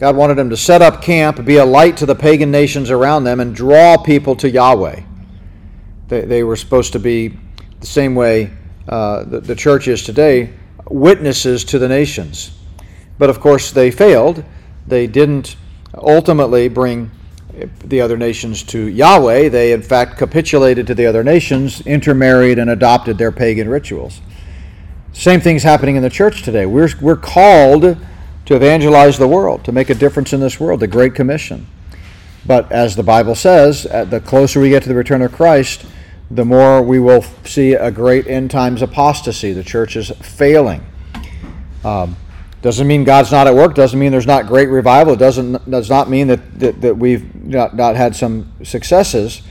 God 0.03 0.17
wanted 0.17 0.35
them 0.35 0.49
to 0.49 0.57
set 0.57 0.81
up 0.81 1.01
camp, 1.01 1.45
be 1.45 1.55
a 1.55 1.65
light 1.65 1.95
to 1.95 2.05
the 2.05 2.13
pagan 2.13 2.51
nations 2.51 2.91
around 2.91 3.23
them, 3.23 3.39
and 3.39 3.55
draw 3.55 3.95
people 3.95 4.35
to 4.35 4.49
Yahweh. 4.49 5.01
They, 6.09 6.21
they 6.25 6.43
were 6.43 6.57
supposed 6.57 6.91
to 6.91 6.99
be 6.99 7.29
the 7.79 7.85
same 7.85 8.13
way 8.13 8.51
uh, 8.89 9.23
the, 9.23 9.39
the 9.39 9.55
church 9.55 9.87
is 9.87 10.03
today, 10.03 10.55
witnesses 10.89 11.63
to 11.63 11.79
the 11.79 11.87
nations. 11.87 12.51
But 13.17 13.29
of 13.29 13.39
course, 13.39 13.71
they 13.71 13.91
failed. 13.91 14.43
They 14.87 15.07
didn't 15.07 15.55
ultimately 15.93 16.67
bring 16.67 17.09
the 17.85 18.01
other 18.01 18.17
nations 18.17 18.61
to 18.63 18.87
Yahweh. 18.87 19.47
They, 19.47 19.71
in 19.71 19.81
fact, 19.81 20.17
capitulated 20.17 20.85
to 20.87 20.95
the 20.95 21.05
other 21.05 21.23
nations, 21.23 21.79
intermarried, 21.87 22.59
and 22.59 22.71
adopted 22.71 23.17
their 23.17 23.31
pagan 23.31 23.69
rituals. 23.69 24.19
Same 25.13 25.39
thing's 25.39 25.63
happening 25.63 25.95
in 25.95 26.03
the 26.03 26.09
church 26.09 26.43
today. 26.43 26.65
We're, 26.65 26.89
we're 26.99 27.15
called 27.15 27.95
to 28.45 28.55
evangelize 28.55 29.17
the 29.17 29.27
world, 29.27 29.63
to 29.65 29.71
make 29.71 29.89
a 29.89 29.95
difference 29.95 30.33
in 30.33 30.39
this 30.39 30.59
world, 30.59 30.79
the 30.79 30.87
Great 30.87 31.15
Commission. 31.15 31.67
But 32.45 32.71
as 32.71 32.95
the 32.95 33.03
Bible 33.03 33.35
says, 33.35 33.83
the 33.83 34.21
closer 34.25 34.59
we 34.59 34.69
get 34.69 34.83
to 34.83 34.89
the 34.89 34.95
return 34.95 35.21
of 35.21 35.31
Christ, 35.31 35.85
the 36.29 36.43
more 36.43 36.81
we 36.81 36.99
will 36.99 37.21
see 37.45 37.73
a 37.73 37.91
great 37.91 38.27
end 38.27 38.51
times 38.51 38.81
apostasy. 38.81 39.53
The 39.53 39.63
church 39.63 39.95
is 39.95 40.09
failing. 40.09 40.83
Um, 41.85 42.17
doesn't 42.61 42.87
mean 42.87 43.03
God's 43.03 43.31
not 43.31 43.45
at 43.45 43.53
work. 43.53 43.75
Doesn't 43.75 43.99
mean 43.99 44.11
there's 44.11 44.25
not 44.25 44.47
great 44.47 44.69
revival. 44.69 45.13
It 45.13 45.19
doesn't 45.19 45.69
does 45.69 45.89
not 45.89 46.09
mean 46.09 46.27
that 46.27 46.59
that, 46.59 46.81
that 46.81 46.97
we've 46.97 47.35
not, 47.35 47.75
not 47.75 47.95
had 47.95 48.15
some 48.15 48.51
successes. 48.63 49.41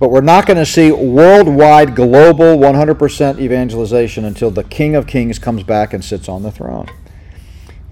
But 0.00 0.10
we're 0.10 0.22
not 0.22 0.46
going 0.46 0.56
to 0.56 0.66
see 0.66 0.90
worldwide, 0.92 1.94
global, 1.94 2.56
100% 2.56 3.38
evangelization 3.38 4.24
until 4.24 4.50
the 4.50 4.64
King 4.64 4.96
of 4.96 5.06
Kings 5.06 5.38
comes 5.38 5.62
back 5.62 5.92
and 5.92 6.04
sits 6.04 6.28
on 6.28 6.42
the 6.42 6.50
throne. 6.50 6.88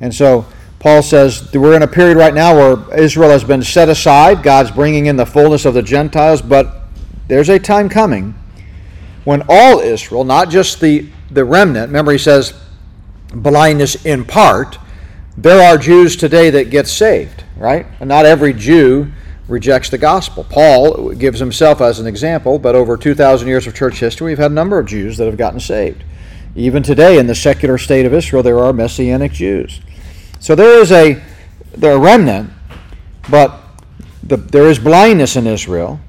And 0.02 0.14
so 0.14 0.44
Paul 0.80 1.02
says 1.02 1.50
we're 1.54 1.76
in 1.76 1.82
a 1.82 1.88
period 1.88 2.18
right 2.18 2.34
now 2.34 2.54
where 2.56 2.98
Israel 2.98 3.30
has 3.30 3.44
been 3.44 3.62
set 3.62 3.88
aside. 3.88 4.42
God's 4.42 4.72
bringing 4.72 5.06
in 5.06 5.16
the 5.16 5.24
fullness 5.24 5.64
of 5.64 5.74
the 5.74 5.82
Gentiles, 5.82 6.42
but 6.42 6.82
there's 7.28 7.48
a 7.48 7.58
time 7.58 7.88
coming 7.88 8.34
when 9.24 9.44
all 9.48 9.78
Israel, 9.78 10.24
not 10.24 10.50
just 10.50 10.80
the, 10.80 11.08
the 11.30 11.44
remnant, 11.44 11.86
remember 11.86 12.10
he 12.10 12.18
says 12.18 12.52
blindness 13.32 14.04
in 14.04 14.24
part, 14.24 14.76
there 15.38 15.62
are 15.62 15.78
Jews 15.78 16.16
today 16.16 16.50
that 16.50 16.70
get 16.70 16.88
saved, 16.88 17.44
right? 17.56 17.86
And 18.00 18.08
not 18.08 18.26
every 18.26 18.52
Jew 18.52 19.12
rejects 19.46 19.88
the 19.88 19.98
gospel. 19.98 20.44
Paul 20.44 21.10
gives 21.14 21.38
himself 21.38 21.80
as 21.80 22.00
an 22.00 22.08
example, 22.08 22.58
but 22.58 22.74
over 22.74 22.96
2,000 22.96 23.46
years 23.46 23.68
of 23.68 23.74
church 23.74 24.00
history, 24.00 24.32
we've 24.32 24.38
had 24.38 24.50
a 24.50 24.54
number 24.54 24.80
of 24.80 24.86
Jews 24.86 25.16
that 25.18 25.26
have 25.26 25.36
gotten 25.36 25.60
saved. 25.60 26.02
Even 26.54 26.82
today, 26.82 27.18
in 27.18 27.28
the 27.28 27.34
secular 27.34 27.78
state 27.78 28.04
of 28.04 28.12
Israel, 28.12 28.42
there 28.42 28.58
are 28.58 28.72
Messianic 28.72 29.32
Jews. 29.32 29.80
So 30.42 30.56
there 30.56 30.80
is 30.80 30.90
a 30.90 31.22
there 31.76 31.94
are 31.94 32.00
remnant, 32.00 32.50
but 33.30 33.60
the, 34.24 34.36
there 34.36 34.66
is 34.66 34.76
blindness 34.76 35.36
in 35.36 35.46
Israel, 35.46 36.00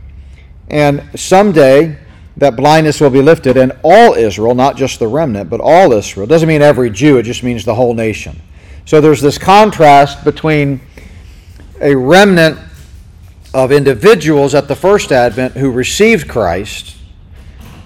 and 0.70 1.08
someday 1.14 2.00
that 2.38 2.56
blindness 2.56 3.00
will 3.00 3.12
be 3.12 3.22
lifted, 3.22 3.58
and 3.58 3.74
all 3.84 4.16
Israel, 4.16 4.56
not 4.56 4.76
just 4.76 4.98
the 4.98 5.08
remnant, 5.08 5.52
but 5.52 5.62
all 5.62 5.94
Israel. 5.94 6.24
It 6.24 6.30
doesn't 6.30 6.48
mean 6.48 6.64
every 6.64 6.90
Jew; 6.90 7.20
it 7.20 7.24
just 7.24 7.44
means 7.44 7.64
the 7.64 7.76
whole 7.76 7.94
nation. 7.94 8.42
So 8.86 9.00
there's 9.00 9.22
this 9.22 9.38
contrast 9.38 10.24
between 10.24 10.82
a 11.80 11.94
remnant 11.94 12.58
of 13.54 13.72
individuals 13.72 14.56
at 14.56 14.68
the 14.68 14.76
first 14.76 15.12
advent 15.12 15.54
who 15.54 15.70
received 15.70 16.28
Christ 16.28 16.98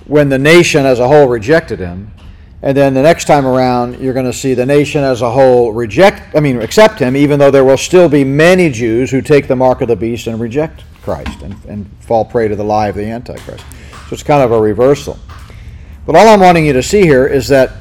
when 0.06 0.30
the 0.30 0.40
nation 0.40 0.86
as 0.86 1.00
a 1.00 1.10
whole 1.10 1.28
rejected 1.28 1.80
him 1.80 2.14
and 2.62 2.76
then 2.76 2.94
the 2.96 3.04
next 3.04 3.26
time 3.26 3.46
around, 3.46 4.00
you're 4.00 4.14
going 4.14 4.26
to 4.26 4.34
see 4.34 4.56
the 4.56 4.66
nation 4.66 5.04
as 5.04 5.22
a 5.22 5.30
whole 5.30 5.72
reject, 5.72 6.36
I 6.36 6.40
mean, 6.40 6.60
accept 6.60 7.00
him, 7.00 7.16
even 7.16 7.38
though 7.38 7.52
there 7.52 7.64
will 7.64 7.78
still 7.78 8.10
be 8.10 8.24
many 8.24 8.70
Jews 8.72 9.12
who 9.12 9.22
take 9.22 9.48
the 9.48 9.56
mark 9.56 9.82
of 9.82 9.88
the 9.88 9.96
beast 9.96 10.26
and 10.26 10.40
reject 10.40 10.84
Christ 11.04 11.42
and, 11.42 11.56
and 11.66 11.90
fall 12.00 12.26
prey 12.26 12.48
to 12.48 12.56
the 12.56 12.64
lie 12.64 12.88
of 12.88 12.96
the 12.96 13.06
Antichrist. 13.06 13.64
So 13.92 14.14
it's 14.14 14.24
kind 14.24 14.42
of 14.42 14.52
a 14.52 14.60
reversal. 14.60 15.20
But 16.06 16.16
all 16.16 16.28
I'm 16.28 16.40
wanting 16.40 16.66
you 16.66 16.74
to 16.74 16.82
see 16.82 17.02
here 17.02 17.28
is 17.28 17.48
that 17.50 17.74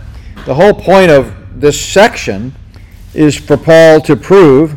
the 0.44 0.54
whole 0.54 0.74
point 0.74 1.10
of 1.10 1.60
this 1.60 1.80
section 1.80 2.54
is 3.14 3.34
for 3.34 3.56
Paul 3.56 4.00
to 4.02 4.14
prove 4.14 4.76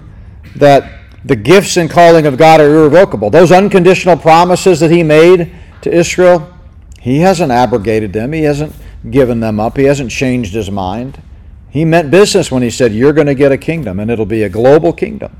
that 0.55 0.93
the 1.25 1.35
gifts 1.35 1.75
and 1.75 1.89
calling 1.89 2.25
of 2.25 2.37
God 2.37 2.61
are 2.61 2.85
irrevocable. 2.85 3.29
Those 3.29 3.51
unconditional 3.51 4.15
promises 4.15 4.79
that 4.79 4.91
he 4.91 5.03
made 5.03 5.53
to 5.81 5.91
Israel, 5.91 6.53
he 6.99 7.19
hasn't 7.19 7.51
abrogated 7.51 8.13
them. 8.13 8.31
He 8.31 8.43
hasn't 8.43 8.73
given 9.09 9.39
them 9.39 9.59
up. 9.59 9.77
He 9.77 9.83
hasn't 9.83 10.11
changed 10.11 10.53
his 10.53 10.69
mind. 10.69 11.21
He 11.69 11.85
meant 11.85 12.09
business 12.09 12.51
when 12.51 12.63
he 12.63 12.69
said, 12.69 12.93
You're 12.93 13.13
going 13.13 13.27
to 13.27 13.35
get 13.35 13.51
a 13.51 13.57
kingdom, 13.57 13.99
and 13.99 14.09
it'll 14.09 14.25
be 14.25 14.43
a 14.43 14.49
global 14.49 14.93
kingdom. 14.93 15.35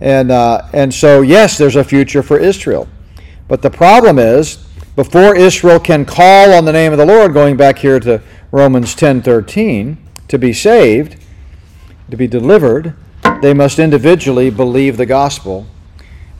And, 0.00 0.30
uh, 0.30 0.68
and 0.72 0.92
so, 0.92 1.20
yes, 1.20 1.58
there's 1.58 1.76
a 1.76 1.84
future 1.84 2.22
for 2.22 2.38
Israel. 2.38 2.88
But 3.48 3.62
the 3.62 3.70
problem 3.70 4.18
is, 4.18 4.64
before 4.96 5.36
Israel 5.36 5.80
can 5.80 6.04
call 6.04 6.52
on 6.52 6.64
the 6.64 6.72
name 6.72 6.92
of 6.92 6.98
the 6.98 7.06
Lord, 7.06 7.32
going 7.32 7.56
back 7.56 7.78
here 7.78 8.00
to 8.00 8.20
Romans 8.50 8.94
10:13, 8.94 9.96
to 10.28 10.38
be 10.38 10.52
saved, 10.52 11.16
to 12.10 12.16
be 12.16 12.26
delivered, 12.26 12.94
they 13.42 13.54
must 13.54 13.78
individually 13.78 14.50
believe 14.50 14.96
the 14.96 15.06
gospel. 15.06 15.66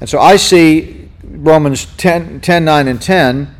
And 0.01 0.09
so 0.09 0.19
I 0.19 0.37
see 0.37 1.09
Romans 1.25 1.87
10, 1.97 2.41
10 2.41 2.65
9 2.65 2.89
and 2.89 3.01
10 3.01 3.55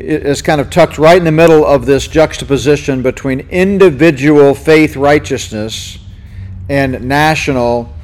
is 0.00 0.42
kind 0.42 0.60
of 0.60 0.70
tucked 0.70 0.98
right 0.98 1.16
in 1.16 1.24
the 1.24 1.32
middle 1.32 1.64
of 1.64 1.86
this 1.86 2.08
juxtaposition 2.08 3.02
between 3.02 3.40
individual 3.50 4.54
faith 4.54 4.96
righteousness 4.96 5.98
and 6.68 7.06
national 7.06 7.94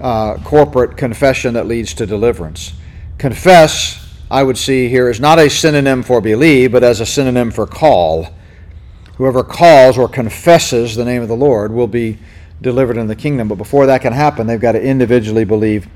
uh, 0.00 0.36
corporate 0.44 0.96
confession 0.96 1.54
that 1.54 1.66
leads 1.66 1.94
to 1.94 2.06
deliverance. 2.06 2.72
Confess, 3.18 4.16
I 4.30 4.42
would 4.42 4.58
see 4.58 4.88
here, 4.88 5.08
is 5.08 5.20
not 5.20 5.38
a 5.38 5.50
synonym 5.50 6.02
for 6.02 6.20
believe, 6.20 6.72
but 6.72 6.84
as 6.84 7.00
a 7.00 7.06
synonym 7.06 7.50
for 7.50 7.66
call. 7.66 8.28
Whoever 9.16 9.44
calls 9.44 9.96
or 9.96 10.08
confesses 10.08 10.96
the 10.96 11.04
name 11.04 11.22
of 11.22 11.28
the 11.28 11.36
Lord 11.36 11.72
will 11.72 11.86
be 11.86 12.18
delivered 12.60 12.96
in 12.96 13.06
the 13.06 13.16
kingdom. 13.16 13.48
But 13.48 13.58
before 13.58 13.86
that 13.86 14.02
can 14.02 14.12
happen, 14.12 14.46
they've 14.46 14.60
got 14.60 14.72
to 14.72 14.82
individually 14.82 15.44
believe 15.44 15.88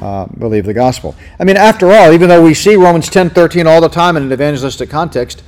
uh, 0.00 0.26
believe 0.38 0.64
the 0.64 0.74
gospel. 0.74 1.14
I 1.38 1.44
mean, 1.44 1.56
after 1.56 1.92
all, 1.92 2.12
even 2.12 2.28
though 2.28 2.42
we 2.42 2.54
see 2.54 2.76
Romans 2.76 3.08
10 3.08 3.30
13 3.30 3.66
all 3.66 3.80
the 3.80 3.88
time 3.88 4.16
in 4.16 4.24
an 4.24 4.32
evangelistic 4.32 4.90
context, 4.90 5.42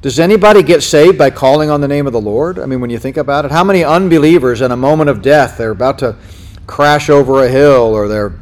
does 0.00 0.20
anybody 0.20 0.62
get 0.62 0.82
saved 0.82 1.16
by 1.16 1.30
calling 1.30 1.70
on 1.70 1.80
the 1.80 1.88
name 1.88 2.06
of 2.06 2.12
the 2.12 2.20
Lord? 2.20 2.58
I 2.58 2.66
mean, 2.66 2.80
when 2.80 2.90
you 2.90 2.98
think 2.98 3.16
about 3.16 3.44
it, 3.44 3.50
how 3.50 3.64
many 3.64 3.82
unbelievers 3.82 4.60
in 4.60 4.70
a 4.70 4.76
moment 4.76 5.08
of 5.10 5.22
death, 5.22 5.56
they're 5.56 5.70
about 5.70 5.98
to 6.00 6.16
crash 6.66 7.08
over 7.08 7.44
a 7.44 7.48
hill 7.48 7.94
or 7.94 8.08
they're, 8.08 8.38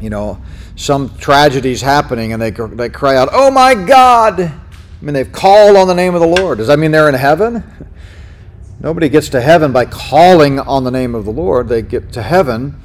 you 0.00 0.10
know, 0.10 0.40
some 0.76 1.10
tragedy's 1.10 1.82
happening 1.82 2.32
and 2.32 2.40
they, 2.42 2.50
they 2.50 2.88
cry 2.88 3.16
out, 3.16 3.28
Oh 3.32 3.50
my 3.50 3.74
God! 3.74 4.40
I 4.40 4.52
mean, 5.00 5.14
they've 5.14 5.30
called 5.30 5.76
on 5.76 5.88
the 5.88 5.94
name 5.94 6.14
of 6.14 6.20
the 6.20 6.26
Lord. 6.26 6.58
Does 6.58 6.66
that 6.66 6.78
mean 6.78 6.90
they're 6.90 7.08
in 7.08 7.14
heaven? 7.14 7.62
Nobody 8.80 9.08
gets 9.08 9.28
to 9.30 9.40
heaven 9.40 9.72
by 9.72 9.84
calling 9.84 10.58
on 10.58 10.84
the 10.84 10.90
name 10.90 11.14
of 11.14 11.24
the 11.24 11.30
Lord. 11.30 11.68
They 11.68 11.82
get 11.82 12.12
to 12.12 12.22
heaven 12.22 12.80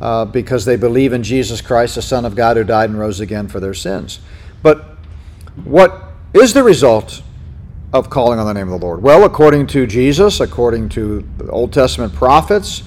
uh, 0.00 0.24
because 0.24 0.64
they 0.64 0.76
believe 0.76 1.12
in 1.12 1.22
Jesus 1.22 1.60
Christ, 1.60 1.94
the 1.94 2.02
Son 2.02 2.24
of 2.24 2.34
God, 2.34 2.56
who 2.56 2.64
died 2.64 2.90
and 2.90 2.98
rose 2.98 3.20
again 3.20 3.48
for 3.48 3.60
their 3.60 3.74
sins. 3.74 4.20
But 4.62 4.96
what 5.64 6.12
is 6.34 6.52
the 6.52 6.62
result 6.62 7.22
of 7.92 8.10
calling 8.10 8.38
on 8.38 8.46
the 8.46 8.52
name 8.52 8.70
of 8.70 8.78
the 8.80 8.86
Lord? 8.86 9.02
Well, 9.02 9.24
according 9.24 9.68
to 9.68 9.86
Jesus, 9.86 10.40
according 10.40 10.90
to 10.90 11.26
the 11.38 11.50
Old 11.50 11.72
Testament 11.72 12.14
prophets, 12.14 12.82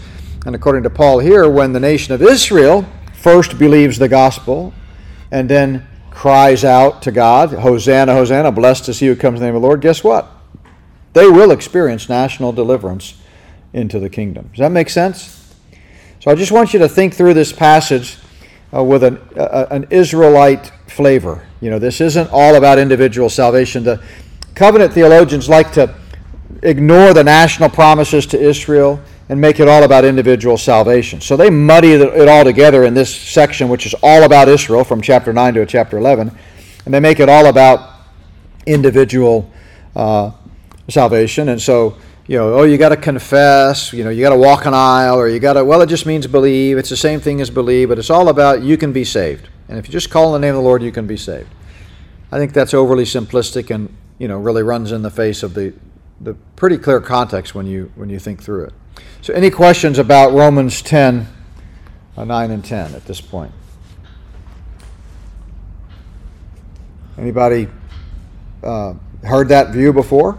and 0.45 0.55
according 0.55 0.83
to 0.83 0.89
Paul 0.89 1.19
here, 1.19 1.49
when 1.49 1.73
the 1.73 1.79
nation 1.79 2.13
of 2.13 2.21
Israel 2.21 2.85
first 3.13 3.57
believes 3.57 3.97
the 3.97 4.07
gospel 4.07 4.73
and 5.31 5.49
then 5.49 5.87
cries 6.11 6.63
out 6.63 7.01
to 7.03 7.11
God, 7.11 7.51
Hosanna, 7.51 8.13
Hosanna, 8.13 8.51
blessed 8.51 8.89
is 8.89 8.99
he 8.99 9.07
who 9.07 9.15
comes 9.15 9.35
in 9.35 9.41
the 9.41 9.45
name 9.47 9.55
of 9.55 9.61
the 9.61 9.67
Lord, 9.67 9.81
guess 9.81 10.03
what? 10.03 10.29
They 11.13 11.27
will 11.27 11.51
experience 11.51 12.07
national 12.07 12.51
deliverance 12.51 13.15
into 13.73 13.99
the 13.99 14.09
kingdom. 14.09 14.49
Does 14.49 14.59
that 14.59 14.71
make 14.71 14.89
sense? 14.89 15.38
So 16.19 16.29
I 16.29 16.35
just 16.35 16.51
want 16.51 16.73
you 16.73 16.79
to 16.79 16.89
think 16.89 17.13
through 17.13 17.33
this 17.33 17.53
passage 17.53 18.17
uh, 18.75 18.83
with 18.83 19.03
an, 19.03 19.17
uh, 19.37 19.67
an 19.71 19.87
Israelite 19.89 20.71
flavor. 20.87 21.47
You 21.61 21.69
know, 21.69 21.79
this 21.79 22.01
isn't 22.01 22.29
all 22.31 22.55
about 22.55 22.77
individual 22.77 23.29
salvation. 23.29 23.83
The 23.83 24.03
covenant 24.53 24.91
theologians 24.91 25.47
like 25.47 25.71
to 25.73 25.95
ignore 26.61 27.13
the 27.13 27.23
national 27.23 27.69
promises 27.69 28.25
to 28.27 28.39
Israel 28.39 28.99
and 29.29 29.39
make 29.39 29.61
it 29.61 29.69
all 29.69 29.83
about 29.83 30.03
individual 30.03 30.57
salvation. 30.57 31.21
So 31.21 31.37
they 31.37 31.49
muddy 31.49 31.93
it 31.93 32.27
all 32.27 32.43
together 32.43 32.83
in 32.83 32.93
this 32.93 33.15
section, 33.15 33.69
which 33.69 33.85
is 33.85 33.93
all 34.01 34.23
about 34.23 34.49
Israel 34.49 34.83
from 34.83 35.01
chapter 35.01 35.31
9 35.31 35.53
to 35.53 35.65
chapter 35.65 35.97
11, 35.97 36.35
and 36.85 36.93
they 36.93 36.99
make 36.99 37.19
it 37.19 37.29
all 37.29 37.45
about 37.45 38.01
individual 38.65 39.49
uh, 39.95 40.31
salvation. 40.89 41.49
And 41.49 41.61
so, 41.61 41.97
you 42.29 42.37
know, 42.37 42.53
oh, 42.53 42.63
you 42.63 42.77
got 42.77 42.89
to 42.89 42.95
confess, 42.95 43.91
you 43.91 44.03
know, 44.03 44.11
you 44.11 44.21
got 44.21 44.29
to 44.29 44.37
walk 44.37 44.67
an 44.67 44.73
aisle, 44.75 45.15
or 45.15 45.27
you 45.27 45.39
got 45.39 45.53
to, 45.53 45.65
well, 45.65 45.81
it 45.81 45.87
just 45.87 46.05
means 46.05 46.27
believe. 46.27 46.77
It's 46.77 46.91
the 46.91 46.95
same 46.95 47.19
thing 47.19 47.41
as 47.41 47.49
believe, 47.49 47.89
but 47.89 47.97
it's 47.97 48.11
all 48.11 48.29
about 48.29 48.61
you 48.61 48.77
can 48.77 48.93
be 48.93 49.03
saved. 49.03 49.49
And 49.67 49.79
if 49.79 49.87
you 49.87 49.91
just 49.91 50.11
call 50.11 50.27
on 50.27 50.39
the 50.39 50.45
name 50.45 50.53
of 50.53 50.61
the 50.61 50.67
Lord, 50.67 50.83
you 50.83 50.91
can 50.91 51.07
be 51.07 51.17
saved. 51.17 51.49
I 52.31 52.37
think 52.37 52.53
that's 52.53 52.75
overly 52.75 53.05
simplistic 53.05 53.73
and, 53.73 53.91
you 54.19 54.27
know, 54.27 54.37
really 54.37 54.61
runs 54.61 54.91
in 54.91 55.01
the 55.01 55.09
face 55.09 55.41
of 55.41 55.55
the, 55.55 55.73
the 56.21 56.35
pretty 56.55 56.77
clear 56.77 57.01
context 57.01 57.55
when 57.55 57.65
you, 57.65 57.91
when 57.95 58.11
you 58.11 58.19
think 58.19 58.43
through 58.43 58.65
it. 58.65 58.73
So, 59.23 59.33
any 59.33 59.49
questions 59.49 59.97
about 59.97 60.31
Romans 60.31 60.83
10, 60.83 61.27
uh, 62.15 62.25
9 62.25 62.51
and 62.51 62.63
10 62.63 62.93
at 62.93 63.05
this 63.05 63.21
point? 63.21 63.51
Anybody 67.17 67.67
uh, 68.63 68.93
heard 69.23 69.49
that 69.49 69.71
view 69.71 69.91
before? 69.91 70.37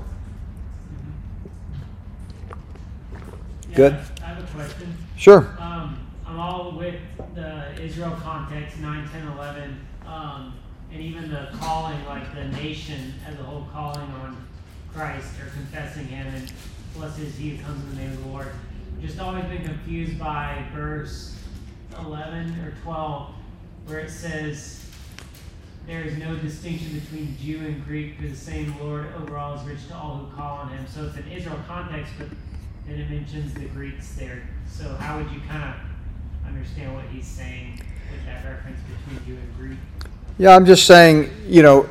Good. 3.74 3.94
I 4.22 4.26
have 4.26 4.42
a 4.42 4.46
question. 4.48 4.96
Sure. 5.16 5.56
Um, 5.60 5.98
I'm 6.26 6.40
all 6.40 6.72
with 6.72 7.00
the 7.34 7.80
Israel 7.80 8.16
context, 8.22 8.78
9, 8.78 9.08
10, 9.08 9.28
11, 9.28 9.86
um, 10.06 10.54
and 10.92 11.00
even 11.00 11.30
the 11.30 11.48
calling, 11.60 12.04
like 12.06 12.34
the 12.34 12.44
nation 12.48 13.14
as 13.26 13.38
a 13.38 13.42
whole 13.42 13.68
calling 13.72 14.10
on 14.22 14.36
Christ 14.92 15.34
or 15.40 15.50
confessing 15.50 16.06
Him, 16.06 16.26
and 16.34 16.52
blessed 16.96 17.20
is 17.20 17.36
He 17.36 17.50
who 17.50 17.62
comes 17.62 17.82
in 17.84 17.90
the 17.90 18.02
name 18.02 18.10
of 18.12 18.24
the 18.24 18.30
Lord. 18.30 18.48
Just 19.00 19.20
always 19.20 19.44
been 19.44 19.64
confused 19.64 20.18
by 20.18 20.64
verse 20.74 21.36
11 22.00 22.60
or 22.64 22.74
12, 22.82 23.34
where 23.86 24.00
it 24.00 24.10
says, 24.10 24.84
there 25.86 26.02
is 26.02 26.16
no 26.18 26.36
distinction 26.36 26.98
between 26.98 27.36
Jew 27.38 27.58
and 27.58 27.84
Greek, 27.84 28.16
for 28.16 28.22
the 28.22 28.36
same 28.36 28.78
Lord 28.78 29.06
over 29.20 29.38
all 29.38 29.54
is 29.54 29.64
rich 29.64 29.86
to 29.88 29.94
all 29.94 30.18
who 30.18 30.36
call 30.36 30.58
on 30.58 30.68
him. 30.70 30.86
So 30.86 31.06
it's 31.06 31.16
an 31.16 31.30
Israel 31.30 31.58
context, 31.66 32.12
but 32.18 32.28
it 32.98 33.10
mentions 33.10 33.54
the 33.54 33.66
Greeks 33.66 34.14
there. 34.14 34.42
So 34.66 34.94
how 34.94 35.18
would 35.18 35.30
you 35.30 35.40
kind 35.48 35.74
of 35.74 36.48
understand 36.48 36.94
what 36.94 37.04
he's 37.06 37.26
saying 37.26 37.80
with 38.10 38.24
that 38.26 38.44
reference 38.44 38.80
between 38.80 39.26
Jew 39.26 39.40
and 39.40 39.56
Greek? 39.56 39.78
Yeah, 40.38 40.56
I'm 40.56 40.64
just 40.64 40.86
saying, 40.86 41.30
you 41.46 41.62
know, 41.62 41.88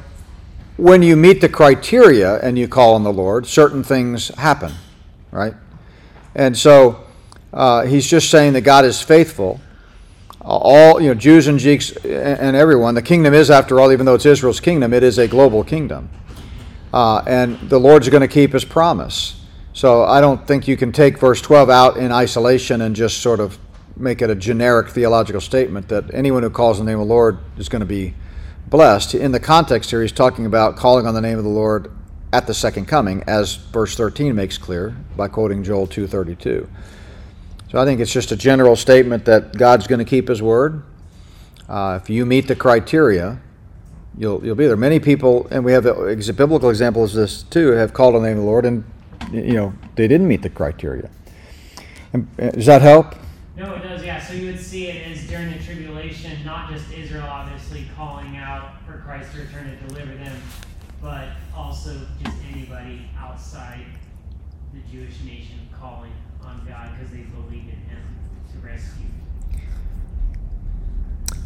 when 0.78 1.04
you 1.04 1.16
meet 1.16 1.41
the 1.41 1.50
criteria 1.50 2.39
and 2.39 2.58
you 2.58 2.68
call 2.68 2.95
on 2.95 3.04
the 3.04 3.14
Lord, 3.14 3.45
certain 3.45 3.84
things 3.84 4.30
happen, 4.30 4.74
right? 5.32 5.54
And 6.36 6.58
so 6.58 7.06
uh, 7.54 7.86
he's 7.86 8.08
just 8.08 8.32
saying 8.32 8.54
that 8.54 8.62
God 8.62 8.86
is 8.86 9.02
faithful 9.02 9.60
all 10.41 11.02
you 11.02 11.10
know 11.10 11.14
Jews 11.14 11.47
and 11.47 11.60
Greeks 11.60 11.91
and 11.91 12.56
everyone. 12.56 12.95
The 12.95 13.02
kingdom 13.02 13.34
is, 13.34 13.52
after 13.52 13.80
all, 13.80 13.91
even 13.91 14.06
though 14.06 14.16
it's 14.16 14.26
Israel's 14.26 14.60
kingdom, 14.60 14.93
it 14.93 15.04
is 15.04 15.18
a 15.18 15.28
global 15.28 15.64
kingdom, 15.64 16.10
uh, 16.93 17.24
and 17.28 17.60
the 17.70 17.80
Lord's 17.80 18.10
going 18.10 18.22
to 18.22 18.28
keep 18.28 18.54
His 18.54 18.66
promise. 18.66 19.39
So 19.80 20.04
I 20.04 20.20
don't 20.20 20.46
think 20.46 20.68
you 20.68 20.76
can 20.76 20.92
take 20.92 21.18
verse 21.18 21.40
12 21.40 21.70
out 21.70 21.96
in 21.96 22.12
isolation 22.12 22.82
and 22.82 22.94
just 22.94 23.20
sort 23.22 23.40
of 23.40 23.58
make 23.96 24.22
it 24.22 24.30
a 24.30 24.36
generic 24.36 24.90
theological 24.90 25.40
statement 25.40 25.88
that 25.88 26.14
anyone 26.14 26.44
who 26.44 26.50
calls 26.50 26.82
on 26.82 26.86
the 26.86 26.92
name 26.92 27.00
of 27.00 27.08
the 27.08 27.14
Lord 27.14 27.38
is 27.58 27.70
going 27.70 27.80
to 27.80 27.86
be 27.86 28.14
blessed. 28.68 29.16
In 29.16 29.32
the 29.32 29.40
context 29.40 29.90
here, 29.90 30.02
he's 30.02 30.12
talking 30.12 30.46
about 30.46 30.76
calling 30.76 31.08
on 31.08 31.14
the 31.14 31.22
name 31.22 31.38
of 31.38 31.46
the 31.46 31.50
Lord 31.50 31.90
at 32.34 32.46
the 32.46 32.54
second 32.54 32.88
coming, 32.88 33.24
as 33.26 33.56
verse 33.56 33.96
13 33.96 34.36
makes 34.36 34.58
clear 34.58 34.98
by 35.16 35.30
quoting 35.30 35.64
Joel 35.64 35.88
2:32. 35.88 36.68
So 37.72 37.82
I 37.82 37.86
think 37.86 38.02
it's 38.02 38.12
just 38.12 38.34
a 38.34 38.36
general 38.36 38.76
statement 38.76 39.24
that 39.24 39.58
God's 39.58 39.88
going 39.88 40.00
to 40.00 40.04
keep 40.04 40.28
His 40.28 40.42
word. 40.42 40.84
Uh, 41.70 41.98
if 42.02 42.10
you 42.10 42.26
meet 42.26 42.50
the 42.50 42.56
criteria, 42.58 43.40
you'll 44.18 44.44
you'll 44.46 44.56
be 44.56 44.68
there. 44.68 44.76
Many 44.76 45.00
people, 45.00 45.48
and 45.50 45.64
we 45.64 45.72
have 45.72 45.86
a 45.86 46.18
biblical 46.34 46.70
examples 46.70 47.16
of 47.16 47.22
this 47.22 47.44
too, 47.44 47.72
have 47.72 47.94
called 47.94 48.16
on 48.16 48.24
the 48.24 48.28
name 48.28 48.40
of 48.40 48.44
the 48.44 48.50
Lord, 48.50 48.66
and 48.66 48.84
you 49.32 49.54
know 49.54 49.74
they 49.96 50.08
didn't 50.08 50.28
meet 50.28 50.42
the 50.42 50.50
criteria. 50.50 51.10
And, 52.14 52.28
uh, 52.40 52.52
does 52.52 52.66
that 52.66 52.82
help? 52.82 53.16
No, 53.56 53.76
it 53.76 53.84
does. 53.84 54.04
Yeah. 54.04 54.22
So 54.22 54.34
you 54.34 54.48
would 54.48 54.60
see 54.60 54.88
it 54.88 55.12
as 55.12 55.28
during 55.28 55.52
the 55.52 55.60
tribulation, 55.60 56.44
not 56.46 56.72
just 56.72 56.92
Israel, 56.94 57.26
obviously 57.28 57.86
calling 57.96 58.38
out 58.38 58.82
for 58.86 59.00
Christ 59.00 59.34
to 59.34 59.42
return 59.42 59.70
to 59.70 59.88
deliver 59.88 60.16
them, 60.16 60.42
but 61.02 61.30
also 61.56 62.00
just 62.24 62.38
anybody 62.52 63.10
outside 63.18 63.86
the 64.74 64.80
Jewish 64.92 65.22
nation 65.24 65.68
calling 65.80 66.12
on 66.44 66.66
God 66.68 66.92
because 66.98 67.12
they 67.12 67.24
believe 67.24 67.64
in 67.64 67.80
Him 67.90 68.02
to 68.54 68.68
rescue. 68.68 69.06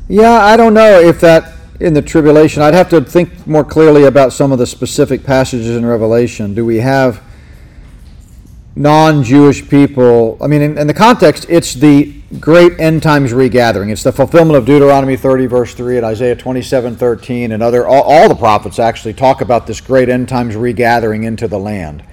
Yeah, 0.07 0.45
I 0.45 0.55
don't 0.55 0.73
know 0.73 0.99
if 0.99 1.19
that 1.21 1.53
in 1.79 1.93
the 1.93 2.01
tribulation. 2.01 2.61
I'd 2.61 2.73
have 2.73 2.89
to 2.89 3.01
think 3.01 3.47
more 3.47 3.63
clearly 3.63 4.03
about 4.03 4.33
some 4.33 4.51
of 4.51 4.59
the 4.59 4.67
specific 4.67 5.23
passages 5.23 5.75
in 5.75 5.85
Revelation. 5.85 6.53
Do 6.53 6.65
we 6.65 6.77
have 6.77 7.21
non 8.75 9.23
Jewish 9.23 9.67
people? 9.67 10.37
I 10.41 10.47
mean, 10.47 10.61
in, 10.61 10.77
in, 10.77 10.87
the 10.87 10.93
context, 10.93 11.45
it's 11.49 11.73
the 11.73 12.13
great 12.39 12.79
end 12.79 13.03
times 13.03 13.31
regathering. 13.33 13.89
It's 13.89 14.03
the 14.03 14.11
fulfillment 14.11 14.57
of 14.57 14.65
Deuteronomy 14.65 15.15
30, 15.15 15.45
verse 15.45 15.73
3, 15.73 15.97
and 15.97 16.05
Isaiah 16.05 16.35
27, 16.35 16.95
13, 16.95 17.51
and 17.51 17.61
other, 17.61 17.87
all, 17.87 18.03
all 18.03 18.29
the 18.29 18.35
prophets 18.35 18.79
actually 18.79 19.13
talk 19.13 19.41
about 19.41 19.67
this 19.67 19.79
great 19.79 20.09
end 20.09 20.27
times 20.29 20.55
regathering 20.55 21.23
into 21.23 21.47
the 21.47 21.59
land. 21.59 22.03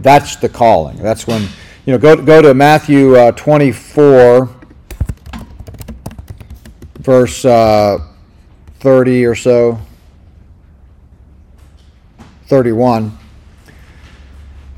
That's 0.00 0.36
the 0.36 0.48
calling. 0.48 0.96
That's 0.98 1.26
when 1.26 1.48
you 1.86 1.92
know, 1.92 1.98
go, 1.98 2.16
go 2.16 2.40
to 2.40 2.54
Matthew 2.54 3.14
uh, 3.14 3.32
24, 3.32 4.48
verse 7.00 7.44
uh, 7.44 7.98
30 8.80 9.26
or 9.26 9.34
so, 9.34 9.78
31. 12.46 13.18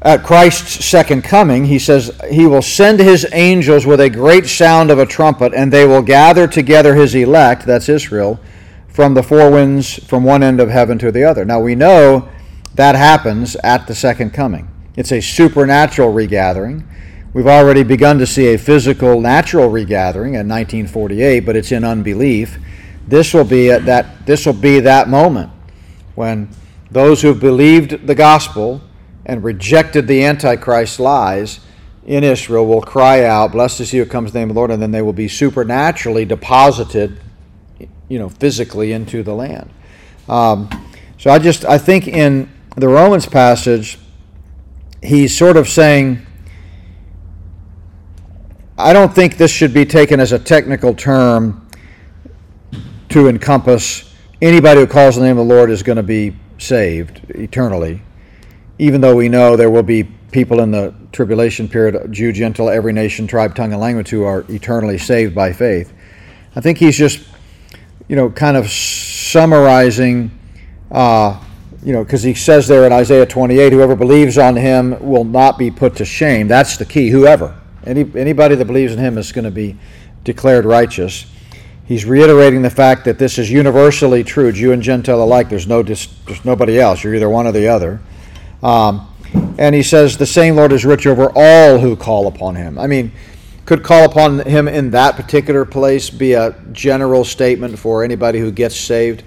At 0.02 0.24
Christ's 0.24 0.84
second 0.84 1.22
coming, 1.22 1.64
he 1.64 1.78
says, 1.78 2.10
He 2.30 2.46
will 2.46 2.62
send 2.62 3.00
His 3.00 3.26
angels 3.32 3.86
with 3.86 4.00
a 4.00 4.10
great 4.10 4.46
sound 4.46 4.90
of 4.90 4.98
a 4.98 5.06
trumpet, 5.06 5.54
and 5.54 5.72
they 5.72 5.86
will 5.86 6.02
gather 6.02 6.46
together 6.46 6.94
His 6.94 7.14
elect, 7.14 7.64
that's 7.64 7.88
Israel, 7.88 8.38
from 8.88 9.14
the 9.14 9.22
four 9.22 9.50
winds 9.50 9.94
from 10.04 10.22
one 10.22 10.42
end 10.42 10.60
of 10.60 10.68
heaven 10.68 10.98
to 10.98 11.10
the 11.10 11.24
other. 11.24 11.44
Now 11.44 11.60
we 11.60 11.74
know 11.74 12.28
that 12.74 12.94
happens 12.94 13.56
at 13.56 13.86
the 13.86 13.94
second 13.94 14.30
coming. 14.32 14.68
It's 14.96 15.12
a 15.12 15.20
supernatural 15.20 16.12
regathering. 16.12 16.86
We've 17.32 17.46
already 17.46 17.82
begun 17.82 18.18
to 18.18 18.26
see 18.26 18.54
a 18.54 18.58
physical, 18.58 19.20
natural 19.20 19.68
regathering 19.68 20.34
in 20.34 20.48
1948, 20.48 21.40
but 21.40 21.56
it's 21.56 21.72
in 21.72 21.84
unbelief. 21.84 22.58
This 23.06 23.34
will 23.34 23.44
be 23.44 23.70
at 23.70 23.84
that. 23.86 24.26
This 24.26 24.46
will 24.46 24.54
be 24.54 24.80
that 24.80 25.08
moment 25.08 25.50
when 26.14 26.48
those 26.90 27.20
who 27.20 27.28
have 27.28 27.40
believed 27.40 28.06
the 28.06 28.14
gospel 28.14 28.80
and 29.26 29.44
rejected 29.44 30.06
the 30.06 30.24
Antichrist 30.24 30.98
lies 30.98 31.60
in 32.06 32.24
Israel 32.24 32.64
will 32.66 32.80
cry 32.80 33.24
out, 33.24 33.52
"Blessed 33.52 33.80
is 33.80 33.90
he 33.90 33.98
who 33.98 34.06
comes 34.06 34.30
in 34.30 34.32
the 34.32 34.38
name 34.38 34.50
of 34.50 34.54
the 34.54 34.60
Lord," 34.60 34.70
and 34.70 34.80
then 34.80 34.92
they 34.92 35.02
will 35.02 35.12
be 35.12 35.28
supernaturally 35.28 36.24
deposited, 36.24 37.18
you 38.08 38.18
know, 38.18 38.28
physically 38.28 38.92
into 38.92 39.22
the 39.22 39.34
land. 39.34 39.68
Um, 40.28 40.70
so 41.18 41.30
I 41.30 41.38
just 41.38 41.64
I 41.64 41.76
think 41.76 42.06
in 42.06 42.48
the 42.76 42.88
Romans 42.88 43.26
passage, 43.26 43.98
he's 45.02 45.36
sort 45.36 45.56
of 45.56 45.68
saying 45.68 46.24
I 48.78 48.92
don't 48.92 49.14
think 49.14 49.38
this 49.38 49.50
should 49.50 49.72
be 49.72 49.86
taken 49.86 50.20
as 50.20 50.32
a 50.32 50.38
technical 50.38 50.92
term 50.92 51.66
to 53.08 53.26
encompass 53.26 54.12
anybody 54.42 54.80
who 54.80 54.86
calls 54.86 55.16
the 55.16 55.22
name 55.22 55.38
of 55.38 55.48
the 55.48 55.54
Lord 55.54 55.70
is 55.70 55.82
going 55.82 55.96
to 55.96 56.02
be 56.02 56.36
saved 56.58 57.22
eternally, 57.30 58.02
even 58.78 59.00
though 59.00 59.16
we 59.16 59.28
know 59.28 59.56
there 59.56 59.70
will 59.70 59.82
be 59.82 60.04
people 60.30 60.60
in 60.60 60.70
the 60.70 60.94
tribulation 61.12 61.68
period, 61.68 62.12
Jew, 62.12 62.32
Gentile, 62.32 62.68
every 62.68 62.92
nation, 62.92 63.26
tribe, 63.26 63.54
tongue, 63.54 63.72
and 63.72 63.80
language, 63.80 64.10
who 64.10 64.24
are 64.24 64.44
eternally 64.48 64.98
saved 64.98 65.34
by 65.34 65.52
faith. 65.52 65.92
I 66.54 66.60
think 66.60 66.78
he's 66.78 66.96
just, 66.96 67.26
you 68.08 68.16
know, 68.16 68.30
kind 68.30 68.56
of 68.56 68.68
summarizing, 68.68 70.30
uh, 70.90 71.42
you 71.82 71.92
know, 71.92 72.04
because 72.04 72.22
he 72.22 72.34
says 72.34 72.68
there 72.68 72.84
in 72.84 72.92
Isaiah 72.92 73.26
28, 73.26 73.72
whoever 73.72 73.96
believes 73.96 74.36
on 74.36 74.56
him 74.56 74.98
will 75.00 75.24
not 75.24 75.58
be 75.58 75.70
put 75.70 75.96
to 75.96 76.04
shame. 76.04 76.48
That's 76.48 76.76
the 76.76 76.84
key, 76.84 77.08
whoever. 77.08 77.58
Any, 77.84 78.10
anybody 78.16 78.56
that 78.56 78.64
believes 78.64 78.92
in 78.92 78.98
him 78.98 79.16
is 79.16 79.32
going 79.32 79.44
to 79.44 79.50
be 79.50 79.76
declared 80.24 80.64
righteous. 80.64 81.26
He's 81.86 82.04
reiterating 82.04 82.62
the 82.62 82.70
fact 82.70 83.04
that 83.04 83.18
this 83.18 83.38
is 83.38 83.50
universally 83.50 84.24
true, 84.24 84.50
Jew 84.50 84.72
and 84.72 84.82
Gentile 84.82 85.22
alike. 85.22 85.48
There's 85.48 85.68
no 85.68 85.84
there's 85.84 86.44
nobody 86.44 86.80
else. 86.80 87.04
You're 87.04 87.14
either 87.14 87.30
one 87.30 87.46
or 87.46 87.52
the 87.52 87.68
other. 87.68 88.00
Um, 88.62 89.12
and 89.58 89.74
he 89.74 89.82
says 89.82 90.16
the 90.16 90.26
same 90.26 90.56
Lord 90.56 90.72
is 90.72 90.84
rich 90.84 91.06
over 91.06 91.30
all 91.34 91.78
who 91.78 91.96
call 91.96 92.26
upon 92.26 92.56
him. 92.56 92.78
I 92.78 92.86
mean, 92.86 93.12
could 93.64 93.82
call 93.82 94.04
upon 94.04 94.40
him 94.40 94.68
in 94.68 94.90
that 94.92 95.16
particular 95.16 95.64
place 95.64 96.08
be 96.08 96.34
a 96.34 96.54
general 96.72 97.24
statement 97.24 97.78
for 97.78 98.04
anybody 98.04 98.38
who 98.38 98.52
gets 98.52 98.76
saved? 98.76 99.24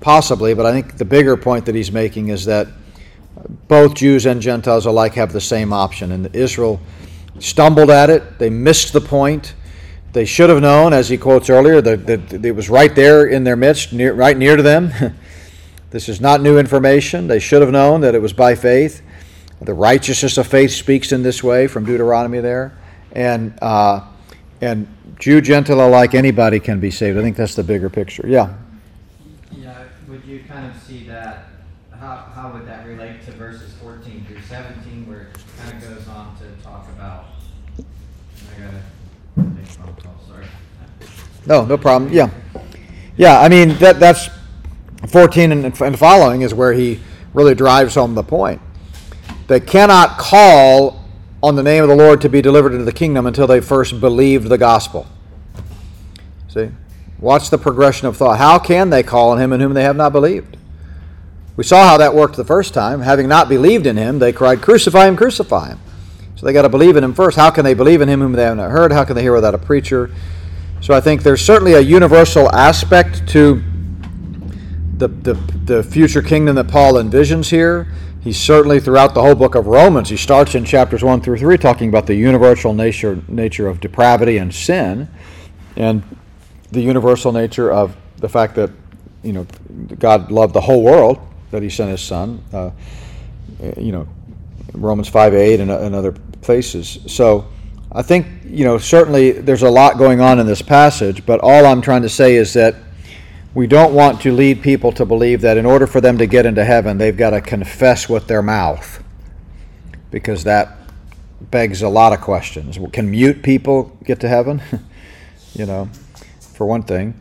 Possibly, 0.00 0.52
but 0.52 0.66
I 0.66 0.72
think 0.72 0.98
the 0.98 1.04
bigger 1.04 1.36
point 1.36 1.66
that 1.66 1.74
he's 1.74 1.92
making 1.92 2.28
is 2.28 2.44
that 2.44 2.68
both 3.68 3.94
Jews 3.94 4.26
and 4.26 4.42
Gentiles 4.42 4.84
alike 4.84 5.14
have 5.14 5.32
the 5.32 5.40
same 5.40 5.72
option, 5.72 6.12
and 6.12 6.34
Israel 6.34 6.80
stumbled 7.38 7.90
at 7.90 8.10
it, 8.10 8.38
they 8.38 8.50
missed 8.50 8.92
the 8.92 9.00
point. 9.00 9.54
They 10.12 10.26
should 10.26 10.50
have 10.50 10.60
known, 10.60 10.92
as 10.92 11.08
he 11.08 11.16
quotes 11.16 11.48
earlier, 11.48 11.80
that, 11.80 12.06
that 12.06 12.44
it 12.44 12.52
was 12.52 12.68
right 12.68 12.94
there 12.94 13.26
in 13.26 13.44
their 13.44 13.56
midst, 13.56 13.92
near, 13.94 14.12
right 14.12 14.36
near 14.36 14.56
to 14.56 14.62
them. 14.62 14.92
this 15.92 16.08
is 16.08 16.22
not 16.22 16.40
new 16.40 16.58
information. 16.58 17.28
They 17.28 17.38
should 17.38 17.60
have 17.60 17.70
known 17.70 18.00
that 18.00 18.14
it 18.14 18.22
was 18.22 18.32
by 18.32 18.54
faith. 18.54 19.02
The 19.60 19.74
righteousness 19.74 20.38
of 20.38 20.46
faith 20.46 20.70
speaks 20.70 21.12
in 21.12 21.22
this 21.22 21.44
way 21.44 21.66
from 21.66 21.84
Deuteronomy 21.84 22.40
there. 22.40 22.76
And, 23.12 23.56
uh, 23.60 24.00
and 24.62 24.88
Jew, 25.20 25.42
Gentile 25.42 25.86
alike, 25.86 26.14
anybody 26.14 26.60
can 26.60 26.80
be 26.80 26.90
saved. 26.90 27.18
I 27.18 27.22
think 27.22 27.36
that's 27.36 27.54
the 27.54 27.62
bigger 27.62 27.90
picture. 27.90 28.26
Yeah. 28.26 28.54
Yeah, 29.52 29.84
would 30.08 30.24
you 30.24 30.42
kind 30.48 30.74
of 30.74 30.82
see 30.82 31.06
that? 31.08 31.44
How, 31.90 32.16
how 32.34 32.50
would 32.54 32.66
that 32.66 32.86
relate 32.86 33.22
to 33.26 33.32
verses 33.32 33.74
14 33.74 34.24
through 34.24 34.40
17, 34.40 35.06
where 35.06 35.20
it 35.20 35.38
kind 35.62 35.76
of 35.76 35.90
goes 35.90 36.08
on 36.08 36.34
to 36.38 36.64
talk 36.64 36.88
about? 36.88 37.26
I 37.78 39.42
take 39.42 39.66
phone 39.66 39.94
call, 40.02 40.14
sorry. 40.26 40.46
No, 41.46 41.66
no 41.66 41.76
problem. 41.76 42.10
Yeah. 42.10 42.30
Yeah, 43.18 43.40
I 43.40 43.50
mean, 43.50 43.76
that, 43.76 44.00
that's 44.00 44.30
14 45.08 45.52
and, 45.52 45.64
and 45.64 45.98
following 45.98 46.42
is 46.42 46.54
where 46.54 46.72
he 46.72 47.00
really 47.34 47.54
drives 47.54 47.94
home 47.94 48.14
the 48.14 48.22
point. 48.22 48.60
They 49.48 49.60
cannot 49.60 50.18
call 50.18 51.04
on 51.42 51.56
the 51.56 51.62
name 51.62 51.82
of 51.82 51.88
the 51.88 51.96
Lord 51.96 52.20
to 52.20 52.28
be 52.28 52.40
delivered 52.40 52.72
into 52.72 52.84
the 52.84 52.92
kingdom 52.92 53.26
until 53.26 53.46
they 53.46 53.60
first 53.60 54.00
believed 54.00 54.48
the 54.48 54.58
gospel. 54.58 55.06
See? 56.48 56.70
Watch 57.18 57.50
the 57.50 57.58
progression 57.58 58.06
of 58.06 58.16
thought. 58.16 58.38
How 58.38 58.58
can 58.58 58.90
they 58.90 59.02
call 59.02 59.30
on 59.30 59.40
him 59.40 59.52
in 59.52 59.60
whom 59.60 59.74
they 59.74 59.82
have 59.82 59.96
not 59.96 60.12
believed? 60.12 60.56
We 61.56 61.64
saw 61.64 61.86
how 61.86 61.98
that 61.98 62.14
worked 62.14 62.36
the 62.36 62.44
first 62.44 62.72
time. 62.72 63.00
Having 63.00 63.28
not 63.28 63.48
believed 63.48 63.86
in 63.86 63.96
him, 63.96 64.18
they 64.18 64.32
cried, 64.32 64.62
Crucify 64.62 65.06
him, 65.06 65.16
crucify 65.16 65.68
him. 65.68 65.80
So 66.36 66.46
they 66.46 66.52
got 66.52 66.62
to 66.62 66.68
believe 66.68 66.96
in 66.96 67.04
him 67.04 67.14
first. 67.14 67.36
How 67.36 67.50
can 67.50 67.64
they 67.64 67.74
believe 67.74 68.00
in 68.00 68.08
him 68.08 68.20
whom 68.20 68.32
they 68.32 68.44
have 68.44 68.56
not 68.56 68.70
heard? 68.70 68.92
How 68.92 69.04
can 69.04 69.14
they 69.14 69.22
hear 69.22 69.34
without 69.34 69.54
a 69.54 69.58
preacher? 69.58 70.10
So 70.80 70.94
I 70.94 71.00
think 71.00 71.22
there's 71.22 71.40
certainly 71.40 71.74
a 71.74 71.80
universal 71.80 72.50
aspect 72.50 73.28
to 73.28 73.62
the, 75.02 75.08
the, 75.08 75.34
the 75.64 75.82
future 75.82 76.22
kingdom 76.22 76.54
that 76.56 76.68
Paul 76.68 76.94
envisions 76.94 77.50
here. 77.50 77.92
He's 78.20 78.38
certainly 78.38 78.78
throughout 78.78 79.14
the 79.14 79.22
whole 79.22 79.34
book 79.34 79.56
of 79.56 79.66
Romans. 79.66 80.08
He 80.08 80.16
starts 80.16 80.54
in 80.54 80.64
chapters 80.64 81.02
1 81.02 81.22
through 81.22 81.38
3 81.38 81.58
talking 81.58 81.88
about 81.88 82.06
the 82.06 82.14
universal 82.14 82.72
nature, 82.72 83.20
nature 83.26 83.66
of 83.66 83.80
depravity 83.80 84.38
and 84.38 84.54
sin 84.54 85.08
and 85.76 86.04
the 86.70 86.80
universal 86.80 87.32
nature 87.32 87.72
of 87.72 87.96
the 88.18 88.28
fact 88.28 88.54
that 88.54 88.70
you 89.24 89.32
know 89.32 89.44
God 89.98 90.30
loved 90.30 90.54
the 90.54 90.60
whole 90.60 90.82
world 90.82 91.18
that 91.50 91.62
he 91.62 91.70
sent 91.70 91.90
his 91.90 92.00
son 92.00 92.42
uh, 92.52 92.70
you 93.76 93.92
know 93.92 94.06
Romans 94.72 95.08
5 95.08 95.34
8 95.34 95.60
and, 95.60 95.70
and 95.70 95.94
other 95.94 96.12
places 96.42 96.98
so 97.06 97.48
I 97.90 98.02
think 98.02 98.26
you 98.44 98.64
know 98.64 98.78
certainly 98.78 99.32
there's 99.32 99.62
a 99.62 99.70
lot 99.70 99.98
going 99.98 100.20
on 100.20 100.38
in 100.38 100.46
this 100.46 100.62
passage 100.62 101.26
but 101.26 101.40
all 101.40 101.66
I'm 101.66 101.80
trying 101.80 102.02
to 102.02 102.08
say 102.08 102.36
is 102.36 102.52
that 102.54 102.76
we 103.54 103.66
don't 103.66 103.92
want 103.92 104.20
to 104.20 104.32
lead 104.32 104.62
people 104.62 104.92
to 104.92 105.04
believe 105.04 105.40
that 105.42 105.56
in 105.56 105.66
order 105.66 105.86
for 105.86 106.00
them 106.00 106.18
to 106.18 106.26
get 106.26 106.46
into 106.46 106.64
heaven 106.64 106.98
they've 106.98 107.16
got 107.16 107.30
to 107.30 107.40
confess 107.40 108.08
with 108.08 108.26
their 108.26 108.42
mouth 108.42 109.02
because 110.10 110.44
that 110.44 110.78
begs 111.50 111.82
a 111.82 111.88
lot 111.88 112.12
of 112.12 112.20
questions 112.20 112.78
can 112.92 113.10
mute 113.10 113.42
people 113.42 113.96
get 114.04 114.20
to 114.20 114.28
heaven 114.28 114.62
you 115.54 115.66
know 115.66 115.88
for 116.62 116.66
one 116.66 116.84
thing. 116.84 117.20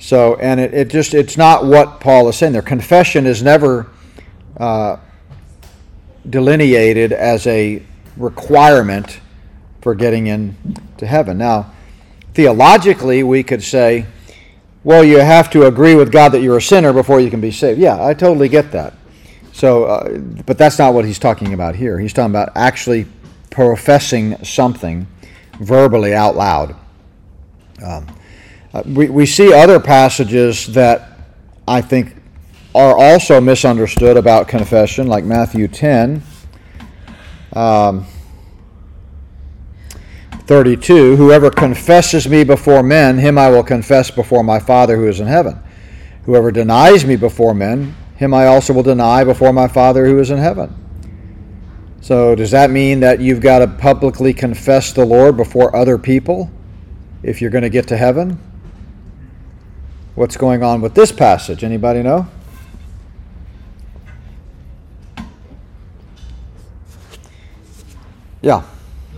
So, 0.00 0.34
and 0.36 0.58
it, 0.58 0.74
it 0.74 0.88
just, 0.88 1.14
it's 1.14 1.36
not 1.36 1.64
what 1.64 2.00
Paul 2.00 2.28
is 2.28 2.36
saying 2.36 2.52
there. 2.54 2.60
Confession 2.60 3.24
is 3.24 3.40
never 3.40 3.86
uh, 4.56 4.96
delineated 6.28 7.12
as 7.12 7.46
a 7.46 7.82
requirement 8.16 9.20
for 9.80 9.94
getting 9.94 10.26
into 10.26 11.06
heaven. 11.06 11.38
Now, 11.38 11.72
theologically, 12.34 13.22
we 13.22 13.44
could 13.44 13.62
say, 13.62 14.06
well, 14.82 15.04
you 15.04 15.18
have 15.18 15.50
to 15.50 15.66
agree 15.66 15.94
with 15.94 16.10
God 16.10 16.30
that 16.30 16.40
you're 16.40 16.56
a 16.56 16.62
sinner 16.62 16.92
before 16.92 17.20
you 17.20 17.30
can 17.30 17.40
be 17.40 17.50
saved. 17.50 17.78
Yeah, 17.78 18.04
I 18.04 18.14
totally 18.14 18.48
get 18.48 18.72
that. 18.72 18.94
So, 19.52 19.84
uh, 19.84 20.18
but 20.18 20.56
that's 20.56 20.78
not 20.78 20.94
what 20.94 21.04
he's 21.04 21.18
talking 21.18 21.52
about 21.52 21.74
here. 21.74 21.98
He's 21.98 22.12
talking 22.12 22.30
about 22.30 22.50
actually 22.54 23.06
professing 23.50 24.42
something 24.44 25.06
verbally 25.60 26.14
out 26.14 26.36
loud. 26.36 26.76
Um, 27.84 28.06
uh, 28.72 28.82
we, 28.86 29.08
we 29.08 29.26
see 29.26 29.52
other 29.52 29.80
passages 29.80 30.66
that 30.68 31.18
I 31.66 31.80
think 31.80 32.16
are 32.74 32.96
also 32.96 33.40
misunderstood 33.40 34.16
about 34.16 34.48
confession, 34.48 35.08
like 35.08 35.24
Matthew 35.24 35.66
10. 35.66 36.22
Um, 37.52 38.06
32 40.50 41.14
Whoever 41.14 41.48
confesses 41.48 42.28
me 42.28 42.42
before 42.42 42.82
men, 42.82 43.18
him 43.18 43.38
I 43.38 43.48
will 43.50 43.62
confess 43.62 44.10
before 44.10 44.42
my 44.42 44.58
Father 44.58 44.96
who 44.96 45.06
is 45.06 45.20
in 45.20 45.28
heaven. 45.28 45.62
Whoever 46.24 46.50
denies 46.50 47.06
me 47.06 47.14
before 47.14 47.54
men, 47.54 47.94
him 48.16 48.34
I 48.34 48.46
also 48.46 48.72
will 48.72 48.82
deny 48.82 49.22
before 49.22 49.52
my 49.52 49.68
Father 49.68 50.06
who 50.06 50.18
is 50.18 50.28
in 50.28 50.38
heaven. 50.38 50.74
So, 52.00 52.34
does 52.34 52.50
that 52.50 52.70
mean 52.70 52.98
that 52.98 53.20
you've 53.20 53.40
got 53.40 53.60
to 53.60 53.68
publicly 53.68 54.34
confess 54.34 54.92
the 54.92 55.04
Lord 55.04 55.36
before 55.36 55.76
other 55.76 55.96
people 55.98 56.50
if 57.22 57.40
you're 57.40 57.50
going 57.50 57.62
to 57.62 57.70
get 57.70 57.86
to 57.86 57.96
heaven? 57.96 58.36
What's 60.16 60.36
going 60.36 60.64
on 60.64 60.80
with 60.80 60.94
this 60.94 61.12
passage? 61.12 61.62
Anybody 61.62 62.02
know? 62.02 62.26
Yeah. 68.42 68.64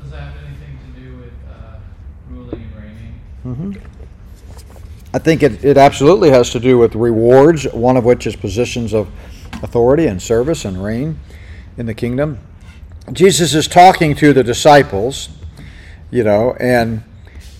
Does 0.02 0.10
that 0.10 0.20
have 0.20 0.44
anything 0.44 0.78
to 0.84 1.00
do 1.00 1.16
with 1.16 1.32
uh, 1.48 1.78
ruling 2.28 2.62
and 2.62 2.76
reigning? 2.76 3.20
Mm-hmm. 3.44 3.72
I 5.14 5.18
think 5.18 5.42
it, 5.42 5.64
it 5.64 5.76
absolutely 5.76 6.30
has 6.30 6.50
to 6.50 6.60
do 6.60 6.78
with 6.78 6.94
rewards, 6.94 7.64
one 7.72 7.96
of 7.96 8.04
which 8.04 8.26
is 8.26 8.34
positions 8.34 8.94
of 8.94 9.08
authority 9.62 10.06
and 10.06 10.22
service 10.22 10.64
and 10.64 10.82
reign 10.82 11.18
in 11.76 11.86
the 11.86 11.94
kingdom. 11.94 12.38
Jesus 13.12 13.52
is 13.52 13.66
talking 13.66 14.14
to 14.16 14.32
the 14.32 14.42
disciples, 14.42 15.28
you 16.10 16.24
know, 16.24 16.56
and 16.58 17.02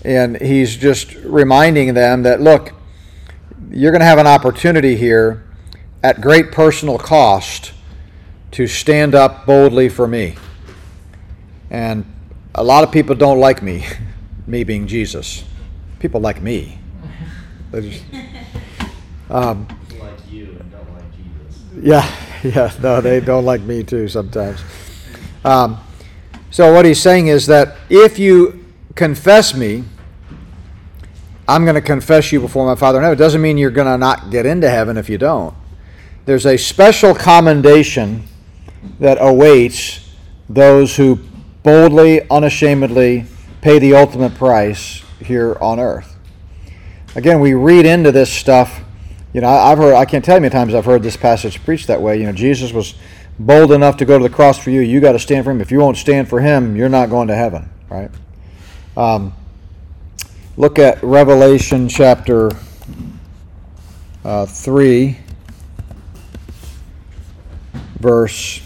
and 0.05 0.41
he's 0.41 0.75
just 0.75 1.13
reminding 1.15 1.93
them 1.93 2.23
that 2.23 2.41
look, 2.41 2.73
you're 3.71 3.91
going 3.91 4.01
to 4.01 4.05
have 4.05 4.17
an 4.17 4.27
opportunity 4.27 4.95
here 4.95 5.45
at 6.01 6.19
great 6.21 6.51
personal 6.51 6.97
cost 6.97 7.71
to 8.51 8.67
stand 8.67 9.15
up 9.15 9.45
boldly 9.45 9.89
for 9.89 10.07
me. 10.07 10.35
And 11.69 12.05
a 12.53 12.63
lot 12.63 12.83
of 12.83 12.91
people 12.91 13.15
don't 13.15 13.39
like 13.39 13.63
me, 13.63 13.85
me 14.47 14.63
being 14.63 14.87
Jesus. 14.87 15.43
People 16.03 16.19
like 16.19 16.41
me. 16.41 16.77
Just, 17.71 18.03
um, 19.29 19.65
like 20.01 20.11
you 20.29 20.57
and 20.59 20.69
don't 20.69 20.93
like 20.93 21.05
Jesus. 21.15 21.63
Yeah, 21.81 22.15
yeah, 22.43 22.73
no, 22.83 22.99
they 22.99 23.21
don't 23.21 23.45
like 23.45 23.61
me 23.61 23.83
too 23.83 24.09
sometimes. 24.09 24.59
Um, 25.45 25.79
so 26.51 26.73
what 26.73 26.83
he's 26.83 27.01
saying 27.01 27.27
is 27.27 27.45
that 27.45 27.77
if 27.89 28.19
you 28.19 28.65
confess 28.95 29.55
me, 29.55 29.85
I'm 31.47 31.63
going 31.63 31.75
to 31.75 31.81
confess 31.81 32.33
you 32.33 32.41
before 32.41 32.65
my 32.65 32.75
Father 32.75 32.97
in 32.97 33.03
heaven. 33.03 33.17
It 33.17 33.19
doesn't 33.19 33.41
mean 33.41 33.57
you're 33.57 33.71
going 33.71 33.87
to 33.87 33.97
not 33.97 34.29
get 34.29 34.45
into 34.45 34.69
heaven 34.69 34.97
if 34.97 35.09
you 35.09 35.17
don't. 35.17 35.55
There's 36.25 36.45
a 36.45 36.57
special 36.57 37.15
commendation 37.15 38.25
that 38.99 39.19
awaits 39.21 40.13
those 40.49 40.97
who 40.97 41.19
boldly, 41.63 42.29
unashamedly 42.29 43.23
pay 43.61 43.79
the 43.79 43.95
ultimate 43.95 44.35
price 44.35 45.02
here 45.25 45.57
on 45.61 45.79
earth. 45.79 46.17
Again, 47.15 47.39
we 47.39 47.53
read 47.53 47.85
into 47.85 48.11
this 48.11 48.31
stuff. 48.31 48.81
You 49.33 49.41
know, 49.41 49.49
I've 49.49 49.77
heard, 49.77 49.95
I 49.95 50.05
can't 50.05 50.23
tell 50.23 50.35
you 50.35 50.39
how 50.39 50.41
many 50.41 50.51
times 50.51 50.73
I've 50.73 50.85
heard 50.85 51.03
this 51.03 51.17
passage 51.17 51.63
preached 51.63 51.87
that 51.87 52.01
way. 52.01 52.19
You 52.19 52.25
know, 52.25 52.31
Jesus 52.31 52.71
was 52.71 52.95
bold 53.39 53.71
enough 53.71 53.97
to 53.97 54.05
go 54.05 54.17
to 54.17 54.23
the 54.23 54.33
cross 54.33 54.57
for 54.59 54.69
you. 54.69 54.81
You 54.81 54.99
got 54.99 55.13
to 55.13 55.19
stand 55.19 55.45
for 55.45 55.51
him. 55.51 55.61
If 55.61 55.71
you 55.71 55.79
won't 55.79 55.97
stand 55.97 56.27
for 56.27 56.39
him, 56.39 56.75
you're 56.75 56.89
not 56.89 57.09
going 57.09 57.27
to 57.27 57.35
heaven, 57.35 57.69
right? 57.89 58.11
Um, 58.95 59.33
look 60.57 60.79
at 60.79 61.01
Revelation 61.03 61.87
chapter 61.87 62.51
uh, 64.23 64.45
3, 64.45 65.17
verse. 67.99 68.61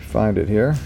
Find 0.00 0.36
it 0.36 0.48
here. 0.48 0.76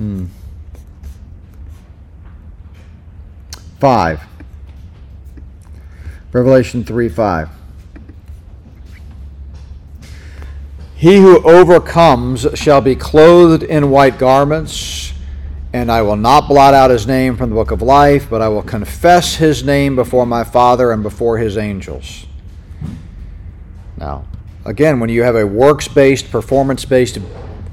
Hmm. 0.00 0.24
5. 3.80 4.22
Revelation 6.32 6.84
3 6.84 7.08
5. 7.10 7.50
He 10.94 11.16
who 11.18 11.46
overcomes 11.46 12.46
shall 12.54 12.80
be 12.80 12.96
clothed 12.96 13.62
in 13.62 13.90
white 13.90 14.16
garments, 14.16 15.12
and 15.74 15.92
I 15.92 16.00
will 16.00 16.16
not 16.16 16.48
blot 16.48 16.72
out 16.72 16.90
his 16.90 17.06
name 17.06 17.36
from 17.36 17.50
the 17.50 17.54
book 17.54 17.70
of 17.70 17.82
life, 17.82 18.30
but 18.30 18.40
I 18.40 18.48
will 18.48 18.62
confess 18.62 19.34
his 19.34 19.62
name 19.62 19.96
before 19.96 20.24
my 20.24 20.44
Father 20.44 20.92
and 20.92 21.02
before 21.02 21.36
his 21.36 21.58
angels. 21.58 22.24
Now, 23.98 24.24
again, 24.64 24.98
when 24.98 25.10
you 25.10 25.24
have 25.24 25.36
a 25.36 25.46
works 25.46 25.88
based, 25.88 26.30
performance 26.30 26.86
based 26.86 27.18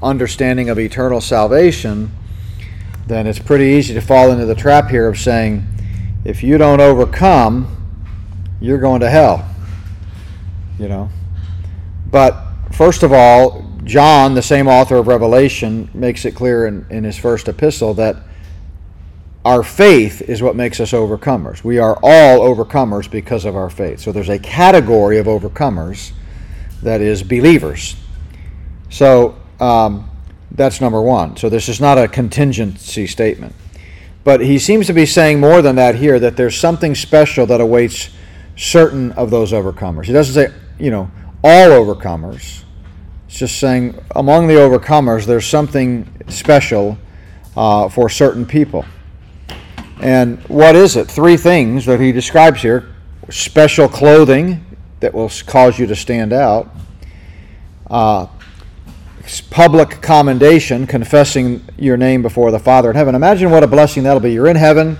understanding 0.02 0.68
of 0.68 0.78
eternal 0.78 1.20
salvation, 1.20 2.10
then 3.06 3.26
it's 3.26 3.38
pretty 3.38 3.64
easy 3.64 3.94
to 3.94 4.00
fall 4.00 4.30
into 4.30 4.46
the 4.46 4.54
trap 4.54 4.90
here 4.90 5.08
of 5.08 5.18
saying, 5.18 5.66
if 6.24 6.42
you 6.42 6.58
don't 6.58 6.80
overcome, 6.80 7.74
you're 8.60 8.78
going 8.78 9.00
to 9.00 9.10
hell. 9.10 9.48
You 10.78 10.88
know? 10.88 11.10
But 12.10 12.44
first 12.72 13.02
of 13.02 13.12
all, 13.12 13.64
John, 13.84 14.34
the 14.34 14.42
same 14.42 14.68
author 14.68 14.96
of 14.96 15.06
Revelation, 15.06 15.88
makes 15.94 16.24
it 16.24 16.34
clear 16.34 16.66
in, 16.66 16.86
in 16.90 17.04
his 17.04 17.16
first 17.16 17.48
epistle 17.48 17.94
that 17.94 18.16
our 19.44 19.62
faith 19.62 20.20
is 20.22 20.42
what 20.42 20.56
makes 20.56 20.78
us 20.78 20.92
overcomers. 20.92 21.64
We 21.64 21.78
are 21.78 21.98
all 22.02 22.40
overcomers 22.40 23.10
because 23.10 23.46
of 23.46 23.56
our 23.56 23.70
faith. 23.70 24.00
So 24.00 24.12
there's 24.12 24.28
a 24.28 24.38
category 24.38 25.18
of 25.18 25.26
overcomers 25.26 26.12
that 26.82 27.00
is 27.00 27.22
believers. 27.22 27.96
So 28.90 29.38
um, 29.60 30.08
that's 30.50 30.80
number 30.80 31.00
one. 31.00 31.36
So 31.36 31.48
this 31.48 31.68
is 31.68 31.80
not 31.80 31.98
a 31.98 32.08
contingency 32.08 33.06
statement. 33.06 33.54
But 34.24 34.40
he 34.40 34.58
seems 34.58 34.86
to 34.88 34.92
be 34.92 35.06
saying 35.06 35.40
more 35.40 35.62
than 35.62 35.76
that 35.76 35.94
here 35.94 36.18
that 36.18 36.36
there's 36.36 36.58
something 36.58 36.94
special 36.94 37.46
that 37.46 37.60
awaits 37.60 38.10
certain 38.56 39.12
of 39.12 39.30
those 39.30 39.52
overcomers. 39.52 40.04
He 40.04 40.12
doesn't 40.12 40.34
say, 40.34 40.54
you 40.78 40.90
know, 40.90 41.10
all 41.42 41.68
overcomers. 41.68 42.64
It's 43.26 43.38
just 43.38 43.58
saying 43.58 43.98
among 44.16 44.48
the 44.48 44.54
overcomers, 44.54 45.24
there's 45.24 45.46
something 45.46 46.10
special 46.28 46.98
uh, 47.56 47.88
for 47.88 48.08
certain 48.08 48.44
people. 48.44 48.84
And 50.00 50.38
what 50.48 50.76
is 50.76 50.96
it? 50.96 51.08
Three 51.08 51.36
things 51.36 51.86
that 51.86 52.00
he 52.00 52.12
describes 52.12 52.62
here 52.62 52.94
special 53.30 53.88
clothing 53.88 54.64
that 55.00 55.12
will 55.12 55.30
cause 55.46 55.78
you 55.78 55.86
to 55.86 55.94
stand 55.94 56.32
out, 56.32 56.74
uh, 57.90 58.26
public 59.50 60.00
commendation, 60.00 60.86
confessing 60.86 61.62
your 61.76 61.96
name 61.96 62.22
before 62.22 62.50
the 62.50 62.58
Father 62.58 62.90
in 62.90 62.96
heaven. 62.96 63.14
Imagine 63.14 63.50
what 63.50 63.62
a 63.62 63.66
blessing 63.66 64.02
that'll 64.02 64.20
be. 64.20 64.32
You're 64.32 64.48
in 64.48 64.56
heaven, 64.56 64.98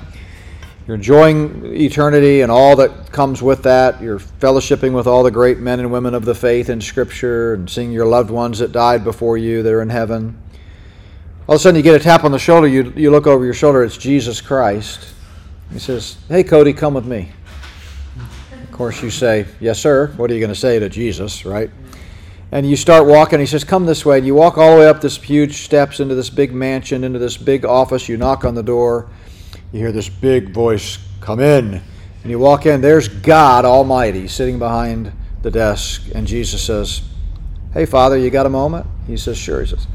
you're 0.87 0.97
enjoying 0.97 1.75
eternity 1.75 2.41
and 2.41 2.51
all 2.51 2.77
that 2.77 3.13
comes 3.13 3.43
with 3.43 3.63
that. 3.65 4.01
You're 4.01 4.19
fellowshipping 4.19 4.95
with 4.95 5.07
all 5.07 5.23
the 5.23 5.31
great 5.31 5.59
men 5.59 5.81
and 5.81 5.93
women 5.93 6.15
of 6.15 6.25
the 6.25 6.35
faith 6.35 6.71
in 6.71 6.81
Scripture 6.81 7.55
and 7.55 7.69
seeing 7.69 7.93
your 7.93 8.07
loved 8.07 8.31
ones 8.31 8.59
that 8.61 8.73
died 8.73 9.05
before 9.05 9.37
you 9.37 9.63
that 9.63 9.73
are 9.73 9.83
in 9.83 9.91
heaven. 9.91 10.41
All 11.47 11.55
of 11.55 11.61
a 11.61 11.63
sudden, 11.63 11.77
you 11.77 11.83
get 11.83 11.95
a 11.95 12.03
tap 12.03 12.25
on 12.25 12.33
the 12.33 12.39
shoulder. 12.39 12.67
You, 12.67 12.93
you 12.97 13.11
look 13.11 13.27
over 13.27 13.45
your 13.45 13.55
shoulder, 13.55 13.83
it's 13.83 13.97
Jesus 13.97 14.41
Christ. 14.41 15.15
He 15.73 15.79
says, 15.79 16.17
Hey, 16.29 16.43
Cody, 16.45 16.73
come 16.73 16.95
with 16.95 17.07
me. 17.07 17.33
Of 18.63 18.73
course, 18.73 19.03
you 19.03 19.11
say, 19.11 19.47
Yes, 19.61 19.79
sir. 19.79 20.09
What 20.17 20.31
are 20.31 20.35
you 20.35 20.41
going 20.41 20.53
to 20.53 20.59
say 20.59 20.79
to 20.79 20.89
Jesus, 20.89 21.45
right? 21.45 21.71
And 22.51 22.69
you 22.69 22.77
start 22.77 23.07
walking. 23.07 23.41
He 23.41 23.47
says, 23.47 23.65
Come 23.65 23.87
this 23.87 24.05
way. 24.05 24.19
And 24.19 24.27
you 24.27 24.35
walk 24.35 24.57
all 24.57 24.75
the 24.75 24.81
way 24.81 24.89
up 24.89 25.01
this 25.01 25.17
huge 25.17 25.65
steps 25.65 26.01
into 26.01 26.15
this 26.15 26.31
big 26.31 26.53
mansion, 26.53 27.05
into 27.05 27.19
this 27.19 27.37
big 27.37 27.65
office. 27.65 28.09
You 28.09 28.17
knock 28.17 28.45
on 28.45 28.55
the 28.55 28.63
door. 28.63 29.11
You 29.73 29.81
hear 29.81 29.93
this 29.93 30.09
big 30.09 30.51
voice, 30.51 30.99
Come 31.21 31.41
in. 31.41 31.83
And 32.23 32.31
you 32.31 32.39
walk 32.39 32.67
in. 32.67 32.81
There's 32.81 33.09
God 33.09 33.65
Almighty 33.65 34.29
sitting 34.29 34.59
behind 34.59 35.13
the 35.43 35.51
desk. 35.51 36.09
And 36.15 36.27
Jesus 36.27 36.63
says, 36.63 37.03
Hey, 37.73 37.85
Father, 37.85 38.17
you 38.17 38.31
got 38.31 38.47
a 38.47 38.51
moment? 38.51 38.87
He 39.07 39.17
says, 39.17 39.37
Sure. 39.37 39.61
He 39.61 39.67
says, 39.67 39.87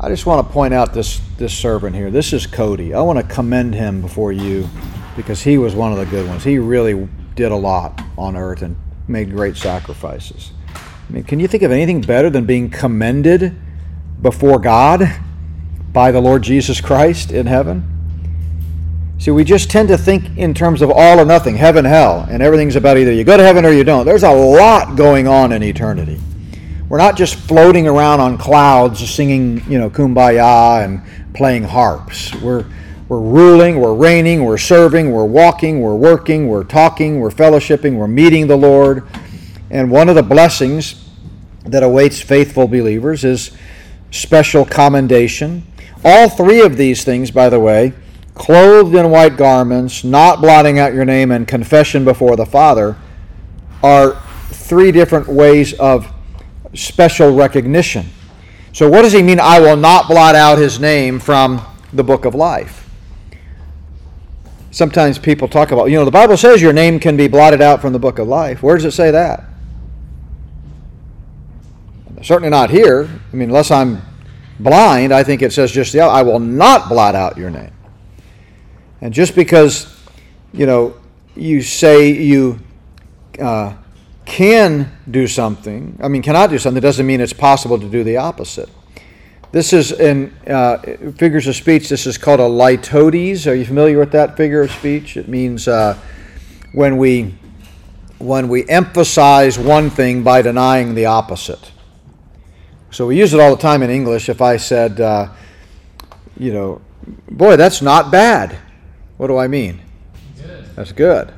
I 0.00 0.08
just 0.08 0.26
want 0.26 0.46
to 0.46 0.52
point 0.52 0.74
out 0.74 0.92
this, 0.92 1.20
this 1.36 1.56
servant 1.56 1.94
here. 1.94 2.10
This 2.10 2.32
is 2.32 2.46
Cody. 2.46 2.94
I 2.94 3.00
want 3.02 3.18
to 3.18 3.34
commend 3.34 3.74
him 3.74 4.00
before 4.00 4.32
you 4.32 4.68
because 5.16 5.42
he 5.42 5.58
was 5.58 5.74
one 5.74 5.92
of 5.92 5.98
the 5.98 6.06
good 6.06 6.26
ones. 6.26 6.42
He 6.42 6.58
really 6.58 7.08
did 7.36 7.52
a 7.52 7.56
lot 7.56 8.02
on 8.18 8.36
earth 8.36 8.62
and 8.62 8.76
made 9.06 9.30
great 9.30 9.56
sacrifices. 9.56 10.50
I 11.08 11.12
mean, 11.12 11.24
can 11.24 11.40
you 11.40 11.48
think 11.48 11.62
of 11.62 11.70
anything 11.70 12.00
better 12.00 12.30
than 12.30 12.46
being 12.46 12.70
commended 12.70 13.54
before 14.22 14.58
God 14.58 15.20
by 15.92 16.10
the 16.10 16.20
Lord 16.20 16.42
Jesus 16.42 16.80
Christ 16.80 17.30
in 17.30 17.46
heaven? 17.46 17.90
See, 19.18 19.30
we 19.30 19.44
just 19.44 19.70
tend 19.70 19.88
to 19.88 19.96
think 19.96 20.36
in 20.36 20.54
terms 20.54 20.82
of 20.82 20.90
all 20.90 21.20
or 21.20 21.24
nothing, 21.24 21.56
heaven, 21.56 21.84
hell, 21.84 22.26
and 22.28 22.42
everything's 22.42 22.76
about 22.76 22.96
either 22.98 23.12
you 23.12 23.24
go 23.24 23.36
to 23.36 23.42
heaven 23.42 23.64
or 23.64 23.70
you 23.70 23.84
don't. 23.84 24.04
There's 24.04 24.22
a 24.22 24.32
lot 24.32 24.96
going 24.96 25.26
on 25.26 25.52
in 25.52 25.62
eternity. 25.62 26.20
We're 26.88 26.98
not 26.98 27.16
just 27.16 27.36
floating 27.36 27.86
around 27.86 28.20
on 28.20 28.36
clouds 28.36 29.08
singing, 29.08 29.62
you 29.70 29.78
know, 29.78 29.88
kumbaya 29.88 30.84
and 30.84 31.02
playing 31.34 31.62
harps. 31.62 32.34
We're 32.36 32.66
we're 33.08 33.20
ruling, 33.20 33.80
we're 33.80 33.94
reigning, 33.94 34.44
we're 34.44 34.56
serving, 34.56 35.12
we're 35.12 35.26
walking, 35.26 35.80
we're 35.80 35.94
working, 35.94 36.48
we're 36.48 36.64
talking, 36.64 37.20
we're 37.20 37.30
fellowshipping, 37.30 37.96
we're 37.96 38.08
meeting 38.08 38.46
the 38.46 38.56
Lord. 38.56 39.06
And 39.74 39.90
one 39.90 40.08
of 40.08 40.14
the 40.14 40.22
blessings 40.22 41.04
that 41.64 41.82
awaits 41.82 42.20
faithful 42.20 42.68
believers 42.68 43.24
is 43.24 43.50
special 44.12 44.64
commendation. 44.64 45.66
All 46.04 46.28
three 46.28 46.60
of 46.60 46.76
these 46.76 47.02
things, 47.02 47.32
by 47.32 47.48
the 47.48 47.58
way, 47.58 47.92
clothed 48.36 48.94
in 48.94 49.10
white 49.10 49.36
garments, 49.36 50.04
not 50.04 50.40
blotting 50.40 50.78
out 50.78 50.94
your 50.94 51.04
name, 51.04 51.32
and 51.32 51.48
confession 51.48 52.04
before 52.04 52.36
the 52.36 52.46
Father, 52.46 52.96
are 53.82 54.22
three 54.50 54.92
different 54.92 55.26
ways 55.26 55.72
of 55.74 56.06
special 56.74 57.34
recognition. 57.34 58.06
So, 58.72 58.88
what 58.88 59.02
does 59.02 59.12
he 59.12 59.24
mean, 59.24 59.40
I 59.40 59.58
will 59.58 59.76
not 59.76 60.06
blot 60.06 60.36
out 60.36 60.56
his 60.56 60.78
name 60.78 61.18
from 61.18 61.60
the 61.92 62.04
book 62.04 62.24
of 62.24 62.36
life? 62.36 62.88
Sometimes 64.70 65.18
people 65.18 65.48
talk 65.48 65.72
about, 65.72 65.86
you 65.86 65.96
know, 65.96 66.04
the 66.04 66.12
Bible 66.12 66.36
says 66.36 66.62
your 66.62 66.72
name 66.72 67.00
can 67.00 67.16
be 67.16 67.26
blotted 67.26 67.60
out 67.60 67.80
from 67.80 67.92
the 67.92 67.98
book 67.98 68.20
of 68.20 68.28
life. 68.28 68.62
Where 68.62 68.76
does 68.76 68.84
it 68.84 68.92
say 68.92 69.10
that? 69.10 69.46
Certainly 72.24 72.48
not 72.48 72.70
here. 72.70 73.06
I 73.32 73.36
mean, 73.36 73.50
unless 73.50 73.70
I'm 73.70 74.00
blind, 74.58 75.12
I 75.12 75.22
think 75.22 75.42
it 75.42 75.52
says 75.52 75.70
just 75.70 75.92
the 75.92 76.00
I 76.00 76.22
will 76.22 76.40
not 76.40 76.88
blot 76.88 77.14
out 77.14 77.36
your 77.36 77.50
name. 77.50 77.70
And 79.02 79.12
just 79.12 79.34
because, 79.34 79.94
you 80.50 80.64
know, 80.64 80.96
you 81.36 81.60
say 81.60 82.08
you 82.12 82.60
uh, 83.38 83.74
can 84.24 84.90
do 85.10 85.26
something, 85.26 85.98
I 86.02 86.08
mean, 86.08 86.22
cannot 86.22 86.48
do 86.48 86.58
something, 86.58 86.80
doesn't 86.80 87.06
mean 87.06 87.20
it's 87.20 87.34
possible 87.34 87.78
to 87.78 87.90
do 87.90 88.02
the 88.02 88.16
opposite. 88.16 88.70
This 89.52 89.74
is 89.74 89.92
in 89.92 90.34
uh, 90.46 90.78
figures 91.18 91.46
of 91.46 91.56
speech, 91.56 91.90
this 91.90 92.06
is 92.06 92.16
called 92.16 92.40
a 92.40 92.44
litotes. 92.44 93.46
Are 93.46 93.54
you 93.54 93.66
familiar 93.66 93.98
with 93.98 94.12
that 94.12 94.34
figure 94.34 94.62
of 94.62 94.70
speech? 94.70 95.18
It 95.18 95.28
means 95.28 95.68
uh, 95.68 95.98
when 96.72 96.96
we 96.96 97.34
when 98.16 98.48
we 98.48 98.66
emphasize 98.66 99.58
one 99.58 99.90
thing 99.90 100.22
by 100.22 100.40
denying 100.40 100.94
the 100.94 101.04
opposite. 101.04 101.70
So 102.94 103.08
we 103.08 103.18
use 103.18 103.34
it 103.34 103.40
all 103.40 103.50
the 103.50 103.60
time 103.60 103.82
in 103.82 103.90
English. 103.90 104.28
If 104.28 104.40
I 104.40 104.56
said, 104.56 105.00
uh, 105.00 105.28
you 106.38 106.52
know, 106.52 106.80
boy, 107.28 107.56
that's 107.56 107.82
not 107.82 108.12
bad, 108.12 108.56
what 109.16 109.26
do 109.26 109.36
I 109.36 109.48
mean? 109.48 109.80
Good. 110.40 110.76
That's 110.76 110.92
good. 110.92 111.34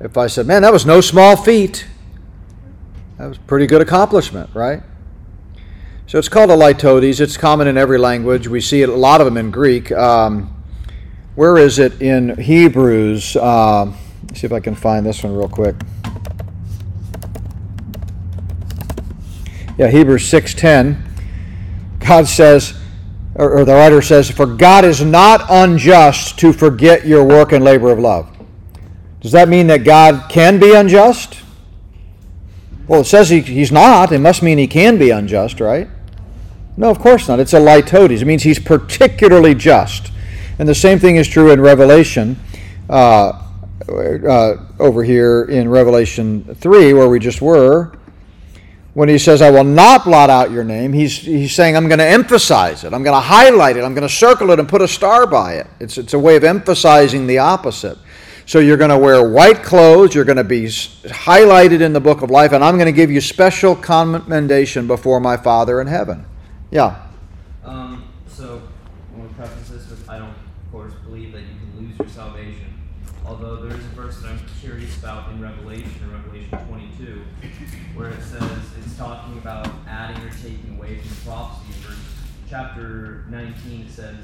If 0.00 0.16
I 0.16 0.28
said, 0.28 0.46
man, 0.46 0.62
that 0.62 0.72
was 0.72 0.86
no 0.86 1.02
small 1.02 1.36
feat, 1.36 1.86
that 3.18 3.26
was 3.26 3.36
pretty 3.36 3.66
good 3.66 3.82
accomplishment, 3.82 4.48
right? 4.54 4.82
So 6.06 6.18
it's 6.18 6.30
called 6.30 6.48
a 6.48 6.56
litotes. 6.56 7.20
It's 7.20 7.36
common 7.36 7.68
in 7.68 7.76
every 7.76 7.98
language. 7.98 8.48
We 8.48 8.62
see 8.62 8.80
it, 8.80 8.88
a 8.88 8.94
lot 8.94 9.20
of 9.20 9.26
them 9.26 9.36
in 9.36 9.50
Greek. 9.50 9.92
Um, 9.92 10.54
where 11.34 11.58
is 11.58 11.78
it 11.78 12.00
in 12.00 12.40
Hebrews? 12.40 13.36
Uh, 13.36 13.92
see 14.32 14.46
if 14.46 14.54
I 14.54 14.60
can 14.60 14.74
find 14.74 15.04
this 15.04 15.22
one 15.22 15.36
real 15.36 15.50
quick. 15.50 15.76
Yeah, 19.78 19.88
Hebrews 19.88 20.30
6:10, 20.30 20.96
God 22.00 22.26
says, 22.26 22.74
or, 23.34 23.58
or 23.58 23.64
the 23.64 23.74
writer 23.74 24.02
says, 24.02 24.30
"For 24.30 24.46
God 24.46 24.84
is 24.84 25.02
not 25.02 25.46
unjust 25.48 26.38
to 26.40 26.52
forget 26.52 27.06
your 27.06 27.24
work 27.24 27.52
and 27.52 27.64
labor 27.64 27.90
of 27.90 27.98
love." 27.98 28.28
Does 29.20 29.32
that 29.32 29.48
mean 29.48 29.68
that 29.68 29.84
God 29.84 30.28
can 30.28 30.58
be 30.58 30.74
unjust? 30.74 31.38
Well, 32.88 33.02
it 33.02 33.06
says 33.06 33.30
he, 33.30 33.40
he's 33.40 33.70
not. 33.70 34.12
It 34.12 34.18
must 34.18 34.42
mean 34.42 34.58
he 34.58 34.66
can 34.66 34.98
be 34.98 35.10
unjust, 35.10 35.60
right? 35.60 35.88
No, 36.76 36.90
of 36.90 36.98
course 36.98 37.28
not. 37.28 37.38
It's 37.38 37.52
a 37.52 37.60
litotes. 37.60 38.20
It 38.20 38.24
means 38.24 38.42
he's 38.42 38.58
particularly 38.58 39.54
just. 39.54 40.10
And 40.58 40.68
the 40.68 40.74
same 40.74 40.98
thing 40.98 41.16
is 41.16 41.28
true 41.28 41.50
in 41.52 41.60
Revelation, 41.60 42.38
uh, 42.90 43.42
uh, 43.88 44.56
over 44.78 45.04
here 45.04 45.44
in 45.44 45.68
Revelation 45.68 46.54
3, 46.54 46.92
where 46.92 47.08
we 47.08 47.18
just 47.18 47.40
were 47.40 47.92
when 48.94 49.08
he 49.08 49.18
says, 49.18 49.40
I 49.40 49.50
will 49.50 49.64
not 49.64 50.04
blot 50.04 50.28
out 50.28 50.50
your 50.50 50.64
name, 50.64 50.92
he's, 50.92 51.16
he's 51.16 51.54
saying, 51.54 51.76
I'm 51.76 51.88
going 51.88 51.98
to 51.98 52.06
emphasize 52.06 52.84
it. 52.84 52.92
I'm 52.92 53.02
going 53.02 53.16
to 53.16 53.20
highlight 53.20 53.76
it. 53.76 53.84
I'm 53.84 53.94
going 53.94 54.06
to 54.06 54.14
circle 54.14 54.50
it 54.50 54.58
and 54.58 54.68
put 54.68 54.82
a 54.82 54.88
star 54.88 55.26
by 55.26 55.54
it. 55.54 55.66
It's, 55.80 55.96
it's 55.96 56.12
a 56.12 56.18
way 56.18 56.36
of 56.36 56.44
emphasizing 56.44 57.26
the 57.26 57.38
opposite. 57.38 57.96
So 58.44 58.58
you're 58.58 58.76
going 58.76 58.90
to 58.90 58.98
wear 58.98 59.26
white 59.26 59.62
clothes, 59.62 60.14
you're 60.14 60.24
going 60.24 60.36
to 60.36 60.44
be 60.44 60.64
highlighted 60.64 61.80
in 61.80 61.92
the 61.92 62.00
book 62.00 62.22
of 62.22 62.30
life, 62.30 62.52
and 62.52 62.62
I'm 62.62 62.76
going 62.76 62.86
to 62.86 62.92
give 62.92 63.10
you 63.10 63.20
special 63.20 63.74
commendation 63.74 64.86
before 64.86 65.20
my 65.20 65.36
Father 65.36 65.80
in 65.80 65.86
heaven. 65.86 66.26
Yeah. 66.70 67.06
Um, 67.64 68.08
so, 68.26 68.60
I 69.14 69.18
want 69.18 69.30
to 69.30 69.36
preface 69.36 69.68
this 69.68 69.88
with 69.88 70.10
I 70.10 70.18
don't, 70.18 70.30
of 70.30 70.72
course, 70.72 70.92
believe 71.04 71.32
that 71.32 71.42
you 71.42 71.54
can 71.60 71.86
lose 71.86 71.98
your 71.98 72.08
salvation. 72.08 72.74
Although 73.24 73.56
there 73.56 73.78
is 73.78 73.84
a 73.84 73.88
verse 73.90 74.20
that 74.20 74.32
I'm 74.32 74.40
curious 74.60 74.98
about 74.98 75.30
in 75.30 75.40
Revelation, 75.40 75.92
in 76.02 76.12
Revelation 76.12 76.58
22, 76.66 77.24
where 77.94 78.10
it 78.10 78.22
says 78.22 78.42
it's 78.78 78.96
talking 78.96 79.38
about 79.38 79.68
adding 79.86 80.22
or 80.22 80.30
taking 80.30 80.76
away 80.76 80.98
from 80.98 81.08
the 81.10 81.16
prophecy. 81.24 81.72
Verse, 81.80 81.96
chapter 82.52 83.24
19 83.30 83.88
says, 83.88 84.14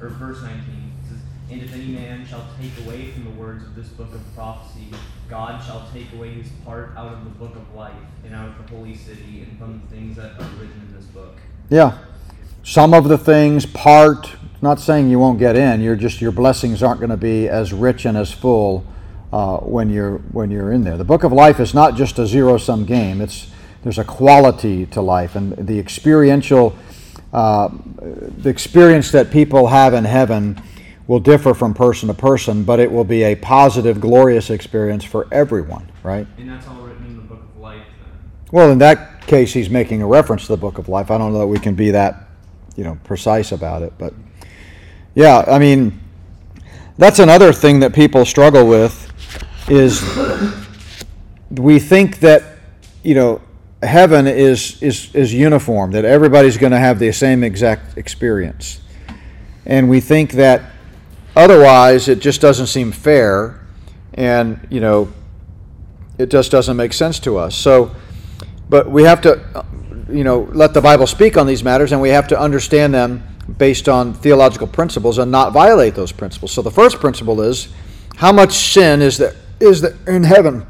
or 0.00 0.08
verse 0.08 0.40
19 0.40 0.56
it 0.56 1.08
says, 1.08 1.18
And 1.50 1.62
if 1.62 1.74
any 1.74 1.88
man 1.88 2.26
shall 2.26 2.46
take 2.58 2.72
away 2.86 3.10
from 3.10 3.24
the 3.24 3.30
words 3.32 3.62
of 3.62 3.74
this 3.74 3.88
book 3.88 4.08
of 4.14 4.22
prophecy, 4.34 4.88
God 5.28 5.62
shall 5.62 5.86
take 5.92 6.10
away 6.14 6.30
his 6.30 6.48
part 6.64 6.96
out 6.96 7.12
of 7.12 7.24
the 7.24 7.30
book 7.30 7.54
of 7.56 7.74
life, 7.74 7.92
and 8.24 8.34
out 8.34 8.48
of 8.48 8.56
the 8.56 8.74
holy 8.74 8.96
city, 8.96 9.42
and 9.46 9.58
from 9.58 9.82
the 9.82 9.94
things 9.94 10.16
that 10.16 10.40
are 10.40 10.48
written 10.58 10.80
in 10.88 10.96
this 10.96 11.04
book. 11.06 11.36
Yeah. 11.68 11.98
Some 12.64 12.94
of 12.94 13.06
the 13.06 13.18
things, 13.18 13.66
part, 13.66 14.30
not 14.62 14.80
saying 14.80 15.10
you 15.10 15.18
won't 15.18 15.38
get 15.38 15.54
in, 15.54 15.82
you're 15.82 15.94
just, 15.94 16.22
your 16.22 16.32
blessings 16.32 16.82
aren't 16.82 17.00
going 17.00 17.10
to 17.10 17.18
be 17.18 17.50
as 17.50 17.74
rich 17.74 18.06
and 18.06 18.16
as 18.16 18.32
full 18.32 18.86
uh, 19.30 19.58
when, 19.58 19.90
you're, 19.90 20.16
when 20.32 20.50
you're 20.50 20.72
in 20.72 20.84
there. 20.84 20.96
The 20.96 21.04
book 21.04 21.22
of 21.22 21.32
life 21.32 21.60
is 21.60 21.74
not 21.74 21.96
just 21.96 22.18
a 22.18 22.26
zero 22.26 22.56
sum 22.56 22.86
game, 22.86 23.20
it's, 23.20 23.50
there's 23.82 23.98
a 23.98 24.04
quality 24.04 24.86
to 24.86 25.02
life, 25.02 25.36
and 25.36 25.52
the 25.54 25.78
experiential, 25.78 26.74
uh, 27.32 27.68
the 28.38 28.48
experience 28.48 29.10
that 29.12 29.30
people 29.30 29.68
have 29.68 29.94
in 29.94 30.04
heaven 30.04 30.60
will 31.06 31.20
differ 31.20 31.54
from 31.54 31.74
person 31.74 32.08
to 32.08 32.14
person, 32.14 32.64
but 32.64 32.80
it 32.80 32.90
will 32.90 33.04
be 33.04 33.22
a 33.22 33.34
positive, 33.34 34.00
glorious 34.00 34.50
experience 34.50 35.04
for 35.04 35.26
everyone, 35.32 35.90
right? 36.02 36.26
And 36.36 36.48
that's 36.48 36.66
all 36.68 36.82
written 36.82 37.06
in 37.06 37.16
the 37.16 37.22
book 37.22 37.40
of 37.40 37.56
life 37.60 37.82
then. 38.02 38.30
Well, 38.52 38.70
in 38.70 38.78
that 38.78 39.26
case, 39.26 39.52
he's 39.52 39.70
making 39.70 40.02
a 40.02 40.06
reference 40.06 40.42
to 40.42 40.48
the 40.48 40.58
book 40.58 40.78
of 40.78 40.88
life. 40.88 41.10
I 41.10 41.18
don't 41.18 41.32
know 41.32 41.38
that 41.40 41.46
we 41.46 41.58
can 41.58 41.74
be 41.74 41.90
that, 41.92 42.28
you 42.76 42.84
know, 42.84 42.98
precise 43.04 43.52
about 43.52 43.82
it, 43.82 43.92
but 43.98 44.12
yeah, 45.14 45.44
I 45.46 45.58
mean, 45.58 45.98
that's 46.98 47.18
another 47.18 47.52
thing 47.52 47.80
that 47.80 47.94
people 47.94 48.24
struggle 48.24 48.66
with 48.66 49.06
is 49.68 50.02
we 51.50 51.78
think 51.78 52.20
that 52.20 52.42
you 53.02 53.14
know 53.14 53.40
heaven 53.82 54.26
is 54.26 54.82
is 54.82 55.14
is 55.14 55.32
uniform 55.32 55.92
that 55.92 56.04
everybody's 56.04 56.56
going 56.56 56.72
to 56.72 56.78
have 56.78 56.98
the 56.98 57.12
same 57.12 57.44
exact 57.44 57.96
experience. 57.96 58.80
And 59.66 59.88
we 59.88 60.00
think 60.00 60.32
that 60.32 60.62
otherwise 61.36 62.08
it 62.08 62.18
just 62.18 62.40
doesn't 62.40 62.66
seem 62.66 62.90
fair 62.90 63.60
and 64.14 64.66
you 64.70 64.80
know 64.80 65.12
it 66.18 66.30
just 66.30 66.50
doesn't 66.50 66.76
make 66.76 66.92
sense 66.92 67.20
to 67.20 67.38
us. 67.38 67.54
So 67.54 67.94
but 68.68 68.90
we 68.90 69.04
have 69.04 69.20
to 69.22 69.64
you 70.10 70.24
know 70.24 70.48
let 70.52 70.74
the 70.74 70.80
bible 70.80 71.06
speak 71.06 71.36
on 71.36 71.46
these 71.46 71.62
matters 71.62 71.92
and 71.92 72.00
we 72.00 72.08
have 72.08 72.26
to 72.28 72.40
understand 72.40 72.92
them 72.92 73.22
based 73.58 73.88
on 73.88 74.12
theological 74.12 74.66
principles 74.66 75.18
and 75.18 75.30
not 75.30 75.52
violate 75.52 75.94
those 75.94 76.10
principles. 76.10 76.52
So 76.52 76.62
the 76.62 76.70
first 76.70 76.98
principle 76.98 77.40
is 77.40 77.68
how 78.16 78.32
much 78.32 78.52
sin 78.52 79.02
is 79.02 79.18
there 79.18 79.36
is 79.60 79.82
there 79.82 79.96
in 80.08 80.24
heaven? 80.24 80.66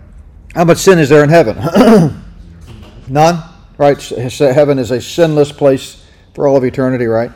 How 0.55 0.65
much 0.65 0.79
sin 0.79 0.99
is 0.99 1.09
there 1.09 1.25
in 1.25 1.31
heaven 1.31 2.23
none 3.11 3.43
right 3.77 4.01
heaven 4.03 4.79
is 4.79 4.91
a 4.91 5.01
sinless 5.01 5.53
place 5.53 6.05
for 6.35 6.47
all 6.47 6.57
of 6.57 6.65
eternity 6.65 7.07
right 7.07 7.31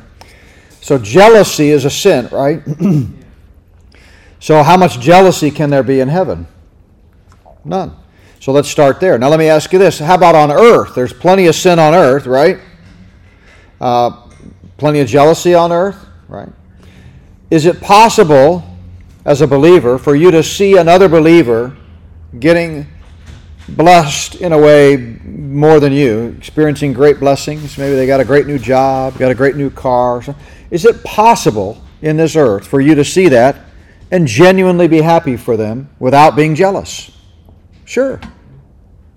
so 0.80 0.98
jealousy 0.98 1.70
is 1.70 1.84
a 1.84 1.90
sin 1.90 2.28
right 2.32 2.62
so 4.40 4.62
how 4.62 4.76
much 4.76 4.98
jealousy 5.00 5.50
can 5.50 5.70
there 5.70 5.82
be 5.82 6.00
in 6.00 6.08
heaven 6.08 6.46
none 7.64 7.96
so 8.42 8.50
let's 8.50 8.68
start 8.68 8.98
there. 8.98 9.18
Now, 9.18 9.28
let 9.28 9.38
me 9.38 9.46
ask 9.46 9.72
you 9.72 9.78
this. 9.78 10.00
How 10.00 10.16
about 10.16 10.34
on 10.34 10.50
earth? 10.50 10.96
There's 10.96 11.12
plenty 11.12 11.46
of 11.46 11.54
sin 11.54 11.78
on 11.78 11.94
earth, 11.94 12.26
right? 12.26 12.58
Uh, 13.80 14.26
plenty 14.78 14.98
of 14.98 15.06
jealousy 15.06 15.54
on 15.54 15.70
earth, 15.70 16.04
right? 16.26 16.48
Is 17.52 17.66
it 17.66 17.80
possible, 17.80 18.64
as 19.24 19.42
a 19.42 19.46
believer, 19.46 19.96
for 19.96 20.16
you 20.16 20.32
to 20.32 20.42
see 20.42 20.76
another 20.76 21.08
believer 21.08 21.76
getting 22.40 22.88
blessed 23.68 24.36
in 24.36 24.52
a 24.52 24.58
way 24.58 24.96
more 25.24 25.80
than 25.80 25.92
you, 25.92 26.34
experiencing 26.38 26.92
great 26.92 27.20
blessings? 27.20 27.78
Maybe 27.78 27.94
they 27.94 28.06
got 28.06 28.20
a 28.20 28.24
great 28.24 28.46
new 28.46 28.58
job, 28.58 29.18
got 29.18 29.30
a 29.30 29.34
great 29.34 29.56
new 29.56 29.70
car. 29.70 30.22
Is 30.70 30.84
it 30.84 31.02
possible 31.04 31.82
in 32.00 32.16
this 32.16 32.36
earth 32.36 32.66
for 32.66 32.80
you 32.80 32.94
to 32.94 33.04
see 33.04 33.28
that 33.28 33.56
and 34.10 34.26
genuinely 34.26 34.88
be 34.88 35.00
happy 35.00 35.36
for 35.36 35.56
them 35.56 35.88
without 35.98 36.36
being 36.36 36.54
jealous? 36.54 37.10
Sure. 37.84 38.20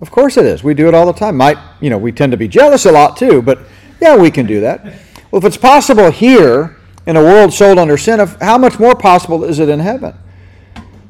Of 0.00 0.10
course 0.10 0.36
it 0.36 0.44
is. 0.44 0.62
We 0.62 0.74
do 0.74 0.88
it 0.88 0.94
all 0.94 1.06
the 1.06 1.12
time. 1.12 1.36
Might, 1.36 1.58
you 1.80 1.90
know, 1.90 1.98
we 1.98 2.12
tend 2.12 2.32
to 2.32 2.36
be 2.36 2.48
jealous 2.48 2.84
a 2.84 2.92
lot 2.92 3.16
too, 3.16 3.40
but 3.40 3.60
yeah, 4.00 4.16
we 4.16 4.30
can 4.30 4.46
do 4.46 4.60
that. 4.60 4.84
Well, 5.30 5.38
if 5.38 5.44
it's 5.44 5.56
possible 5.56 6.10
here 6.10 6.76
in 7.06 7.16
a 7.16 7.22
world 7.22 7.52
sold 7.52 7.78
under 7.78 7.96
sin, 7.96 8.18
how 8.40 8.58
much 8.58 8.78
more 8.78 8.94
possible 8.94 9.44
is 9.44 9.58
it 9.58 9.68
in 9.68 9.80
heaven? 9.80 10.14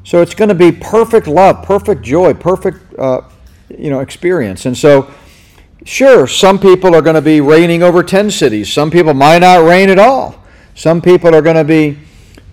So 0.03 0.21
it's 0.21 0.33
going 0.33 0.49
to 0.49 0.55
be 0.55 0.71
perfect 0.71 1.27
love, 1.27 1.65
perfect 1.65 2.01
joy, 2.01 2.33
perfect, 2.33 2.86
uh, 2.97 3.21
you 3.69 3.89
know, 3.89 3.99
experience. 3.99 4.65
And 4.65 4.77
so, 4.77 5.11
sure, 5.85 6.27
some 6.27 6.59
people 6.59 6.95
are 6.95 7.01
going 7.01 7.15
to 7.15 7.21
be 7.21 7.41
reigning 7.41 7.83
over 7.83 8.03
10 8.03 8.31
cities. 8.31 8.71
Some 8.71 8.91
people 8.91 9.13
might 9.13 9.39
not 9.39 9.65
reign 9.65 9.89
at 9.89 9.99
all. 9.99 10.43
Some 10.75 11.01
people 11.01 11.35
are 11.35 11.41
going 11.41 11.55
to 11.55 11.63
be, 11.63 11.97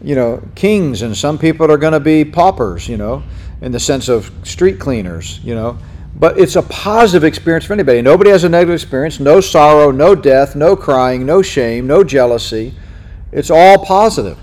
you 0.03 0.15
know, 0.15 0.43
kings, 0.55 1.03
and 1.03 1.17
some 1.17 1.39
people 1.39 1.71
are 1.71 1.77
going 1.77 1.93
to 1.93 2.01
be 2.01 2.25
paupers, 2.25 2.89
you 2.89 2.97
know 2.97 3.23
in 3.65 3.73
the 3.73 3.81
sense 3.81 4.09
of 4.09 4.31
street 4.43 4.79
cleaners, 4.79 5.41
you 5.43 5.55
know. 5.55 5.79
But 6.17 6.39
it's 6.39 6.55
a 6.55 6.63
positive 6.63 7.25
experience 7.25 7.65
for 7.65 7.73
anybody. 7.73 8.03
Nobody 8.03 8.31
has 8.31 8.45
a 8.45 8.49
negative 8.49 8.75
experience. 8.75 9.19
No 9.19 9.41
sorrow, 9.41 9.91
no 9.91 10.15
death, 10.15 10.55
no 10.55 10.77
crying, 10.77 11.25
no 11.25 11.41
shame, 11.41 11.87
no 11.87 12.05
jealousy. 12.05 12.75
It's 13.33 13.51
all 13.51 13.85
positive. 13.85 14.39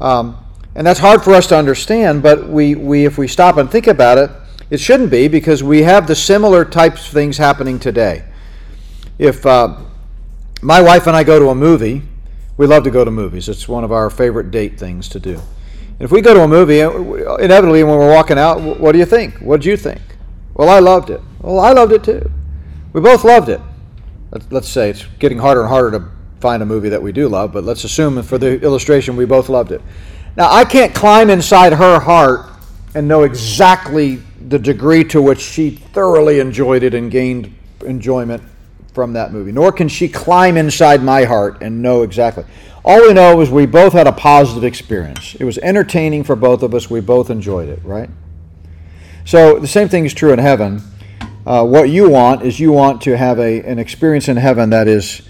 Um, 0.00 0.38
and 0.76 0.86
that's 0.86 1.00
hard 1.00 1.24
for 1.24 1.34
us 1.34 1.48
to 1.48 1.56
understand, 1.56 2.22
but 2.22 2.48
we, 2.48 2.76
we, 2.76 3.04
if 3.04 3.18
we 3.18 3.26
stop 3.26 3.56
and 3.56 3.68
think 3.70 3.88
about 3.88 4.16
it, 4.16 4.30
it 4.70 4.78
shouldn't 4.78 5.10
be 5.10 5.28
because 5.28 5.62
we 5.62 5.82
have 5.82 6.06
the 6.06 6.14
similar 6.14 6.64
types 6.64 7.06
of 7.06 7.12
things 7.12 7.38
happening 7.38 7.78
today. 7.78 8.24
If 9.18 9.46
uh, 9.46 9.78
my 10.60 10.80
wife 10.82 11.06
and 11.06 11.16
I 11.16 11.24
go 11.24 11.38
to 11.38 11.48
a 11.48 11.54
movie, 11.54 12.02
we 12.56 12.66
love 12.66 12.84
to 12.84 12.90
go 12.90 13.04
to 13.04 13.10
movies. 13.10 13.48
It's 13.48 13.68
one 13.68 13.84
of 13.84 13.92
our 13.92 14.10
favorite 14.10 14.50
date 14.50 14.78
things 14.78 15.08
to 15.10 15.20
do. 15.20 15.34
And 15.34 16.02
if 16.02 16.10
we 16.10 16.20
go 16.20 16.34
to 16.34 16.42
a 16.42 16.48
movie, 16.48 16.80
inevitably 16.80 17.84
when 17.84 17.98
we're 17.98 18.12
walking 18.12 18.38
out, 18.38 18.60
what 18.60 18.92
do 18.92 18.98
you 18.98 19.06
think? 19.06 19.38
What 19.38 19.60
did 19.60 19.66
you 19.66 19.76
think? 19.76 20.00
Well, 20.54 20.68
I 20.68 20.78
loved 20.78 21.10
it. 21.10 21.20
Well, 21.40 21.60
I 21.60 21.72
loved 21.72 21.92
it 21.92 22.04
too. 22.04 22.30
We 22.92 23.00
both 23.00 23.24
loved 23.24 23.48
it. 23.48 23.60
Let's 24.50 24.68
say 24.68 24.90
it's 24.90 25.04
getting 25.18 25.38
harder 25.38 25.60
and 25.60 25.68
harder 25.68 25.98
to 25.98 26.10
find 26.40 26.62
a 26.62 26.66
movie 26.66 26.88
that 26.90 27.00
we 27.00 27.12
do 27.12 27.28
love, 27.28 27.52
but 27.52 27.64
let's 27.64 27.84
assume 27.84 28.22
for 28.22 28.38
the 28.38 28.60
illustration 28.62 29.16
we 29.16 29.24
both 29.24 29.48
loved 29.48 29.72
it. 29.72 29.80
Now, 30.36 30.52
I 30.52 30.64
can't 30.64 30.94
climb 30.94 31.30
inside 31.30 31.72
her 31.72 31.98
heart 31.98 32.50
and 32.94 33.08
know 33.08 33.22
exactly 33.22 34.20
the 34.46 34.58
degree 34.58 35.02
to 35.04 35.20
which 35.20 35.40
she 35.40 35.70
thoroughly 35.70 36.38
enjoyed 36.38 36.82
it 36.82 36.94
and 36.94 37.10
gained 37.10 37.52
enjoyment 37.84 38.42
from 38.94 39.12
that 39.12 39.32
movie, 39.32 39.52
nor 39.52 39.72
can 39.72 39.88
she 39.88 40.08
climb 40.08 40.56
inside 40.56 41.02
my 41.02 41.24
heart 41.24 41.58
and 41.60 41.82
know 41.82 42.02
exactly. 42.02 42.44
All 42.84 43.02
we 43.02 43.12
know 43.12 43.40
is 43.40 43.50
we 43.50 43.66
both 43.66 43.92
had 43.92 44.06
a 44.06 44.12
positive 44.12 44.62
experience. 44.62 45.34
It 45.34 45.44
was 45.44 45.58
entertaining 45.58 46.22
for 46.22 46.36
both 46.36 46.62
of 46.62 46.72
us. 46.74 46.88
We 46.88 47.00
both 47.00 47.28
enjoyed 47.28 47.68
it, 47.68 47.80
right? 47.84 48.08
So 49.24 49.58
the 49.58 49.66
same 49.66 49.88
thing 49.88 50.04
is 50.04 50.14
true 50.14 50.32
in 50.32 50.38
heaven. 50.38 50.80
Uh, 51.44 51.64
what 51.66 51.90
you 51.90 52.08
want 52.08 52.42
is 52.42 52.60
you 52.60 52.70
want 52.70 53.02
to 53.02 53.16
have 53.16 53.40
a, 53.40 53.60
an 53.62 53.80
experience 53.80 54.28
in 54.28 54.36
heaven 54.36 54.70
that 54.70 54.86
is 54.86 55.22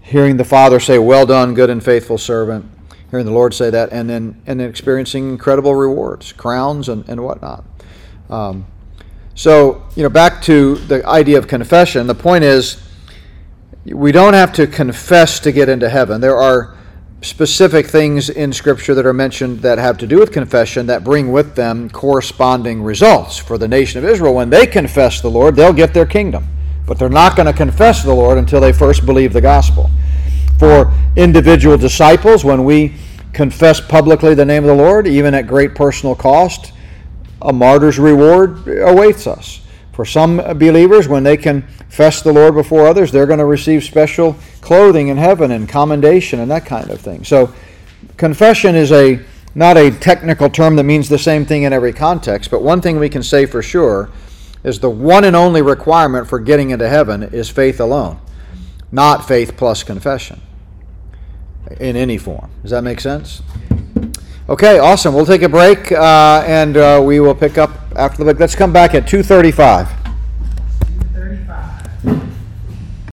hearing 0.00 0.38
the 0.38 0.44
Father 0.44 0.80
say, 0.80 0.98
Well 0.98 1.26
done, 1.26 1.52
good 1.52 1.68
and 1.68 1.84
faithful 1.84 2.16
servant, 2.16 2.64
hearing 3.10 3.26
the 3.26 3.32
Lord 3.32 3.52
say 3.52 3.68
that, 3.68 3.92
and 3.92 4.08
then, 4.08 4.42
and 4.46 4.58
then 4.58 4.68
experiencing 4.68 5.28
incredible 5.28 5.74
rewards, 5.74 6.32
crowns, 6.32 6.88
and, 6.88 7.06
and 7.08 7.22
whatnot. 7.22 7.64
Um, 8.32 8.64
so, 9.34 9.82
you 9.94 10.02
know, 10.02 10.08
back 10.08 10.40
to 10.42 10.76
the 10.76 11.06
idea 11.06 11.36
of 11.36 11.46
confession, 11.46 12.06
the 12.06 12.14
point 12.14 12.44
is 12.44 12.82
we 13.84 14.10
don't 14.10 14.32
have 14.32 14.54
to 14.54 14.66
confess 14.66 15.38
to 15.40 15.52
get 15.52 15.68
into 15.68 15.90
heaven. 15.90 16.22
There 16.22 16.38
are 16.38 16.74
specific 17.20 17.86
things 17.86 18.30
in 18.30 18.52
Scripture 18.52 18.94
that 18.94 19.04
are 19.04 19.12
mentioned 19.12 19.60
that 19.60 19.76
have 19.76 19.98
to 19.98 20.06
do 20.06 20.18
with 20.18 20.32
confession 20.32 20.86
that 20.86 21.04
bring 21.04 21.30
with 21.30 21.54
them 21.56 21.90
corresponding 21.90 22.82
results. 22.82 23.36
For 23.36 23.58
the 23.58 23.68
nation 23.68 24.02
of 24.02 24.08
Israel, 24.08 24.34
when 24.34 24.48
they 24.48 24.66
confess 24.66 25.20
the 25.20 25.30
Lord, 25.30 25.54
they'll 25.54 25.74
get 25.74 25.92
their 25.92 26.06
kingdom. 26.06 26.48
But 26.86 26.98
they're 26.98 27.10
not 27.10 27.36
going 27.36 27.46
to 27.46 27.52
confess 27.52 28.02
the 28.02 28.14
Lord 28.14 28.38
until 28.38 28.60
they 28.60 28.72
first 28.72 29.04
believe 29.04 29.34
the 29.34 29.42
gospel. 29.42 29.90
For 30.58 30.90
individual 31.16 31.76
disciples, 31.76 32.44
when 32.44 32.64
we 32.64 32.94
confess 33.34 33.78
publicly 33.78 34.34
the 34.34 34.44
name 34.44 34.64
of 34.64 34.68
the 34.68 34.82
Lord, 34.82 35.06
even 35.06 35.34
at 35.34 35.46
great 35.46 35.74
personal 35.74 36.14
cost, 36.14 36.72
a 37.42 37.52
martyr's 37.52 37.98
reward 37.98 38.66
awaits 38.66 39.26
us. 39.26 39.60
For 39.92 40.04
some 40.06 40.38
believers, 40.58 41.06
when 41.06 41.22
they 41.22 41.36
confess 41.36 42.22
the 42.22 42.32
Lord 42.32 42.54
before 42.54 42.86
others, 42.86 43.12
they're 43.12 43.26
going 43.26 43.40
to 43.40 43.44
receive 43.44 43.84
special 43.84 44.36
clothing 44.60 45.08
in 45.08 45.18
heaven 45.18 45.50
and 45.50 45.68
commendation 45.68 46.40
and 46.40 46.50
that 46.50 46.64
kind 46.64 46.90
of 46.90 47.00
thing. 47.00 47.24
So, 47.24 47.52
confession 48.16 48.74
is 48.74 48.90
a 48.90 49.20
not 49.54 49.76
a 49.76 49.90
technical 49.90 50.48
term 50.48 50.76
that 50.76 50.84
means 50.84 51.10
the 51.10 51.18
same 51.18 51.44
thing 51.44 51.64
in 51.64 51.74
every 51.74 51.92
context, 51.92 52.50
but 52.50 52.62
one 52.62 52.80
thing 52.80 52.98
we 52.98 53.10
can 53.10 53.22
say 53.22 53.44
for 53.44 53.62
sure 53.62 54.08
is 54.64 54.80
the 54.80 54.88
one 54.88 55.24
and 55.24 55.36
only 55.36 55.60
requirement 55.60 56.26
for 56.26 56.38
getting 56.38 56.70
into 56.70 56.88
heaven 56.88 57.22
is 57.22 57.50
faith 57.50 57.78
alone, 57.78 58.18
not 58.90 59.28
faith 59.28 59.56
plus 59.58 59.82
confession 59.82 60.40
in 61.80 61.96
any 61.96 62.16
form. 62.16 62.50
Does 62.62 62.70
that 62.70 62.82
make 62.82 63.00
sense? 63.00 63.42
Okay, 64.52 64.78
awesome. 64.78 65.14
We'll 65.14 65.24
take 65.24 65.40
a 65.40 65.48
break 65.48 65.90
uh, 65.92 66.44
and 66.46 66.76
uh, 66.76 67.00
we 67.02 67.20
will 67.20 67.34
pick 67.34 67.56
up 67.56 67.70
after 67.96 68.18
the 68.18 68.24
break. 68.24 68.38
Let's 68.38 68.54
come 68.54 68.70
back 68.70 68.94
at 68.94 69.04
2:35. 69.06 69.88
Thirty-five. 71.14 72.31